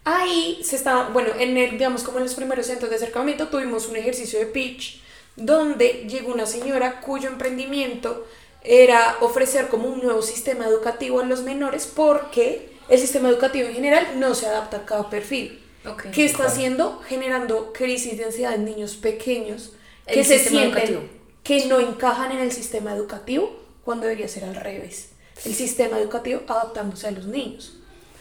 Ahí 0.05 0.61
se 0.63 0.77
está, 0.77 1.09
bueno, 1.09 1.31
en 1.39 1.57
el, 1.57 1.71
digamos 1.71 2.03
como 2.03 2.19
en 2.19 2.25
los 2.25 2.35
primeros 2.35 2.67
centros 2.67 2.91
de 2.91 2.97
acercamiento 2.97 3.49
tuvimos 3.49 3.87
un 3.87 3.97
ejercicio 3.97 4.39
de 4.39 4.47
pitch 4.47 5.01
donde 5.37 6.07
llegó 6.09 6.33
una 6.33 6.45
señora 6.45 7.01
cuyo 7.01 7.29
emprendimiento 7.29 8.27
era 8.65 9.17
ofrecer 9.21 9.69
como 9.69 9.89
un 9.89 10.03
nuevo 10.03 10.21
sistema 10.21 10.67
educativo 10.67 11.21
a 11.21 11.25
los 11.25 11.43
menores 11.43 11.87
porque 11.87 12.72
el 12.89 12.99
sistema 12.99 13.29
educativo 13.29 13.69
en 13.69 13.75
general 13.75 14.07
no 14.19 14.35
se 14.35 14.47
adapta 14.47 14.79
a 14.79 14.85
cada 14.87 15.09
perfil. 15.11 15.63
Ok. 15.87 16.07
¿Qué 16.13 16.25
está 16.25 16.45
haciendo? 16.47 17.01
Generando 17.09 17.73
crisis 17.73 18.17
de 18.17 18.25
ansiedad 18.27 18.55
en 18.55 18.65
niños 18.65 18.95
pequeños 18.97 19.73
El 20.07 20.15
que 20.15 20.25
se 20.25 20.39
sienten 20.39 20.69
educativo. 20.69 21.01
que 21.43 21.67
no 21.67 21.81
encajan 21.81 22.33
en 22.33 22.39
el 22.39 22.53
sistema 22.53 22.95
educativo 22.95 23.57
cuando 23.85 24.05
debería 24.07 24.29
ser 24.29 24.45
al 24.45 24.55
revés. 24.55 25.11
El 25.45 25.55
sistema 25.55 25.99
educativo 25.99 26.43
adaptándose 26.47 27.09
a 27.09 27.11
los 27.11 27.27
niños. 27.27 27.75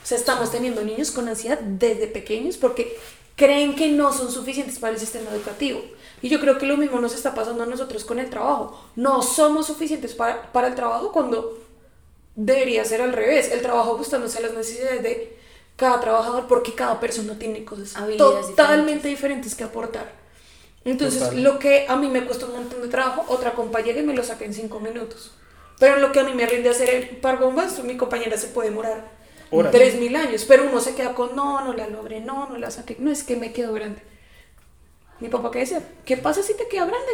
O 0.04 0.08
sea, 0.08 0.18
estamos 0.18 0.52
teniendo 0.52 0.84
niños 0.84 1.12
con 1.12 1.28
ansiedad 1.30 1.60
desde 1.60 2.08
pequeños 2.08 2.58
porque 2.58 2.98
creen 3.36 3.76
que 3.76 3.90
no 3.90 4.12
son 4.12 4.32
suficientes 4.32 4.80
para 4.80 4.94
el 4.94 5.00
sistema 5.00 5.30
educativo. 5.32 5.82
Y 6.24 6.30
yo 6.30 6.40
creo 6.40 6.58
que 6.58 6.66
lo 6.66 6.78
mismo 6.78 7.00
nos 7.00 7.14
está 7.14 7.36
pasando 7.36 7.64
a 7.64 7.68
nosotros 7.68 8.06
con 8.06 8.18
el 8.20 8.30
trabajo. 8.30 8.80
No 8.96 9.22
somos 9.22 9.68
suficientes 9.68 10.16
para, 10.16 10.52
para 10.52 10.68
el 10.68 10.76
trabajo 10.76 11.12
cuando 11.12 11.61
debería 12.46 12.86
ser 12.86 13.02
al 13.02 13.14
revés. 13.14 13.52
El 13.52 13.62
trabajo 13.62 13.94
ajustándose 13.94 14.40
a 14.40 14.42
las 14.42 14.54
necesidades 14.54 15.04
de 15.04 15.38
cada 15.76 16.00
trabajador 16.00 16.48
porque 16.48 16.74
cada 16.74 17.00
persona 17.00 17.38
tiene 17.40 17.64
cosas 17.64 17.96
Habilidades 17.96 18.48
totalmente 18.48 19.08
diferentes 19.08 19.56
que 19.56 19.64
aportar. 19.64 20.12
Entonces, 20.84 21.20
Total. 21.22 21.44
lo 21.44 21.60
que 21.60 21.86
a 21.88 21.96
mí 21.96 22.08
me 22.08 22.26
cuesta 22.26 22.48
un 22.48 22.54
montón 22.54 22.82
de 22.82 22.88
trabajo, 22.88 23.26
otra 23.28 23.54
compañera 23.54 24.00
y 24.00 24.04
me 24.04 24.16
lo 24.16 24.24
saca 24.24 24.46
en 24.46 24.54
cinco 24.54 24.80
minutos. 24.80 25.32
Pero 25.80 25.98
lo 25.98 26.12
que 26.12 26.20
a 26.20 26.24
mí 26.24 26.34
me 26.34 26.46
rinde 26.46 26.70
hacer 26.70 26.90
el 26.90 27.18
par 27.18 27.40
bombas, 27.40 27.84
mi 27.84 27.98
compañera 27.98 28.38
se 28.38 28.48
puede 28.48 28.70
demorar 28.70 29.04
tres 29.72 30.00
mil 30.00 30.16
años. 30.16 30.46
Pero 30.48 30.68
uno 30.68 30.80
se 30.80 30.96
queda 30.96 31.14
con, 31.14 31.36
no, 31.36 31.64
no 31.64 31.74
la 31.74 31.88
logré, 31.88 32.20
no, 32.20 32.50
no 32.50 32.58
la 32.58 32.72
saqué. 32.72 32.96
No, 33.00 33.12
es 33.12 33.24
que 33.24 33.36
me 33.36 33.52
quedo 33.52 33.74
grande. 33.74 34.02
Mi 35.20 35.30
papá, 35.30 35.52
¿qué 35.52 35.60
decía? 35.60 35.84
¿Qué 36.04 36.18
pasa 36.18 36.42
si 36.42 36.56
te 36.56 36.68
queda 36.68 36.86
grande? 36.86 37.12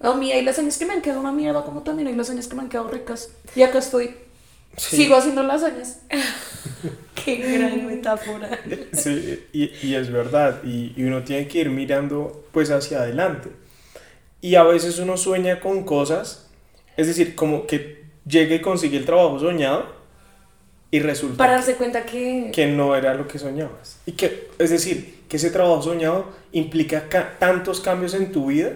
A 0.00 0.14
mí 0.14 0.30
hay 0.32 0.42
lasañas 0.44 0.78
que 0.78 0.86
me 0.86 0.94
han 0.94 1.02
quedado 1.02 1.20
una 1.20 1.32
mierda, 1.32 1.64
como 1.64 1.82
también 1.82 2.08
hay 2.08 2.14
lasañas 2.14 2.46
que 2.48 2.54
me 2.54 2.62
han 2.62 2.68
quedado 2.68 2.88
ricas. 2.88 3.30
Y 3.56 3.62
acá 3.62 3.78
estoy. 3.78 4.14
Sí. 4.76 4.96
Sigo 4.96 5.16
haciendo 5.16 5.42
lasañas. 5.42 6.00
Qué 7.24 7.36
gran 7.36 7.84
metáfora. 7.86 8.48
Sí, 8.92 9.44
y, 9.52 9.72
y 9.86 9.94
es 9.96 10.10
verdad, 10.10 10.62
y, 10.64 10.92
y 10.96 11.04
uno 11.04 11.24
tiene 11.24 11.48
que 11.48 11.58
ir 11.58 11.70
mirando 11.70 12.44
pues 12.52 12.70
hacia 12.70 13.00
adelante. 13.00 13.50
Y 14.40 14.54
a 14.54 14.62
veces 14.62 14.98
uno 15.00 15.16
sueña 15.16 15.58
con 15.58 15.82
cosas, 15.84 16.48
es 16.96 17.08
decir, 17.08 17.34
como 17.34 17.66
que 17.66 18.04
llegue 18.24 18.56
y 18.56 18.60
consigue 18.60 18.96
el 18.98 19.04
trabajo 19.04 19.40
soñado 19.40 19.86
y 20.92 21.00
resulta 21.00 21.36
Para 21.38 21.54
darse 21.54 21.74
cuenta 21.74 22.06
que... 22.06 22.50
que 22.54 22.66
no 22.68 22.94
era 22.94 23.14
lo 23.14 23.26
que 23.26 23.38
soñabas. 23.40 23.98
Y 24.06 24.12
que, 24.12 24.48
es 24.58 24.70
decir, 24.70 25.22
que 25.28 25.38
ese 25.38 25.50
trabajo 25.50 25.82
soñado 25.82 26.26
implica 26.52 27.08
ca- 27.08 27.36
tantos 27.40 27.80
cambios 27.80 28.14
en 28.14 28.30
tu 28.30 28.46
vida 28.46 28.72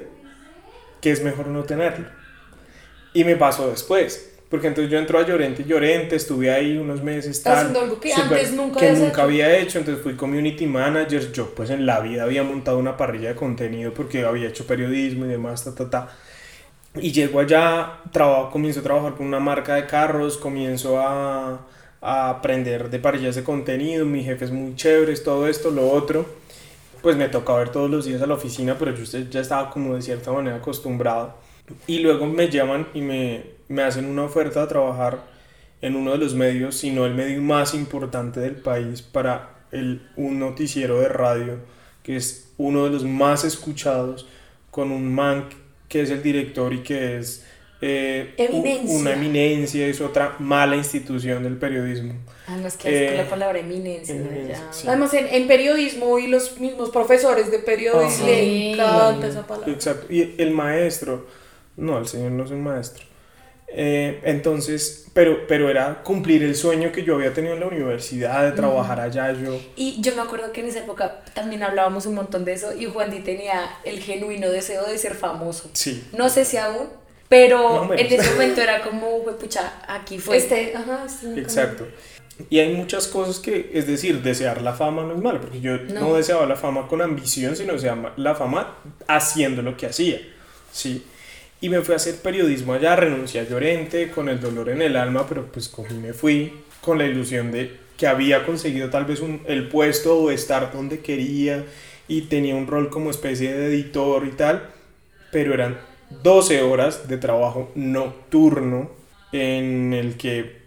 que 1.03 1.11
es 1.11 1.23
mejor 1.23 1.49
no 1.49 1.65
tenerlo. 1.65 2.07
Y 3.12 3.25
me 3.25 3.37
pasó 3.37 3.71
después. 3.71 4.31
Porque 4.49 4.67
entonces 4.67 4.91
yo 4.93 4.99
entro 4.99 5.19
a 5.19 5.27
Llorente, 5.27 5.65
Llorente, 5.65 6.15
estuve 6.17 6.51
ahí 6.51 6.77
unos 6.77 7.03
meses, 7.03 7.43
tal. 7.43 7.57
Haciendo 7.57 7.81
algo 7.81 8.01
que 8.01 8.11
súper- 8.12 8.38
antes 8.38 8.53
nunca 8.53 8.81
que 8.81 8.93
nunca 8.93 9.07
hecho. 9.09 9.23
había 9.23 9.57
hecho. 9.59 9.79
Entonces 9.79 10.03
fui 10.03 10.15
community 10.15 10.67
manager. 10.67 11.33
Yo 11.33 11.55
pues 11.55 11.71
en 11.71 11.87
la 11.87 12.01
vida 12.01 12.25
había 12.25 12.43
montado 12.43 12.79
una 12.79 12.97
parrilla 12.97 13.31
de 13.31 13.35
contenido 13.35 13.95
porque 13.95 14.25
había 14.25 14.49
hecho 14.49 14.67
periodismo 14.67 15.25
y 15.25 15.29
demás, 15.29 15.65
ta, 15.65 15.75
ta, 15.75 15.88
ta. 15.88 16.09
Y 16.97 17.12
llego 17.12 17.41
allá, 17.41 18.01
trabajo, 18.12 18.51
comienzo 18.51 18.81
a 18.81 18.83
trabajar 18.83 19.15
con 19.15 19.27
una 19.27 19.41
marca 19.41 19.77
de 19.77 19.87
carros, 19.87 20.37
comienzo 20.37 21.01
a, 21.01 21.67
a 22.03 22.31
aprender 22.31 22.91
de 22.91 22.99
parrillas 22.99 23.35
de 23.37 23.43
contenido, 23.45 24.05
mi 24.05 24.23
jefe 24.23 24.45
es 24.45 24.51
muy 24.51 24.77
chévere, 24.77 25.12
es 25.12 25.25
todo 25.25 25.49
esto, 25.49 25.71
lo 25.71 25.91
otro. 25.91 26.27
Pues 27.03 27.17
me 27.17 27.29
toca 27.29 27.55
ver 27.55 27.71
todos 27.71 27.91
los 27.91 28.05
días 28.05 28.23
a 28.23 28.27
la 28.27 28.35
oficina, 28.35 28.77
pero 28.79 28.95
yo 28.95 29.05
ya 29.05 29.41
estaba 29.41 29.71
como 29.71 29.97
de 29.97 30.03
cierta 30.03 30.33
manera 30.33 30.57
acostumbrado. 30.57 31.35
Y 31.87 31.99
luego 31.99 32.27
me 32.27 32.49
llaman 32.49 32.87
y 32.95 33.01
me, 33.01 33.43
me 33.69 33.83
hacen 33.83 34.07
una 34.07 34.25
oferta 34.25 34.61
de 34.61 34.67
trabajar 34.69 35.19
en 35.81 35.97
uno 35.97 36.12
de 36.12 36.19
los 36.19 36.35
medios, 36.35 36.77
si 36.77 36.91
no 36.91 37.05
el 37.05 37.15
medio 37.15 37.43
más 37.43 37.75
importante 37.75 38.38
del 38.38 38.55
país, 38.55 39.03
para 39.03 39.67
el, 39.73 40.09
un 40.17 40.38
noticiero 40.38 41.01
de 41.01 41.09
radio, 41.09 41.59
que 42.05 42.17
es 42.17 42.53
uno 42.57 42.85
de 42.85 42.91
los 42.91 43.05
más 43.05 43.45
escuchados, 43.45 44.29
con 44.71 44.93
un 44.93 45.12
man 45.12 45.49
que 45.88 46.03
es 46.03 46.11
el 46.11 46.23
director 46.23 46.73
y 46.73 46.83
que 46.83 47.19
es 47.19 47.45
eh, 47.85 48.35
Eminencia. 48.38 48.97
una 48.97 49.12
eminencia, 49.12 49.87
es 49.87 50.01
otra 50.01 50.37
mala 50.38 50.77
institución 50.77 51.42
del 51.42 51.57
periodismo. 51.59 52.14
Además 52.47 52.77
que 52.77 52.88
hace 52.88 53.05
con 53.07 53.14
Eh, 53.14 53.16
la 53.25 53.29
palabra 53.31 53.59
eminencia. 53.59 54.14
¿no? 54.14 54.27
eminencia, 54.31 54.57
Ya. 54.66 54.73
sí. 54.73 54.87
Además, 54.88 55.12
en, 55.14 55.27
en 55.29 55.47
periodismo 55.49 56.18
y 56.18 56.29
los 56.29 56.59
mismos 56.61 56.90
profesores 56.90 57.51
de 57.51 57.59
periodismo 57.59 58.25
Ajá. 58.25 58.27
le 58.27 58.73
encanta 58.73 59.27
esa 59.27 59.47
palabra. 59.47 59.73
Exacto. 59.73 60.07
Y 60.12 60.35
el 60.38 60.53
maestro, 60.53 61.27
no, 61.77 61.99
el 61.99 62.07
señor 62.07 62.31
no 62.33 62.45
es 62.45 62.51
un 62.53 62.62
maestro. 62.62 63.05
Eh, 63.75 64.21
entonces, 64.25 65.07
pero, 65.14 65.47
pero 65.47 65.71
era 65.71 66.03
cumplir 66.03 66.42
el 66.42 66.55
sueño 66.55 66.92
que 66.92 67.05
yo 67.05 67.14
había 67.14 67.33
tenido 67.33 67.55
en 67.55 67.61
la 67.61 67.66
universidad, 67.68 68.45
de 68.45 68.53
trabajar 68.53 69.01
allá, 69.01 69.33
yo... 69.33 69.59
Y 69.77 69.99
yo 70.03 70.14
me 70.14 70.21
acuerdo 70.21 70.53
que 70.53 70.61
en 70.61 70.66
esa 70.68 70.81
época 70.81 71.23
también 71.33 71.62
hablábamos 71.62 72.05
un 72.05 72.14
montón 72.14 72.45
de 72.45 72.53
eso 72.53 72.77
y 72.79 72.85
Juan 72.85 73.11
Di 73.11 73.21
tenía 73.21 73.71
el 73.85 73.99
genuino 74.01 74.51
deseo 74.51 74.85
de 74.85 74.99
ser 74.99 75.14
famoso. 75.14 75.71
Sí. 75.73 76.05
No 76.16 76.29
sé 76.29 76.45
si 76.45 76.59
aún, 76.59 76.88
pero 77.33 77.90
en 77.95 78.07
ese 78.12 78.31
momento 78.33 78.61
era 78.61 78.83
como, 78.83 79.21
"Jue 79.21 79.33
pucha, 79.38 79.73
aquí 79.88 80.18
fue. 80.18 80.37
Este, 80.37 80.75
ajá, 80.77 81.05
este, 81.07 81.40
Exacto. 81.40 81.88
Y 82.51 82.59
hay 82.59 82.75
muchas 82.75 83.07
cosas 83.09 83.38
que, 83.38 83.71
es 83.73 83.87
decir, 83.87 84.21
desear 84.23 84.61
la 84.61 84.75
fama 84.75 85.03
no 85.05 85.14
es 85.14 85.21
malo, 85.23 85.40
porque 85.40 85.61
yo 85.62 85.79
no, 85.79 86.01
No. 86.09 86.14
deseaba 86.14 86.45
la 86.45 86.57
fama 86.57 86.88
con 86.88 87.01
ambición, 87.01 87.57
sino 87.57 87.73
deseaba 87.73 88.12
la 88.16 88.35
fama 88.35 88.77
haciendo 89.07 89.62
lo 89.62 89.77
que 89.79 89.87
hacía, 89.87 90.21
¿sí? 90.71 91.07
Y 91.62 91.71
me 91.71 91.81
fui 91.81 91.95
a 91.95 91.97
hacer 91.97 92.16
periodismo 92.16 92.75
allá, 92.75 92.97
renuncié 92.97 93.40
a 93.40 93.45
Llorente 93.45 94.11
con 94.11 94.29
el 94.29 94.38
dolor 94.40 94.68
en 94.68 94.83
el 94.83 94.97
alma, 94.97 95.27
pero 95.27 95.47
pues 95.51 95.68
cogí 95.71 95.95
me 95.95 96.12
fui 96.12 96.53
con 96.83 96.99
la 96.99 97.05
ilusión 97.07 97.51
de 97.53 97.79
que 97.97 98.07
había 98.07 98.45
conseguido 98.45 98.90
tal 98.90 99.05
vez 99.07 99.21
un, 99.21 99.40
el 99.47 99.68
puesto 99.68 100.18
o 100.18 100.31
estar 100.31 100.71
donde 100.73 100.99
quería 101.01 101.64
y 102.09 102.23
tenía 102.23 102.57
un 102.57 102.66
rol 102.66 102.90
como 102.90 103.11
especie 103.11 103.55
de 103.55 103.66
editor 103.68 104.27
y 104.27 104.33
tal, 104.33 104.68
pero 105.31 105.55
eran 105.55 105.79
12 106.22 106.62
horas 106.62 107.09
de 107.09 107.18
trabajo 107.18 107.70
nocturno 107.75 108.90
en 109.33 109.92
el 109.92 110.16
que 110.16 110.62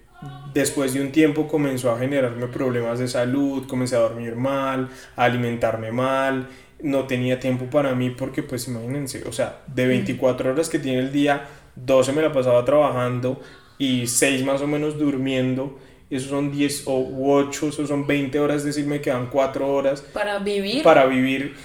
después 0.53 0.93
de 0.93 1.01
un 1.01 1.11
tiempo 1.11 1.47
comenzó 1.47 1.91
a 1.91 1.99
generarme 1.99 2.47
problemas 2.47 2.99
de 2.99 3.07
salud, 3.07 3.67
comencé 3.67 3.95
a 3.95 3.99
dormir 3.99 4.35
mal, 4.35 4.89
a 5.15 5.23
alimentarme 5.23 5.91
mal, 5.91 6.47
no 6.81 7.05
tenía 7.05 7.39
tiempo 7.39 7.65
para 7.65 7.93
mí 7.93 8.09
porque 8.09 8.43
pues 8.43 8.67
imagínense, 8.67 9.23
o 9.27 9.31
sea, 9.31 9.61
de 9.67 9.87
24 9.87 10.51
horas 10.51 10.69
que 10.69 10.79
tiene 10.79 10.99
el 10.99 11.11
día, 11.11 11.47
12 11.75 12.13
me 12.13 12.21
la 12.21 12.31
pasaba 12.31 12.63
trabajando 12.65 13.39
y 13.77 14.07
6 14.07 14.45
más 14.45 14.61
o 14.61 14.67
menos 14.67 14.97
durmiendo, 14.97 15.77
esos 16.09 16.29
son 16.29 16.51
10 16.51 16.83
o 16.85 17.33
8, 17.33 17.69
esos 17.69 17.87
son 17.89 18.07
20 18.07 18.39
horas, 18.39 18.57
es 18.57 18.65
decir, 18.65 18.85
me 18.85 19.01
quedan 19.01 19.27
4 19.27 19.67
horas 19.67 20.01
Para 20.01 20.39
vivir. 20.39 20.83
para 20.83 21.05
vivir, 21.05 21.55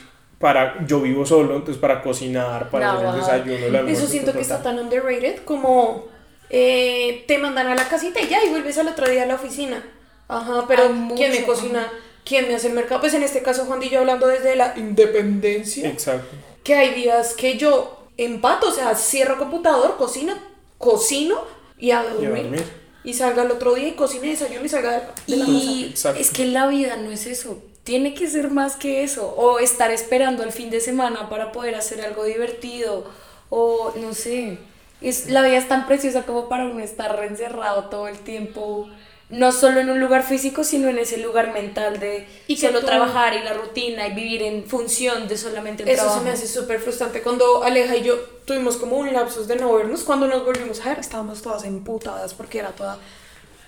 para, 0.40 0.87
yo 0.87 1.03
vivo 1.03 1.26
solo, 1.26 1.55
entonces 1.55 1.76
para 1.76 2.03
cocinar, 2.03 2.70
para 2.70 2.94
hacer 2.94 3.07
el 3.09 3.14
desayuno, 3.16 3.66
el 3.66 3.76
almuerzo, 3.76 4.03
Eso 4.03 4.11
siento 4.11 4.33
ta, 4.33 4.38
que 4.38 4.44
ta, 4.44 4.55
está 4.55 4.57
ta. 4.57 4.70
tan 4.70 4.79
underrated 4.79 5.40
como 5.44 6.07
eh, 6.48 7.24
te 7.29 7.37
mandan 7.37 7.66
a 7.66 7.74
la 7.74 7.87
casita 7.87 8.20
y 8.22 8.26
ya, 8.29 8.42
y 8.42 8.48
vuelves 8.48 8.79
al 8.79 8.88
otro 8.88 9.07
día 9.07 9.24
a 9.24 9.26
la 9.26 9.35
oficina. 9.35 9.85
Ajá, 10.29 10.64
pero 10.66 10.85
Hay 10.85 10.88
mucho, 10.94 11.16
¿quién 11.16 11.33
me 11.33 11.42
cocina? 11.44 11.92
¿Quién 12.24 12.48
me 12.48 12.55
hace 12.55 12.68
el 12.68 12.72
mercado? 12.72 13.03
Pues 13.03 13.12
en 13.12 13.22
este 13.22 13.42
caso, 13.42 13.66
Juan 13.66 13.83
y 13.83 13.90
yo 13.90 14.00
hablando 14.00 14.26
desde 14.26 14.57
la 14.57 14.72
independencia. 14.79 15.87
Exacto. 15.87 16.35
que 16.64 16.74
hay 16.74 16.94
días 16.94 17.35
que 17.35 17.59
yo 17.59 18.07
empato, 18.16 18.68
o 18.68 18.72
sea, 18.72 18.94
cierro 18.94 19.37
computador, 19.37 19.98
cocino, 19.98 20.35
cocino 20.79 21.44
y 21.79 21.90
a 21.90 22.03
dormir. 22.03 22.31
Y, 22.31 22.42
dormir. 22.42 23.14
salga 23.14 23.42
el 23.42 23.50
otro 23.50 23.74
día 23.74 23.88
y 23.88 23.92
cocine, 23.92 24.29
desayuno 24.29 24.64
y 24.64 24.68
salga 24.70 24.92
de, 24.92 25.00
de 25.26 25.37
la 25.37 25.44
casa. 25.44 25.59
Y 25.59 25.85
Exacto. 25.90 26.18
es 26.18 26.31
que 26.31 26.46
la 26.46 26.66
vida 26.68 26.96
no 26.96 27.11
es 27.11 27.26
eso. 27.26 27.62
Tiene 27.90 28.14
que 28.14 28.29
ser 28.31 28.50
más 28.50 28.76
que 28.76 29.03
eso. 29.03 29.35
O 29.37 29.59
estar 29.59 29.90
esperando 29.90 30.44
el 30.44 30.53
fin 30.53 30.70
de 30.70 30.81
semana 30.81 31.29
para 31.29 31.50
poder 31.50 31.74
hacer 31.74 32.00
algo 32.03 32.22
divertido. 32.24 33.05
O 33.48 33.92
no 33.96 34.14
sé. 34.14 34.59
Es, 35.00 35.29
la 35.29 35.42
vida 35.42 35.57
es 35.59 35.66
tan 35.66 35.87
preciosa 35.88 36.22
como 36.24 36.48
para 36.48 36.66
uno 36.66 36.79
estar 36.79 37.20
encerrado 37.24 37.87
todo 37.87 38.07
el 38.07 38.18
tiempo. 38.18 38.88
No 39.29 39.50
solo 39.50 39.81
en 39.81 39.90
un 39.90 39.98
lugar 39.98 40.22
físico, 40.24 40.62
sino 40.62 40.88
en 40.88 40.98
ese 40.98 41.16
lugar 41.18 41.53
mental 41.53 41.98
de 41.98 42.26
Y 42.48 42.55
que 42.57 42.66
solo 42.68 42.81
tú- 42.81 42.87
trabajar 42.87 43.35
y 43.35 43.40
la 43.42 43.55
rutina 43.55 44.07
y 44.09 44.14
vivir 44.14 44.43
en 44.43 44.64
función 44.66 45.26
de 45.26 45.36
solamente 45.36 45.82
el 45.82 45.88
Eso 45.88 45.99
trabajo. 46.03 46.18
se 46.20 46.24
me 46.24 46.30
hace 46.30 46.47
súper 46.47 46.78
frustrante. 46.80 47.22
Cuando 47.22 47.62
Aleja 47.64 47.97
y 47.97 48.03
yo 48.03 48.16
tuvimos 48.45 48.76
como 48.76 48.97
un 48.99 49.12
lapsus 49.12 49.49
de 49.49 49.57
no 49.57 49.72
vernos, 49.74 50.05
cuando 50.05 50.26
nos 50.28 50.45
volvimos 50.45 50.80
a 50.80 50.91
ver, 50.91 50.99
estábamos 51.01 51.43
todas 51.43 51.64
emputadas 51.64 52.34
porque 52.34 52.59
era 52.61 52.70
toda. 52.70 52.99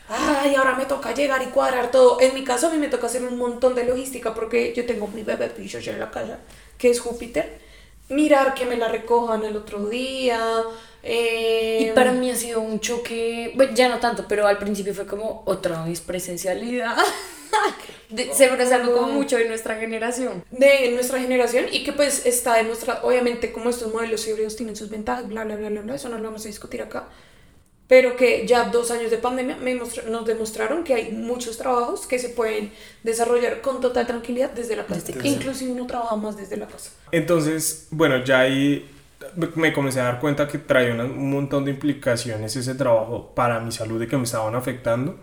Ay, 0.08 0.54
ahora 0.54 0.74
me 0.76 0.84
toca 0.86 1.14
llegar 1.14 1.42
y 1.42 1.46
cuadrar 1.46 1.90
todo. 1.90 2.20
En 2.20 2.34
mi 2.34 2.44
caso, 2.44 2.66
a 2.66 2.70
mí 2.70 2.78
me 2.78 2.88
toca 2.88 3.06
hacer 3.06 3.22
un 3.24 3.38
montón 3.38 3.74
de 3.74 3.84
logística 3.84 4.34
porque 4.34 4.72
yo 4.76 4.84
tengo 4.86 5.06
mi 5.08 5.22
bebé 5.22 5.48
pillo 5.48 5.78
en 5.80 5.98
la 5.98 6.10
casa, 6.10 6.38
que 6.78 6.90
es 6.90 7.00
Júpiter. 7.00 7.60
Mirar 8.08 8.52
que 8.54 8.66
me 8.66 8.76
la 8.76 8.88
recojan 8.88 9.44
el 9.44 9.56
otro 9.56 9.86
día, 9.88 10.40
Eh, 11.04 11.88
Y 11.90 11.94
para 11.94 12.12
mí 12.12 12.30
ha 12.30 12.36
sido 12.36 12.60
un 12.60 12.78
choque, 12.78 13.52
bueno, 13.56 13.72
ya 13.74 13.88
no 13.88 13.98
tanto, 13.98 14.26
pero 14.28 14.46
al 14.46 14.58
principio 14.58 14.94
fue 14.94 15.04
como 15.06 15.42
otra 15.46 15.84
vez 15.84 16.00
presencialidad. 16.00 16.96
De- 18.08 18.32
seguro 18.34 18.62
es 18.62 18.70
algo 18.72 18.92
como 18.94 19.08
mucho 19.12 19.36
de 19.36 19.46
nuestra 19.46 19.76
generación. 19.76 20.44
de 20.50 20.90
nuestra 20.92 21.18
generación 21.18 21.66
y 21.72 21.82
que 21.84 21.92
pues 21.92 22.24
está 22.26 22.54
demostrado, 22.56 23.06
obviamente 23.06 23.50
como 23.52 23.70
estos 23.70 23.92
modelos 23.92 24.26
híbridos 24.28 24.54
tienen 24.56 24.76
sus 24.76 24.90
ventajas, 24.90 25.26
bla, 25.28 25.44
bla, 25.44 25.56
bla, 25.56 25.70
bla, 25.70 25.80
bla, 25.80 25.94
eso 25.96 26.08
no 26.08 26.18
lo 26.18 26.24
vamos 26.24 26.44
a 26.44 26.48
discutir 26.48 26.82
acá, 26.82 27.08
pero 27.88 28.16
que 28.16 28.46
ya 28.46 28.70
dos 28.70 28.90
años 28.90 29.10
de 29.10 29.18
pandemia 29.18 29.56
me 29.56 29.74
nos 29.74 30.26
demostraron 30.26 30.84
que 30.84 30.94
hay 30.94 31.12
muchos 31.12 31.58
trabajos 31.58 32.06
que 32.06 32.18
se 32.18 32.30
pueden 32.30 32.72
desarrollar 33.02 33.60
con 33.60 33.80
total 33.80 34.06
tranquilidad 34.06 34.50
desde 34.50 34.76
la 34.76 34.86
casa, 34.86 35.12
inclusive 35.22 35.72
uno 35.72 35.86
trabaja 35.86 36.16
más 36.16 36.36
desde 36.36 36.56
la 36.56 36.66
casa. 36.66 36.90
Entonces, 37.10 37.88
bueno, 37.90 38.24
ya 38.24 38.40
ahí 38.40 38.88
me 39.54 39.72
comencé 39.72 40.00
a 40.00 40.04
dar 40.04 40.20
cuenta 40.20 40.48
que 40.48 40.58
traía 40.58 40.94
un 40.94 41.30
montón 41.30 41.64
de 41.64 41.72
implicaciones 41.72 42.56
ese 42.56 42.74
trabajo 42.74 43.32
para 43.34 43.60
mi 43.60 43.72
salud 43.72 44.00
y 44.02 44.06
que 44.06 44.16
me 44.16 44.24
estaban 44.24 44.54
afectando. 44.54 45.16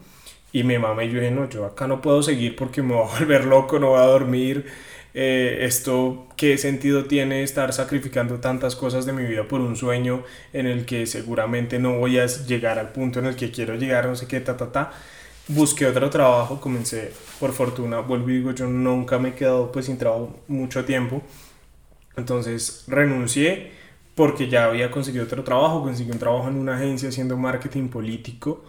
Y 0.51 0.63
me 0.63 0.79
mamé 0.79 1.05
y 1.05 1.11
yo 1.11 1.19
dije, 1.19 1.31
no, 1.31 1.47
yo 1.47 1.65
acá 1.65 1.85
no 1.85 2.01
puedo 2.01 2.23
seguir 2.23 2.55
porque 2.55 2.81
me 2.81 2.95
voy 2.95 3.07
a 3.07 3.19
volver 3.19 3.45
loco, 3.45 3.79
no 3.79 3.89
voy 3.89 3.99
a 3.99 4.05
dormir. 4.05 4.65
Eh, 5.13 5.59
esto, 5.61 6.27
¿qué 6.37 6.57
sentido 6.57 7.05
tiene 7.05 7.43
estar 7.43 7.73
sacrificando 7.73 8.39
tantas 8.39 8.75
cosas 8.75 9.05
de 9.05 9.13
mi 9.13 9.23
vida 9.25 9.47
por 9.47 9.61
un 9.61 9.75
sueño 9.75 10.23
en 10.53 10.67
el 10.67 10.85
que 10.85 11.05
seguramente 11.07 11.79
no 11.79 11.97
voy 11.97 12.19
a 12.19 12.25
llegar 12.27 12.77
al 12.79 12.91
punto 12.91 13.19
en 13.19 13.25
el 13.25 13.35
que 13.35 13.51
quiero 13.51 13.75
llegar, 13.75 14.05
no 14.07 14.15
sé 14.15 14.27
qué, 14.27 14.39
ta, 14.39 14.55
ta, 14.57 14.71
ta? 14.71 14.91
Busqué 15.47 15.87
otro 15.87 16.09
trabajo, 16.11 16.61
comencé, 16.61 17.11
por 17.39 17.53
fortuna, 17.53 18.01
vuelvo 18.01 18.29
y 18.29 18.33
digo, 18.37 18.51
yo 18.51 18.67
nunca 18.67 19.17
me 19.19 19.29
he 19.29 19.33
quedado 19.33 19.71
pues 19.71 19.87
sin 19.87 19.97
trabajo 19.97 20.39
mucho 20.47 20.85
tiempo. 20.85 21.23
Entonces 22.17 22.83
renuncié 22.87 23.71
porque 24.15 24.49
ya 24.49 24.65
había 24.65 24.91
conseguido 24.91 25.25
otro 25.25 25.43
trabajo, 25.43 25.81
conseguí 25.83 26.11
un 26.11 26.19
trabajo 26.19 26.49
en 26.49 26.55
una 26.57 26.75
agencia 26.75 27.09
haciendo 27.09 27.37
marketing 27.37 27.87
político, 27.89 28.63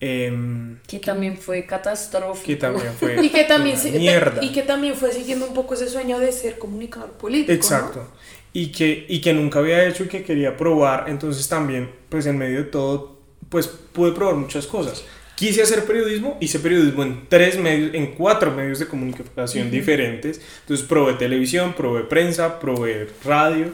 em, 0.00 0.78
Que 0.86 0.98
también 0.98 1.36
fue 1.36 1.64
catastrófico. 1.66 2.46
que 2.46 2.56
también 2.56 2.92
fue 2.98 3.16
Y 3.24 3.30
que 3.30 3.44
también, 3.44 3.76
se- 3.78 3.90
mierda. 3.92 4.42
y 4.44 4.52
que 4.52 4.62
también 4.62 4.94
fue 4.94 5.12
siguiendo 5.12 5.46
un 5.46 5.54
poco 5.54 5.74
ese 5.74 5.88
sueño 5.88 6.18
de 6.18 6.32
ser 6.32 6.58
comunicador 6.58 7.12
político. 7.12 7.50
¿no? 7.52 7.54
Exacto. 7.56 8.08
Y 8.52 8.70
que, 8.70 9.06
y 9.08 9.20
que 9.20 9.32
nunca 9.32 9.58
había 9.58 9.84
hecho 9.86 10.04
y 10.04 10.08
que 10.08 10.22
quería 10.22 10.56
probar. 10.56 11.06
Entonces 11.08 11.48
también, 11.48 11.90
pues 12.08 12.26
en 12.26 12.38
medio 12.38 12.58
de 12.58 12.64
todo, 12.64 13.18
pues 13.48 13.66
pude 13.66 14.12
probar 14.12 14.36
muchas 14.36 14.66
cosas. 14.66 15.04
Quise 15.36 15.62
hacer 15.62 15.84
periodismo, 15.84 16.36
hice 16.40 16.60
periodismo 16.60 17.02
en 17.02 17.26
tres 17.28 17.58
medios, 17.58 17.92
en 17.94 18.12
cuatro 18.14 18.52
medios 18.52 18.78
de 18.78 18.86
comunicación 18.86 19.68
diferentes. 19.70 20.40
Entonces 20.60 20.86
probé 20.86 21.14
televisión, 21.14 21.72
probé 21.76 22.02
prensa, 22.04 22.60
probé 22.60 23.08
radio. 23.24 23.70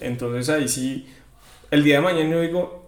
Entonces 0.00 0.48
ahí 0.48 0.66
sí, 0.68 1.06
el 1.70 1.84
día 1.84 1.96
de 1.96 2.00
mañana 2.00 2.30
yo 2.30 2.40
digo, 2.40 2.81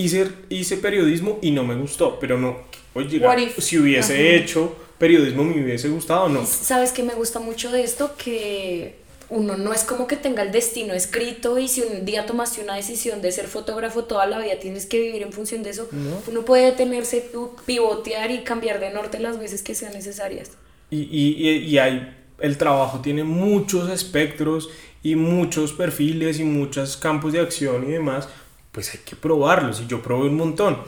hice, 0.00 0.28
hice 0.48 0.76
periodismo 0.78 1.38
y 1.42 1.50
no 1.50 1.64
me 1.64 1.74
gustó, 1.74 2.18
pero 2.18 2.38
no, 2.38 2.56
oye, 2.94 3.20
si 3.58 3.78
hubiese 3.78 4.36
hecho 4.36 4.76
periodismo 4.98 5.44
me 5.44 5.62
hubiese 5.62 5.88
gustado 5.88 6.24
o 6.24 6.28
no. 6.28 6.44
¿Sabes 6.46 6.92
qué 6.92 7.02
me 7.02 7.14
gusta 7.14 7.38
mucho 7.40 7.70
de 7.70 7.84
esto? 7.84 8.14
Que 8.16 8.96
uno 9.30 9.56
no 9.58 9.72
es 9.74 9.84
como 9.84 10.06
que 10.06 10.16
tenga 10.16 10.42
el 10.42 10.50
destino 10.52 10.94
escrito 10.94 11.58
y 11.58 11.68
si 11.68 11.82
un 11.82 12.04
día 12.06 12.24
tomaste 12.26 12.62
una 12.62 12.74
decisión 12.76 13.20
de 13.20 13.30
ser 13.30 13.46
fotógrafo 13.46 14.04
toda 14.04 14.26
la 14.26 14.38
vida 14.38 14.58
tienes 14.58 14.86
que 14.86 14.98
vivir 15.00 15.22
en 15.22 15.32
función 15.32 15.62
de 15.62 15.70
eso. 15.70 15.88
Uno 16.26 16.44
puede 16.44 16.64
detenerse, 16.64 17.30
pivotear 17.66 18.30
y 18.30 18.38
cambiar 18.42 18.80
de 18.80 18.90
norte 18.90 19.18
las 19.20 19.38
veces 19.38 19.62
que 19.62 19.74
sean 19.74 19.92
necesarias. 19.92 20.50
Y, 20.90 21.00
y, 21.02 21.48
y- 21.48 21.58
y 21.66 21.78
hay, 21.78 22.16
el 22.40 22.56
trabajo 22.56 23.00
tiene 23.00 23.22
muchos 23.22 23.90
espectros 23.90 24.70
y 25.02 25.14
muchos 25.14 25.72
perfiles 25.74 26.40
y 26.40 26.44
muchos 26.44 26.96
campos 26.96 27.32
de 27.34 27.40
acción 27.40 27.84
y 27.88 27.92
demás, 27.92 28.28
pues 28.72 28.92
hay 28.94 29.00
que 29.04 29.16
probarlos 29.16 29.80
y 29.80 29.86
yo 29.86 30.02
probé 30.02 30.28
un 30.28 30.36
montón. 30.36 30.78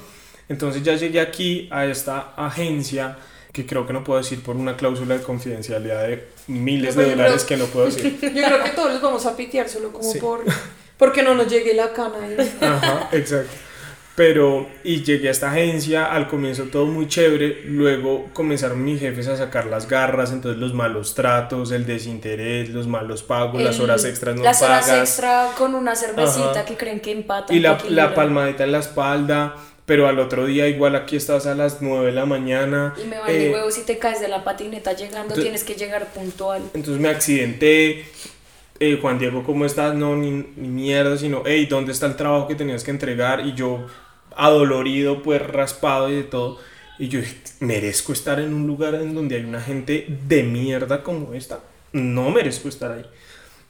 Entonces 0.49 0.83
ya 0.83 0.95
llegué 0.97 1.21
aquí 1.21 1.69
a 1.71 1.87
esta 1.87 2.33
agencia 2.37 3.17
que 3.53 3.67
creo 3.67 3.87
que 3.87 3.93
no 3.93 4.05
puedo 4.05 4.21
decir 4.21 4.43
por 4.43 4.57
una 4.57 4.77
cláusula 4.77 5.17
de 5.19 5.23
confidencialidad 5.23 6.07
de 6.07 6.29
miles 6.47 6.95
de 6.95 7.11
dólares 7.11 7.45
que 7.45 7.57
no 7.57 7.67
puedo 7.67 7.87
decir. 7.87 8.19
Yo 8.23 8.45
creo 8.45 8.63
que 8.65 8.71
todos 8.71 8.93
los 8.93 9.03
vamos 9.03 9.27
a 9.27 9.37
pitear 9.37 9.69
solo 9.69 9.93
como 9.93 10.11
Sí. 10.13 10.19
por 10.19 10.45
porque 10.97 11.23
no 11.23 11.35
nos 11.35 11.49
llegue 11.49 11.75
la 11.75 11.93
cana. 11.93 12.17
Ajá, 12.61 13.09
exacto. 13.13 13.53
Pero, 14.21 14.67
y 14.85 15.03
llegué 15.03 15.29
a 15.29 15.31
esta 15.31 15.51
agencia, 15.51 16.05
al 16.13 16.29
comienzo 16.29 16.65
todo 16.65 16.85
muy 16.85 17.09
chévere, 17.09 17.63
luego 17.65 18.27
comenzaron 18.35 18.85
mis 18.85 19.01
jefes 19.01 19.29
a 19.29 19.37
sacar 19.39 19.65
las 19.65 19.89
garras, 19.89 20.31
entonces 20.31 20.61
los 20.61 20.75
malos 20.75 21.15
tratos, 21.15 21.73
el 21.73 21.87
desinterés, 21.87 22.69
los 22.69 22.87
malos 22.87 23.23
pagos, 23.23 23.63
las 23.63 23.81
horas 23.81 24.05
extras 24.05 24.37
no 24.37 24.43
Las 24.43 24.61
pagas. 24.61 24.89
horas 24.91 24.99
extra 25.09 25.49
con 25.57 25.75
una 25.75 25.97
cervecita 25.97 26.51
Ajá. 26.51 26.65
que 26.67 26.77
creen 26.77 27.01
que 27.01 27.13
empata. 27.13 27.51
y 27.55 27.61
la, 27.61 27.79
la 27.89 28.15
palmadita 28.15 28.65
en 28.65 28.73
la 28.73 28.81
espalda, 28.81 29.57
pero 29.87 30.07
al 30.07 30.19
otro 30.19 30.45
día 30.45 30.69
igual 30.69 30.97
aquí 30.97 31.17
estás 31.17 31.47
a 31.47 31.55
las 31.55 31.81
9 31.81 32.05
de 32.09 32.13
la 32.13 32.27
mañana. 32.27 32.93
Y 33.03 33.07
me 33.07 33.19
vale 33.19 33.47
eh, 33.49 33.53
huevo 33.55 33.71
si 33.71 33.87
te 33.87 33.97
caes 33.97 34.21
de 34.21 34.29
la 34.29 34.45
patineta 34.45 34.93
llegando, 34.93 35.35
entonces- 35.35 35.45
tienes 35.45 35.65
que 35.65 35.73
llegar 35.77 36.05
puntual. 36.13 36.61
Entonces 36.75 37.01
me 37.01 37.09
accidenté. 37.09 38.05
eh, 38.81 38.99
Juan 39.01 39.19
Diego, 39.19 39.43
¿cómo 39.45 39.65
estás? 39.65 39.95
No, 39.95 40.15
ni, 40.15 40.31
ni 40.57 40.69
mierda, 40.69 41.17
sino, 41.17 41.43
hey, 41.47 41.67
¿dónde 41.71 41.93
está 41.93 42.05
el 42.05 42.17
trabajo 42.17 42.47
que 42.49 42.55
tenías 42.55 42.85
que 42.85 42.91
entregar? 42.91 43.47
Y 43.47 43.55
yo, 43.55 43.87
adolorido, 44.37 45.23
pues 45.23 45.41
raspado 45.47 46.11
y 46.11 46.17
de 46.17 46.23
todo. 46.25 46.59
Y 46.99 47.09
yo 47.09 47.21
merezco 47.61 48.13
estar 48.13 48.41
en 48.41 48.53
un 48.53 48.67
lugar 48.67 48.95
en 48.95 49.15
donde 49.15 49.37
hay 49.37 49.45
una 49.45 49.61
gente 49.61 50.07
de 50.29 50.43
mierda 50.43 51.03
como 51.03 51.35
esta. 51.35 51.61
No 51.93 52.31
merezco 52.31 52.69
estar 52.69 52.93
ahí. 52.93 53.07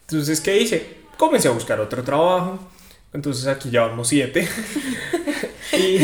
Entonces, 0.03 0.41
¿qué 0.41 0.61
hice? 0.61 0.97
Comencé 1.17 1.49
a 1.49 1.53
buscar 1.53 1.79
otro 1.81 2.03
trabajo. 2.03 2.59
Entonces 3.13 3.47
aquí 3.47 3.71
ya 3.71 3.83
vamos 3.83 4.09
siete. 4.09 4.49
y 5.73 5.99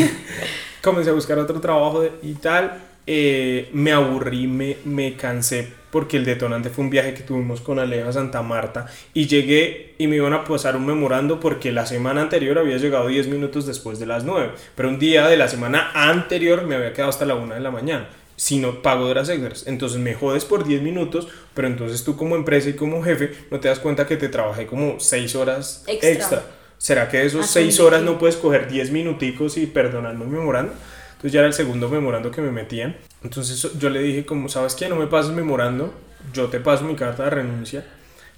comencé 0.81 1.09
a 1.09 1.13
buscar 1.13 1.37
otro 1.39 1.59
trabajo 1.59 2.05
y 2.21 2.33
tal. 2.33 2.81
Eh, 3.05 3.69
me 3.73 3.91
aburrí, 3.91 4.47
me, 4.47 4.77
me 4.85 5.15
cansé 5.15 5.73
porque 5.97 6.17
el 6.17 6.25
detonante 6.25 6.69
fue 6.69 6.83
un 6.83 6.91
viaje 6.91 7.15
que 7.15 7.23
tuvimos 7.23 7.59
con 7.59 7.79
Aleja 7.79 8.09
a 8.09 8.13
Santa 8.13 8.43
Marta 8.43 8.85
y 9.15 9.25
llegué 9.25 9.95
y 9.97 10.05
me 10.05 10.17
iban 10.17 10.31
a 10.31 10.43
pasar 10.43 10.75
un 10.75 10.85
memorando 10.85 11.39
porque 11.39 11.71
la 11.71 11.87
semana 11.87 12.21
anterior 12.21 12.59
había 12.59 12.77
llegado 12.77 13.07
10 13.07 13.29
minutos 13.29 13.65
después 13.65 13.97
de 13.97 14.05
las 14.05 14.23
9, 14.23 14.51
pero 14.75 14.89
un 14.89 14.99
día 14.99 15.27
de 15.27 15.37
la 15.37 15.47
semana 15.47 15.89
anterior 15.95 16.65
me 16.65 16.75
había 16.75 16.93
quedado 16.93 17.09
hasta 17.09 17.25
la 17.25 17.33
1 17.33 17.55
de 17.55 17.61
la 17.61 17.71
mañana. 17.71 18.09
Si 18.35 18.59
no 18.59 18.83
pago 18.83 19.05
de 19.05 19.09
horas 19.09 19.27
extras, 19.29 19.65
entonces 19.65 19.97
me 19.99 20.13
jodes 20.13 20.45
por 20.45 20.67
10 20.67 20.83
minutos, 20.83 21.29
pero 21.55 21.67
entonces 21.67 22.03
tú 22.03 22.15
como 22.15 22.35
empresa 22.35 22.69
y 22.69 22.73
como 22.73 23.01
jefe 23.01 23.31
no 23.49 23.59
te 23.59 23.67
das 23.67 23.79
cuenta 23.79 24.05
que 24.05 24.17
te 24.17 24.29
trabajé 24.29 24.67
como 24.67 24.99
6 24.99 25.35
horas 25.35 25.83
Extra. 25.87 26.11
extra. 26.11 26.43
¿Será 26.77 27.09
que 27.09 27.17
de 27.17 27.25
esos 27.25 27.45
Asumí 27.45 27.71
6 27.71 27.79
horas 27.79 28.03
no 28.03 28.19
puedes 28.19 28.35
coger 28.35 28.69
10 28.69 28.91
minuticos 28.91 29.57
y 29.57 29.65
perdonarme 29.65 30.25
el 30.25 30.29
memorando? 30.29 30.73
Entonces 31.13 31.31
ya 31.31 31.39
era 31.39 31.47
el 31.47 31.55
segundo 31.55 31.89
memorando 31.89 32.29
que 32.29 32.41
me 32.41 32.51
metían. 32.51 32.95
Entonces 33.27 33.73
yo 33.77 33.89
le 33.89 34.01
dije 34.01 34.25
como, 34.25 34.47
¿sabes 34.47 34.73
qué? 34.73 34.87
No 34.87 34.95
me 34.95 35.07
pases 35.07 35.33
memorando, 35.33 35.93
yo 36.31 36.47
te 36.47 36.61
paso 36.61 36.85
mi 36.85 36.95
carta 36.95 37.25
de 37.25 37.29
renuncia. 37.29 37.85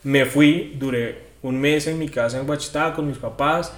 Me 0.02 0.26
fui, 0.26 0.76
duré 0.80 1.30
un 1.44 1.62
mes 1.62 1.86
en 1.86 2.00
mi 2.00 2.10
casa 2.10 2.40
en 2.40 2.48
Guachitá 2.48 2.94
con 2.96 3.08
mis 3.08 3.20
papás 3.20 3.72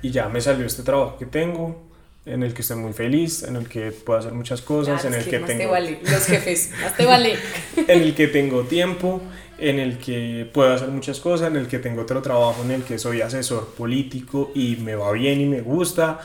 y 0.00 0.10
ya 0.10 0.30
me 0.30 0.40
salió 0.40 0.64
este 0.64 0.82
trabajo 0.82 1.18
que 1.18 1.26
tengo, 1.26 1.82
en 2.24 2.42
el 2.42 2.54
que 2.54 2.62
estoy 2.62 2.78
muy 2.78 2.94
feliz, 2.94 3.42
en 3.42 3.56
el 3.56 3.68
que 3.68 3.92
puedo 3.92 4.18
hacer 4.18 4.32
muchas 4.32 4.62
cosas, 4.62 5.04
Ah, 5.04 5.08
en 5.08 5.12
el 5.12 5.24
que 5.26 5.38
más 5.38 5.48
te 5.48 5.56
tengo 5.58 5.72
vale, 5.72 5.98
los 6.02 6.24
jefes, 6.24 6.70
más 6.80 6.96
te 6.96 7.04
vale. 7.04 7.34
en 7.76 8.02
el 8.02 8.14
que 8.14 8.28
tengo 8.28 8.62
tiempo, 8.62 9.20
en 9.58 9.78
el 9.78 9.98
que 9.98 10.48
puedo 10.50 10.72
hacer 10.72 10.88
muchas 10.88 11.20
cosas, 11.20 11.48
en 11.48 11.56
el 11.56 11.66
que 11.68 11.78
tengo 11.78 12.00
otro 12.00 12.22
trabajo, 12.22 12.62
en 12.64 12.70
el 12.70 12.84
que 12.84 12.98
soy 12.98 13.20
asesor 13.20 13.74
político 13.74 14.50
y 14.54 14.76
me 14.76 14.94
va 14.94 15.12
bien 15.12 15.42
y 15.42 15.44
me 15.44 15.60
gusta. 15.60 16.20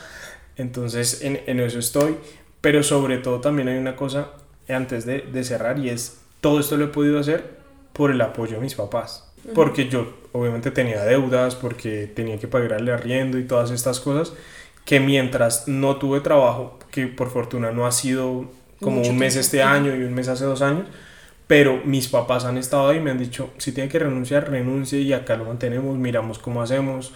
Entonces 0.56 1.20
en, 1.20 1.42
en 1.46 1.60
eso 1.60 1.78
estoy. 1.78 2.16
Pero 2.60 2.82
sobre 2.82 3.18
todo 3.18 3.40
también 3.40 3.68
hay 3.68 3.78
una 3.78 3.96
cosa 3.96 4.30
antes 4.68 5.06
de, 5.06 5.22
de 5.22 5.44
cerrar 5.44 5.78
y 5.78 5.88
es 5.88 6.20
todo 6.40 6.60
esto 6.60 6.76
lo 6.76 6.86
he 6.86 6.88
podido 6.88 7.18
hacer 7.18 7.44
por 7.92 8.10
el 8.10 8.20
apoyo 8.20 8.56
de 8.56 8.60
mis 8.62 8.74
papás. 8.74 9.26
Porque 9.54 9.88
yo 9.88 10.12
obviamente 10.32 10.70
tenía 10.70 11.02
deudas, 11.04 11.54
porque 11.54 12.06
tenía 12.14 12.38
que 12.38 12.46
pagarle 12.46 12.92
arriendo 12.92 13.38
y 13.38 13.44
todas 13.44 13.70
estas 13.70 14.00
cosas 14.00 14.32
que 14.84 15.00
mientras 15.00 15.68
no 15.68 15.96
tuve 15.96 16.20
trabajo, 16.20 16.78
que 16.90 17.06
por 17.06 17.30
fortuna 17.30 17.70
no 17.70 17.86
ha 17.86 17.92
sido 17.92 18.50
como 18.80 18.98
Mucho 18.98 19.10
un 19.10 19.18
mes 19.18 19.34
tiempo. 19.34 19.44
este 19.44 19.62
año 19.62 19.94
y 19.94 20.02
un 20.02 20.14
mes 20.14 20.28
hace 20.28 20.44
dos 20.44 20.62
años, 20.62 20.86
pero 21.46 21.80
mis 21.84 22.08
papás 22.08 22.44
han 22.44 22.56
estado 22.58 22.88
ahí 22.88 22.98
y 22.98 23.00
me 23.00 23.10
han 23.10 23.18
dicho, 23.18 23.50
si 23.58 23.72
tiene 23.72 23.88
que 23.90 23.98
renunciar, 23.98 24.50
renuncie 24.50 25.00
y 25.00 25.12
acá 25.12 25.36
lo 25.36 25.44
mantenemos, 25.44 25.96
miramos 25.98 26.38
cómo 26.38 26.62
hacemos 26.62 27.12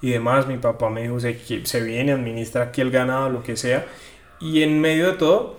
y 0.00 0.10
demás. 0.10 0.46
Mi 0.46 0.56
papá 0.58 0.88
me 0.90 1.02
dijo, 1.02 1.20
se, 1.20 1.38
se 1.66 1.80
viene, 1.82 2.12
administra 2.12 2.64
aquí 2.64 2.80
el 2.80 2.90
ganado, 2.90 3.28
lo 3.28 3.42
que 3.42 3.56
sea. 3.56 3.86
Y 4.42 4.62
en 4.62 4.80
medio 4.80 5.12
de 5.12 5.18
todo, 5.18 5.56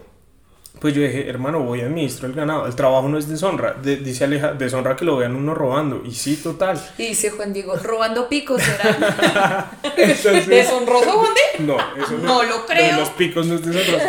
pues 0.80 0.94
yo 0.94 1.02
dije, 1.02 1.30
hermano, 1.30 1.60
voy 1.62 1.82
a 1.82 1.86
administrar 1.86 2.30
el 2.32 2.36
ganado. 2.36 2.66
El 2.68 2.76
trabajo 2.76 3.08
no 3.08 3.18
es 3.18 3.30
deshonra. 3.30 3.74
De- 3.74 3.96
dice 3.98 4.26
Aleja, 4.26 4.54
deshonra 4.54 4.96
que 4.98 5.06
lo 5.06 5.16
vean 5.18 5.36
uno 5.36 5.54
robando. 5.54 6.02
Y 6.06 6.12
sí, 6.12 6.36
total. 6.36 6.78
Y 6.98 7.08
dice 7.08 7.30
Juan 7.30 7.54
Diego, 7.54 7.76
robando 7.78 8.28
picos 8.28 8.62
será. 8.62 9.72
Entonces, 9.98 10.48
¿Deshonroso, 10.48 11.12
Juan 11.12 11.32
de? 11.34 11.64
no, 11.64 11.78
eso 12.04 12.18
no. 12.18 12.24
No 12.26 12.44
lo 12.44 12.66
creo. 12.66 12.98
los 13.00 13.10
picos 13.12 13.46
no 13.48 13.56
es 13.56 13.66
deshonroso. 13.66 14.06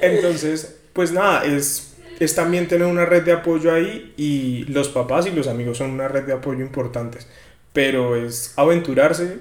Entonces, 0.00 0.76
pues 0.92 1.12
nada, 1.12 1.44
es, 1.44 1.96
es 2.20 2.34
también 2.34 2.68
tener 2.68 2.86
una 2.86 3.04
red 3.06 3.22
de 3.24 3.32
apoyo 3.32 3.72
ahí 3.74 4.14
y 4.16 4.64
los 4.72 4.88
papás 4.88 5.26
y 5.26 5.30
los 5.30 5.48
amigos 5.48 5.78
son 5.78 5.90
una 5.90 6.08
red 6.08 6.24
de 6.24 6.32
apoyo 6.34 6.60
importantes. 6.60 7.26
Pero 7.72 8.16
es 8.16 8.52
aventurarse, 8.56 9.40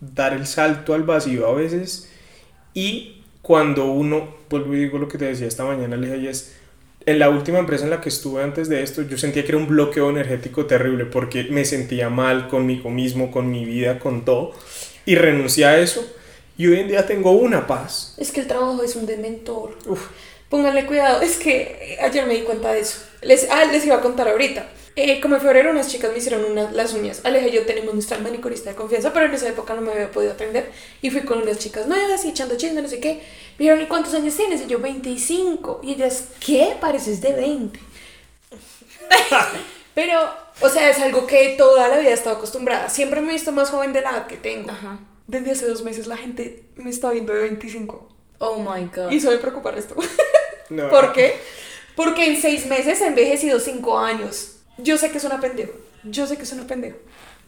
dar 0.00 0.32
el 0.32 0.46
salto 0.46 0.94
al 0.94 1.04
vacío 1.04 1.46
a 1.48 1.54
veces 1.54 2.10
y 2.74 3.21
cuando 3.42 3.86
uno, 3.86 4.28
vuelvo 4.48 4.74
y 4.74 4.78
digo 4.78 4.98
lo 4.98 5.08
que 5.08 5.18
te 5.18 5.26
decía 5.26 5.48
esta 5.48 5.64
mañana, 5.64 5.96
Aleja, 5.96 6.16
y 6.16 6.28
es, 6.28 6.52
en 7.04 7.18
la 7.18 7.28
última 7.28 7.58
empresa 7.58 7.84
en 7.84 7.90
la 7.90 8.00
que 8.00 8.08
estuve 8.08 8.42
antes 8.42 8.68
de 8.68 8.82
esto, 8.82 9.02
yo 9.02 9.18
sentía 9.18 9.42
que 9.42 9.48
era 9.48 9.58
un 9.58 9.66
bloqueo 9.66 10.10
energético 10.10 10.66
terrible 10.66 11.04
porque 11.04 11.44
me 11.50 11.64
sentía 11.64 12.08
mal 12.08 12.48
conmigo 12.48 12.88
mismo, 12.90 13.32
con 13.32 13.50
mi 13.50 13.64
vida, 13.64 13.98
con 13.98 14.24
todo, 14.24 14.52
y 15.04 15.16
renuncié 15.16 15.66
a 15.66 15.78
eso. 15.78 16.06
Y 16.56 16.68
hoy 16.68 16.78
en 16.80 16.88
día 16.88 17.06
tengo 17.06 17.32
una 17.32 17.66
paz. 17.66 18.14
Es 18.18 18.30
que 18.30 18.40
el 18.40 18.46
trabajo 18.46 18.82
es 18.84 18.94
un 18.94 19.06
dementor. 19.06 19.76
Pónganle 20.48 20.86
cuidado, 20.86 21.22
es 21.22 21.38
que 21.38 21.98
ayer 22.00 22.26
me 22.26 22.34
di 22.34 22.42
cuenta 22.42 22.72
de 22.72 22.80
eso. 22.80 22.98
Les, 23.22 23.48
ah, 23.50 23.64
les 23.64 23.84
iba 23.84 23.96
a 23.96 24.00
contar 24.00 24.28
ahorita. 24.28 24.68
Eh, 24.94 25.20
como 25.22 25.36
en 25.36 25.40
febrero 25.40 25.70
unas 25.70 25.88
chicas 25.88 26.12
me 26.12 26.18
hicieron 26.18 26.44
unas, 26.44 26.72
las 26.74 26.92
uñas. 26.92 27.22
Aleja 27.24 27.48
y 27.48 27.52
yo 27.52 27.64
tenemos 27.64 27.94
nuestra 27.94 28.18
manicurista 28.18 28.70
de 28.70 28.76
confianza, 28.76 29.12
pero 29.12 29.26
en 29.26 29.34
esa 29.34 29.48
época 29.48 29.74
no 29.74 29.80
me 29.80 29.92
había 29.92 30.10
podido 30.10 30.32
atender. 30.32 30.70
Y 31.00 31.10
fui 31.10 31.22
con 31.22 31.40
unas 31.40 31.58
chicas 31.58 31.86
nuevas 31.86 32.24
y 32.24 32.28
echando 32.28 32.56
chisme, 32.56 32.82
no 32.82 32.88
sé 32.88 33.00
qué. 33.00 33.22
Me 33.58 33.64
dijeron, 33.64 33.80
¿y 33.80 33.86
cuántos 33.86 34.12
años 34.14 34.36
tienes? 34.36 34.60
Y 34.60 34.66
yo, 34.66 34.80
25. 34.80 35.80
Y 35.82 35.92
ellas, 35.92 36.28
¿qué? 36.44 36.76
Pareces 36.78 37.22
de 37.22 37.32
20. 37.32 37.80
pero, 39.94 40.20
o 40.60 40.68
sea, 40.68 40.90
es 40.90 40.98
algo 40.98 41.26
que 41.26 41.54
toda 41.56 41.88
la 41.88 41.98
vida 41.98 42.10
he 42.10 42.14
estado 42.14 42.36
acostumbrada. 42.36 42.90
Siempre 42.90 43.22
me 43.22 43.30
he 43.30 43.32
visto 43.32 43.50
más 43.52 43.70
joven 43.70 43.94
de 43.94 44.02
la 44.02 44.10
edad 44.10 44.26
que 44.26 44.36
tengo. 44.36 44.70
Desde 45.26 45.52
hace 45.52 45.68
dos 45.68 45.82
meses 45.82 46.06
la 46.06 46.18
gente 46.18 46.64
me 46.76 46.90
está 46.90 47.10
viendo 47.10 47.32
de 47.32 47.40
25. 47.40 48.08
Oh 48.38 48.58
my 48.58 48.90
god. 48.94 49.10
Y 49.10 49.16
eso 49.16 49.30
me 49.30 49.38
preocupa 49.38 49.70
esto. 49.70 49.94
No. 50.68 50.88
¿Por 50.90 51.12
qué? 51.14 51.36
Porque 51.96 52.26
en 52.26 52.40
seis 52.40 52.66
meses 52.66 53.00
he 53.00 53.06
envejecido 53.06 53.58
cinco 53.58 53.98
años. 53.98 54.51
Yo 54.78 54.98
sé 54.98 55.10
que 55.10 55.18
es 55.18 55.24
una 55.24 55.40
pendejo. 55.40 55.72
Yo 56.04 56.26
sé 56.26 56.36
que 56.36 56.42
es 56.42 56.52
una 56.52 56.66
pendejo. 56.66 56.98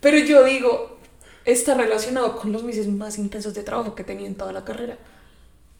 Pero 0.01 0.19
yo 0.19 0.45
digo, 0.45 0.99
está 1.45 1.75
relacionado 1.75 2.37
con 2.37 2.53
los 2.53 2.63
meses 2.63 2.89
más 2.89 3.19
intensos 3.19 3.55
de 3.55 3.63
trabajo 3.63 3.95
que 3.95 4.05
tenido 4.05 4.27
en 4.27 4.35
toda 4.35 4.53
la 4.53 4.65
carrera. 4.65 4.99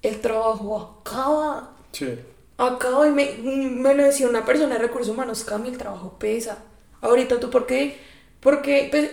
El 0.03 0.21
trabajo 0.21 1.01
acaba. 1.03 1.77
Sí. 1.93 2.19
Acaba 2.57 3.09
y 3.09 3.11
me, 3.11 3.37
me 3.43 3.95
lo 3.95 4.05
decía 4.05 4.29
una 4.29 4.45
persona 4.45 4.75
de 4.75 4.81
recursos 4.81 5.13
humanos, 5.13 5.45
Cami, 5.45 5.69
el 5.69 5.79
trabajo 5.79 6.17
pesa. 6.19 6.59
Ahorita 7.01 7.41
tú, 7.41 7.51
¿por 7.51 7.67
qué? 7.67 7.99
Porque 8.41 8.89
pues, 8.91 9.11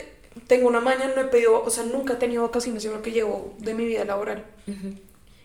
tengo 0.48 0.68
una 0.68 0.80
mañana, 0.80 1.14
no 1.16 1.22
he 1.22 1.26
pedido, 1.26 1.62
o 1.64 1.70
sea, 1.70 1.84
nunca 1.84 2.14
he 2.14 2.18
tenido 2.18 2.44
vacaciones, 2.44 2.84
yo 2.84 2.94
lo 2.94 3.02
que 3.02 3.12
llevo 3.12 3.54
de 3.60 3.74
mi 3.74 3.86
vida 3.86 4.06
laboral. 4.06 4.46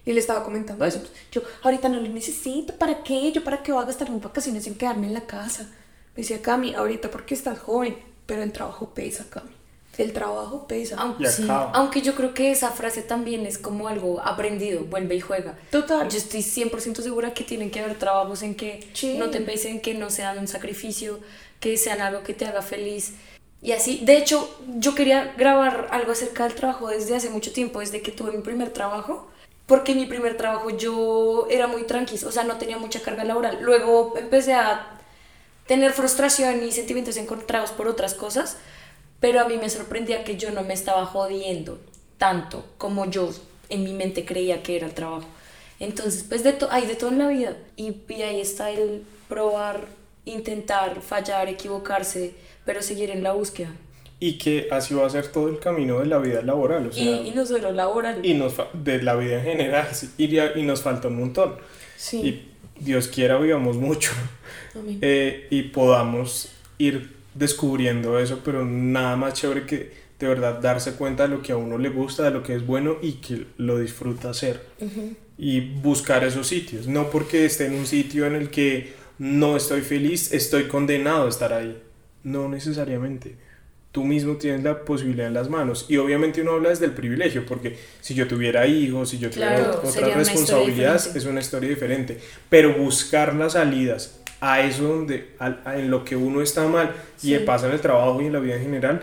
Y 0.04 0.12
le 0.12 0.20
estaba 0.20 0.44
comentando 0.44 0.84
eso. 0.84 1.00
pues, 1.00 1.12
Yo, 1.32 1.42
ahorita 1.62 1.88
no 1.88 2.00
lo 2.00 2.08
necesito, 2.08 2.76
¿para 2.76 3.02
qué? 3.02 3.32
Yo, 3.32 3.42
¿para 3.42 3.62
qué 3.62 3.72
voy 3.72 3.82
a 3.82 3.86
gastar 3.86 4.10
mis 4.10 4.22
vacaciones 4.22 4.66
en 4.66 4.76
quedarme 4.76 5.08
en 5.08 5.14
la 5.14 5.26
casa? 5.26 5.68
Me 6.16 6.22
decía, 6.22 6.40
Cami, 6.40 6.74
ahorita 6.74 7.10
porque 7.10 7.34
estás 7.34 7.58
joven, 7.58 7.96
pero 8.24 8.42
el 8.42 8.52
trabajo 8.52 8.90
pesa, 8.94 9.26
Cami. 9.28 9.50
El 9.98 10.12
trabajo 10.12 10.66
pesa. 10.66 10.96
Aunque, 10.98 11.26
sí, 11.28 11.46
aunque 11.48 12.02
yo 12.02 12.14
creo 12.14 12.34
que 12.34 12.50
esa 12.50 12.70
frase 12.70 13.00
también 13.02 13.46
es 13.46 13.56
como 13.56 13.88
algo 13.88 14.20
aprendido, 14.20 14.84
vuelve 14.84 15.14
y 15.14 15.20
juega. 15.20 15.58
Total. 15.70 16.08
Yo 16.10 16.18
estoy 16.18 16.40
100% 16.42 17.00
segura 17.02 17.32
que 17.32 17.44
tienen 17.44 17.70
que 17.70 17.80
haber 17.80 17.98
trabajos 17.98 18.42
en 18.42 18.54
que 18.54 18.86
Sí. 18.92 19.16
no 19.16 19.30
te 19.30 19.40
pesen, 19.40 19.80
que 19.80 19.94
no 19.94 20.10
sean 20.10 20.38
un 20.38 20.48
sacrificio, 20.48 21.18
que 21.60 21.76
sean 21.78 22.02
algo 22.02 22.22
que 22.22 22.34
te 22.34 22.44
haga 22.44 22.60
feliz. 22.60 23.14
Y 23.62 23.72
así, 23.72 24.00
de 24.04 24.18
hecho, 24.18 24.48
yo 24.78 24.94
quería 24.94 25.34
grabar 25.38 25.88
algo 25.90 26.12
acerca 26.12 26.44
del 26.44 26.54
trabajo 26.54 26.88
desde 26.88 27.16
hace 27.16 27.30
mucho 27.30 27.52
tiempo, 27.52 27.80
desde 27.80 28.02
que 28.02 28.12
tuve 28.12 28.32
mi 28.32 28.42
primer 28.42 28.70
trabajo, 28.74 29.28
porque 29.66 29.94
mi 29.94 30.04
primer 30.04 30.36
trabajo 30.36 30.68
yo 30.70 31.46
era 31.50 31.66
muy 31.66 31.84
tranquila, 31.84 32.28
o 32.28 32.32
sea, 32.32 32.44
no 32.44 32.56
tenía 32.58 32.76
mucha 32.76 33.00
carga 33.00 33.24
laboral. 33.24 33.58
Luego 33.62 34.14
empecé 34.18 34.52
a 34.52 34.95
tener 35.66 35.92
frustración 35.92 36.62
y 36.64 36.72
sentimientos 36.72 37.16
encontrados 37.16 37.70
por 37.70 37.88
otras 37.88 38.14
cosas, 38.14 38.56
pero 39.20 39.40
a 39.40 39.48
mí 39.48 39.56
me 39.58 39.68
sorprendía 39.70 40.24
que 40.24 40.36
yo 40.36 40.50
no 40.50 40.62
me 40.62 40.74
estaba 40.74 41.06
jodiendo 41.06 41.78
tanto 42.18 42.64
como 42.78 43.10
yo 43.10 43.30
en 43.68 43.84
mi 43.84 43.92
mente 43.92 44.24
creía 44.24 44.62
que 44.62 44.76
era 44.76 44.86
el 44.86 44.94
trabajo. 44.94 45.26
Entonces, 45.80 46.24
pues 46.28 46.42
de 46.44 46.56
hay 46.70 46.86
de 46.86 46.94
todo 46.94 47.10
en 47.10 47.18
la 47.18 47.28
vida 47.28 47.56
y, 47.76 47.94
y 48.08 48.22
ahí 48.22 48.40
está 48.40 48.70
el 48.70 49.02
probar, 49.28 49.86
intentar, 50.24 51.00
fallar, 51.02 51.48
equivocarse, 51.48 52.34
pero 52.64 52.80
seguir 52.82 53.10
en 53.10 53.22
la 53.22 53.32
búsqueda. 53.32 53.70
Y 54.18 54.38
que 54.38 54.68
así 54.70 54.94
va 54.94 55.06
a 55.06 55.10
ser 55.10 55.30
todo 55.30 55.48
el 55.50 55.58
camino 55.58 56.00
de 56.00 56.06
la 56.06 56.16
vida 56.18 56.40
laboral. 56.40 56.86
O 56.86 56.92
sea, 56.92 57.02
y, 57.02 57.28
y 57.28 57.30
no 57.32 57.44
solo 57.44 57.72
laboral. 57.72 58.24
y 58.24 58.32
nos 58.32 58.54
de 58.72 59.02
la 59.02 59.14
vida 59.16 59.36
en 59.36 59.42
general 59.44 59.88
y, 60.16 60.38
y 60.38 60.62
nos 60.62 60.82
falta 60.82 61.08
un 61.08 61.18
montón 61.20 61.56
Sí. 61.98 62.18
y 62.78 62.82
Dios 62.82 63.08
quiera 63.08 63.36
vivamos 63.38 63.76
mucho. 63.76 64.12
Eh, 65.00 65.46
y 65.50 65.62
podamos 65.64 66.52
ir 66.78 67.16
descubriendo 67.34 68.18
eso 68.18 68.40
pero 68.44 68.64
nada 68.64 69.16
más 69.16 69.34
chévere 69.34 69.66
que 69.66 70.06
de 70.18 70.26
verdad 70.26 70.60
darse 70.60 70.92
cuenta 70.92 71.24
de 71.24 71.28
lo 71.30 71.42
que 71.42 71.52
a 71.52 71.56
uno 71.56 71.78
le 71.78 71.90
gusta 71.90 72.24
de 72.24 72.30
lo 72.30 72.42
que 72.42 72.54
es 72.54 72.66
bueno 72.66 72.96
y 73.02 73.14
que 73.14 73.46
lo 73.58 73.78
disfruta 73.78 74.30
hacer. 74.30 74.62
Y 75.38 75.60
buscar 75.60 76.24
esos 76.24 76.46
sitios. 76.46 76.86
No 76.86 77.10
porque 77.10 77.44
esté 77.44 77.66
en 77.66 77.74
un 77.74 77.86
sitio 77.86 78.26
en 78.26 78.34
el 78.34 78.48
que 78.48 78.94
no 79.18 79.56
estoy 79.56 79.82
feliz 79.82 80.32
estoy 80.32 80.64
condenado 80.64 81.26
a 81.26 81.28
estar 81.28 81.52
ahí. 81.52 81.78
No 82.22 82.48
necesariamente. 82.48 83.36
Tú 83.92 84.04
mismo 84.04 84.36
tienes 84.36 84.62
la 84.62 84.84
posibilidad 84.84 85.26
en 85.26 85.34
las 85.34 85.48
manos. 85.48 85.86
Y 85.88 85.96
obviamente 85.98 86.42
uno 86.42 86.52
habla 86.52 86.70
desde 86.70 86.86
el 86.86 86.92
privilegio, 86.92 87.46
porque 87.46 87.78
si 88.00 88.14
yo 88.14 88.26
tuviera 88.26 88.66
hijos, 88.66 89.10
si 89.10 89.18
yo 89.18 89.30
tuviera 89.30 89.56
Claro, 89.56 89.80
otras 89.84 90.14
responsabilidades, 90.14 91.14
es 91.14 91.24
una 91.24 91.40
historia 91.40 91.68
diferente. 91.68 92.18
Pero 92.48 92.74
buscar 92.74 93.34
las 93.34 93.52
salidas 93.52 94.20
a 94.40 94.60
eso 94.60 94.82
donde, 94.84 95.34
al- 95.38 95.62
a- 95.64 95.76
en 95.78 95.90
lo 95.90 96.04
que 96.04 96.16
uno 96.16 96.42
está 96.42 96.66
mal 96.66 96.94
y 97.22 97.30
le 97.30 97.40
pasa 97.40 97.66
en 97.66 97.72
el 97.72 97.80
trabajo 97.80 98.20
y 98.20 98.26
en 98.26 98.32
la 98.32 98.38
vida 98.40 98.56
en 98.56 98.62
general, 98.62 99.02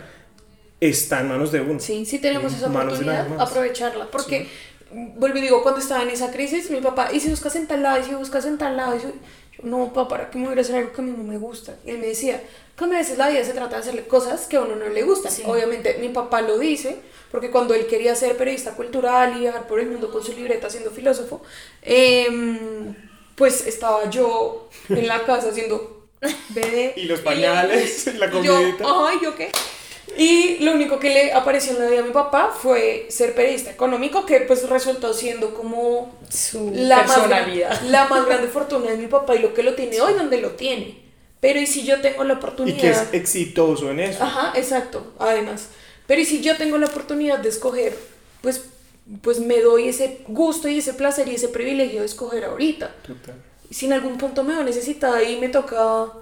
está 0.80 1.20
en 1.20 1.28
manos 1.28 1.50
de 1.52 1.60
uno. 1.60 1.80
Sí, 1.80 2.04
sí 2.04 2.18
tenemos 2.18 2.52
En 2.52 2.58
esa 2.58 2.68
de 2.68 2.76
oportunidad, 2.76 3.28
más. 3.28 3.48
aprovecharla. 3.50 4.10
Porque, 4.10 4.48
vuelvo 4.92 5.38
y 5.38 5.42
digo, 5.42 5.62
cuando 5.62 5.80
estaba 5.80 6.02
en 6.02 6.10
esa 6.10 6.30
crisis, 6.30 6.70
mi 6.70 6.80
papá, 6.80 7.10
y 7.12 7.20
si 7.20 7.30
buscas 7.30 7.56
en 7.56 7.66
tal 7.66 7.82
lado, 7.82 8.00
y 8.00 8.04
si 8.04 8.14
buscas 8.14 8.44
en 8.44 8.58
tal 8.58 8.76
lado, 8.76 8.96
y 8.96 9.00
si- 9.00 9.06
yo, 9.06 9.12
no, 9.62 9.92
papá, 9.92 10.08
¿para 10.08 10.30
qué 10.30 10.38
me 10.38 10.48
voy 10.48 10.58
a 10.58 10.60
hacer 10.60 10.76
algo 10.76 10.92
que 10.92 11.00
a 11.00 11.04
mí 11.04 11.14
no 11.16 11.24
me 11.24 11.38
gusta? 11.38 11.74
Y 11.86 11.90
él 11.90 11.98
me 11.98 12.08
decía, 12.08 12.42
que 12.76 12.84
a 12.84 12.88
veces 12.88 13.16
la 13.18 13.28
vida 13.28 13.44
se 13.44 13.52
trata 13.52 13.76
de 13.76 13.82
hacerle 13.82 14.04
cosas 14.06 14.46
que 14.46 14.56
a 14.56 14.62
uno 14.62 14.74
no 14.76 14.88
le 14.88 15.02
gustan. 15.04 15.30
Sí. 15.32 15.42
Obviamente, 15.46 15.96
mi 16.00 16.08
papá 16.08 16.42
lo 16.42 16.58
dice, 16.58 16.96
porque 17.30 17.50
cuando 17.50 17.72
él 17.72 17.86
quería 17.86 18.14
ser 18.16 18.36
periodista 18.36 18.72
cultural 18.72 19.36
y 19.36 19.40
viajar 19.40 19.66
por 19.68 19.78
el 19.80 19.88
mundo 19.90 20.10
con 20.10 20.22
su 20.24 20.32
libreta 20.32 20.68
siendo 20.68 20.90
filósofo, 20.90 21.40
em, 21.82 22.94
pues 23.34 23.66
estaba 23.66 24.08
yo 24.10 24.68
en 24.88 25.06
la 25.08 25.24
casa 25.24 25.48
haciendo 25.50 26.08
bebé. 26.48 26.94
Y 26.96 27.04
los 27.04 27.20
pañales, 27.20 28.06
la 28.14 28.26
y 28.32 28.42
yo, 28.42 28.54
comidita. 28.54 28.84
Ay, 29.08 29.18
¿yo 29.22 29.34
qué? 29.34 29.50
Y 30.16 30.58
lo 30.58 30.72
único 30.72 30.98
que 31.00 31.08
le 31.10 31.32
apareció 31.32 31.72
en 31.72 31.78
la 31.80 31.86
vida 31.90 32.00
a 32.00 32.04
mi 32.04 32.12
papá 32.12 32.50
fue 32.56 33.06
ser 33.08 33.34
periodista 33.34 33.70
económico, 33.70 34.26
que 34.26 34.40
pues 34.40 34.68
resultó 34.68 35.12
siendo 35.14 35.54
como 35.54 36.18
Su 36.30 36.70
la 36.74 37.02
más, 37.04 37.16
personalidad. 37.16 37.80
la 37.82 38.08
más 38.08 38.24
grande 38.26 38.48
fortuna 38.48 38.90
de 38.90 38.96
mi 38.98 39.06
papá 39.08 39.34
y 39.34 39.40
lo 39.40 39.54
que 39.54 39.62
lo 39.62 39.74
tiene 39.74 40.00
hoy, 40.00 40.14
donde 40.14 40.38
lo 40.40 40.52
tiene. 40.52 41.02
Pero 41.40 41.60
¿y 41.60 41.66
si 41.66 41.84
yo 41.84 42.00
tengo 42.00 42.24
la 42.24 42.34
Y 42.34 42.36
oportunidad? 42.36 42.78
que 42.80 42.90
es 42.90 43.08
exitoso 43.12 43.90
en 43.90 44.00
eso. 44.00 44.22
Ajá, 44.22 44.52
exacto, 44.56 45.12
además. 45.18 45.68
Pero 46.06 46.20
¿y 46.20 46.24
si 46.26 46.42
yo 46.42 46.56
tengo 46.56 46.78
la 46.78 46.86
oportunidad 46.86 47.38
de 47.38 47.48
escoger? 47.48 47.96
Pues, 48.42 48.62
pues 49.22 49.38
me 49.40 49.60
doy 49.60 49.88
ese 49.88 50.20
gusto 50.28 50.68
y 50.68 50.78
ese 50.78 50.94
placer 50.94 51.28
y 51.28 51.34
ese 51.34 51.48
privilegio 51.48 52.00
de 52.00 52.06
escoger 52.06 52.44
ahorita. 52.44 52.94
Total. 53.06 53.34
Si 53.70 53.86
en 53.86 53.92
algún 53.92 54.18
punto 54.18 54.44
me 54.44 54.54
veo 54.54 54.64
necesitada 54.64 55.22
y 55.22 55.38
me 55.38 55.48
toca 55.48 56.12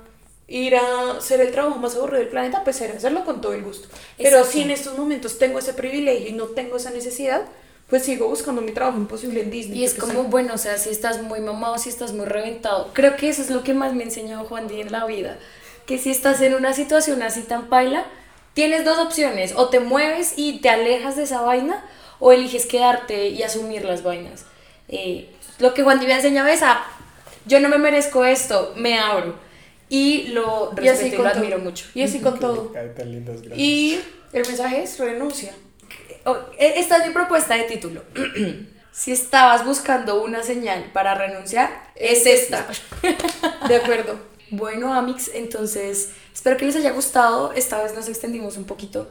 ir 0.48 0.76
a 0.76 1.12
hacer 1.12 1.40
el 1.40 1.50
trabajo 1.50 1.78
más 1.78 1.96
aburrido 1.96 2.20
del 2.20 2.28
planeta, 2.28 2.64
pues 2.64 2.76
será 2.76 2.94
hacerlo 2.94 3.24
con 3.24 3.40
todo 3.40 3.52
el 3.52 3.62
gusto. 3.62 3.88
Pero 4.18 4.38
Exacto. 4.38 4.52
si 4.52 4.62
en 4.62 4.70
estos 4.70 4.98
momentos 4.98 5.38
tengo 5.38 5.58
ese 5.58 5.74
privilegio 5.74 6.28
y 6.28 6.32
no 6.32 6.46
tengo 6.46 6.76
esa 6.76 6.90
necesidad, 6.90 7.42
pues 7.88 8.04
sigo 8.04 8.28
buscando 8.28 8.62
mi 8.62 8.72
trabajo 8.72 8.98
imposible 8.98 9.42
en 9.42 9.50
Disney. 9.50 9.80
Y 9.80 9.84
es 9.84 9.94
como, 9.94 10.24
bueno, 10.24 10.54
o 10.54 10.58
sea, 10.58 10.78
si 10.78 10.90
estás 10.90 11.22
muy 11.22 11.40
mamado, 11.40 11.78
si 11.78 11.88
estás 11.88 12.12
muy 12.12 12.26
reventado. 12.26 12.90
Creo 12.94 13.16
que 13.16 13.28
eso 13.28 13.42
es 13.42 13.50
lo 13.50 13.62
que 13.62 13.74
más 13.74 13.94
me 13.94 14.02
ha 14.02 14.06
enseñado 14.06 14.44
Juan 14.44 14.66
Di 14.66 14.80
en 14.80 14.92
la 14.92 15.04
vida. 15.04 15.38
Que 15.86 15.98
si 15.98 16.10
estás 16.10 16.40
en 16.40 16.54
una 16.54 16.72
situación 16.72 17.22
así 17.22 17.42
tan 17.42 17.68
paila, 17.68 18.06
tienes 18.54 18.84
dos 18.84 18.98
opciones. 18.98 19.52
O 19.56 19.68
te 19.68 19.80
mueves 19.80 20.34
y 20.36 20.60
te 20.60 20.70
alejas 20.70 21.16
de 21.16 21.24
esa 21.24 21.42
vaina, 21.42 21.84
o 22.24 22.30
eliges 22.30 22.66
quedarte 22.66 23.28
y 23.28 23.42
asumir 23.42 23.84
las 23.84 24.04
vainas. 24.04 24.44
Eh, 24.88 25.28
lo 25.58 25.74
que 25.74 25.82
Juan 25.82 25.98
ha 25.98 26.14
enseñado 26.16 26.48
es 26.48 26.62
a, 26.62 26.84
yo 27.46 27.58
no 27.58 27.68
me 27.68 27.78
merezco 27.78 28.24
esto, 28.24 28.72
me 28.76 28.96
abro. 28.96 29.34
Y 29.88 30.28
lo 30.28 30.72
Y 30.80 30.86
así 30.88 31.10
respeto 31.10 31.14
y, 31.14 31.16
con 31.16 31.24
lo 31.26 31.30
todo. 31.32 31.40
admiro 31.40 31.58
mucho. 31.58 31.84
Y 31.94 32.02
así 32.02 32.20
con 32.20 32.38
todo. 32.38 32.72
Lindas, 33.04 33.42
gracias. 33.42 33.58
Y 33.58 34.00
el 34.32 34.46
mensaje 34.46 34.82
es 34.84 34.98
renuncia. 35.00 35.52
E- 36.58 36.74
Esta 36.76 36.98
es 36.98 37.06
mi 37.08 37.12
propuesta 37.12 37.54
de 37.56 37.64
título. 37.64 38.02
si 38.92 39.10
estabas 39.10 39.64
buscando 39.66 40.22
una 40.22 40.44
señal 40.44 40.90
para 40.92 41.14
renunciar, 41.16 41.90
es 41.96 42.24
esta. 42.26 42.66
De 43.68 43.76
acuerdo. 43.76 44.18
Bueno, 44.50 44.94
Amix, 44.94 45.30
entonces 45.34 46.10
espero 46.32 46.56
que 46.56 46.66
les 46.66 46.76
haya 46.76 46.92
gustado. 46.92 47.52
Esta 47.52 47.82
vez 47.82 47.94
nos 47.94 48.08
extendimos 48.08 48.56
un 48.56 48.64
poquito. 48.64 49.10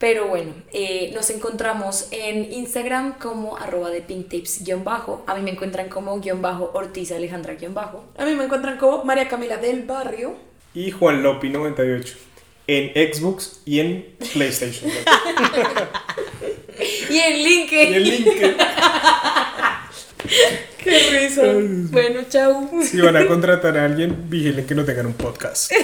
Pero 0.00 0.28
bueno, 0.28 0.54
eh, 0.72 1.10
nos 1.14 1.28
encontramos 1.28 2.08
en 2.10 2.50
Instagram 2.50 3.18
como 3.18 3.58
arroba 3.58 3.90
de 3.90 4.00
pinktapes 4.00 4.64
guion 4.64 4.82
bajo. 4.82 5.22
A 5.26 5.34
mí 5.34 5.42
me 5.42 5.50
encuentran 5.50 5.90
como 5.90 6.18
guion 6.20 6.40
bajo 6.40 6.70
Ortiz 6.72 7.12
Alejandra 7.12 7.54
guion 7.54 7.74
bajo. 7.74 8.06
A 8.16 8.24
mí 8.24 8.34
me 8.34 8.44
encuentran 8.44 8.78
como 8.78 9.04
María 9.04 9.28
Camila 9.28 9.58
del 9.58 9.82
Barrio. 9.82 10.36
Y 10.72 10.90
Juan 10.90 11.22
Lopi 11.22 11.50
98 11.50 12.16
en 12.66 13.12
Xbox 13.12 13.60
y 13.66 13.80
en 13.80 14.16
PlayStation. 14.32 14.90
Y 17.10 17.18
en 17.18 17.44
LinkedIn. 17.44 17.92
Y 17.92 17.94
el 17.94 18.04
LinkedIn. 18.04 18.56
Qué 20.82 20.98
risa. 21.10 21.42
Bueno, 21.90 22.20
chao. 22.26 22.70
Si 22.82 22.98
van 23.00 23.16
a 23.16 23.26
contratar 23.26 23.76
a 23.76 23.84
alguien, 23.84 24.30
vigilen 24.30 24.66
que 24.66 24.74
no 24.74 24.84
tengan 24.84 25.06
un 25.06 25.14
podcast. 25.14 25.72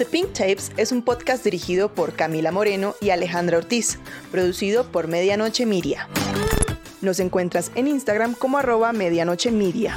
The 0.00 0.06
Pink 0.06 0.32
Tapes 0.32 0.72
es 0.78 0.92
un 0.92 1.02
podcast 1.02 1.44
dirigido 1.44 1.92
por 1.92 2.14
Camila 2.14 2.50
Moreno 2.50 2.94
y 3.02 3.10
Alejandra 3.10 3.58
Ortiz, 3.58 3.98
producido 4.32 4.90
por 4.90 5.08
Medianoche 5.08 5.66
Media. 5.66 6.08
Nos 7.02 7.20
encuentras 7.20 7.70
en 7.74 7.86
Instagram 7.86 8.32
como 8.32 8.56
arroba 8.56 8.94
medianoche 8.94 9.50
media. 9.50 9.94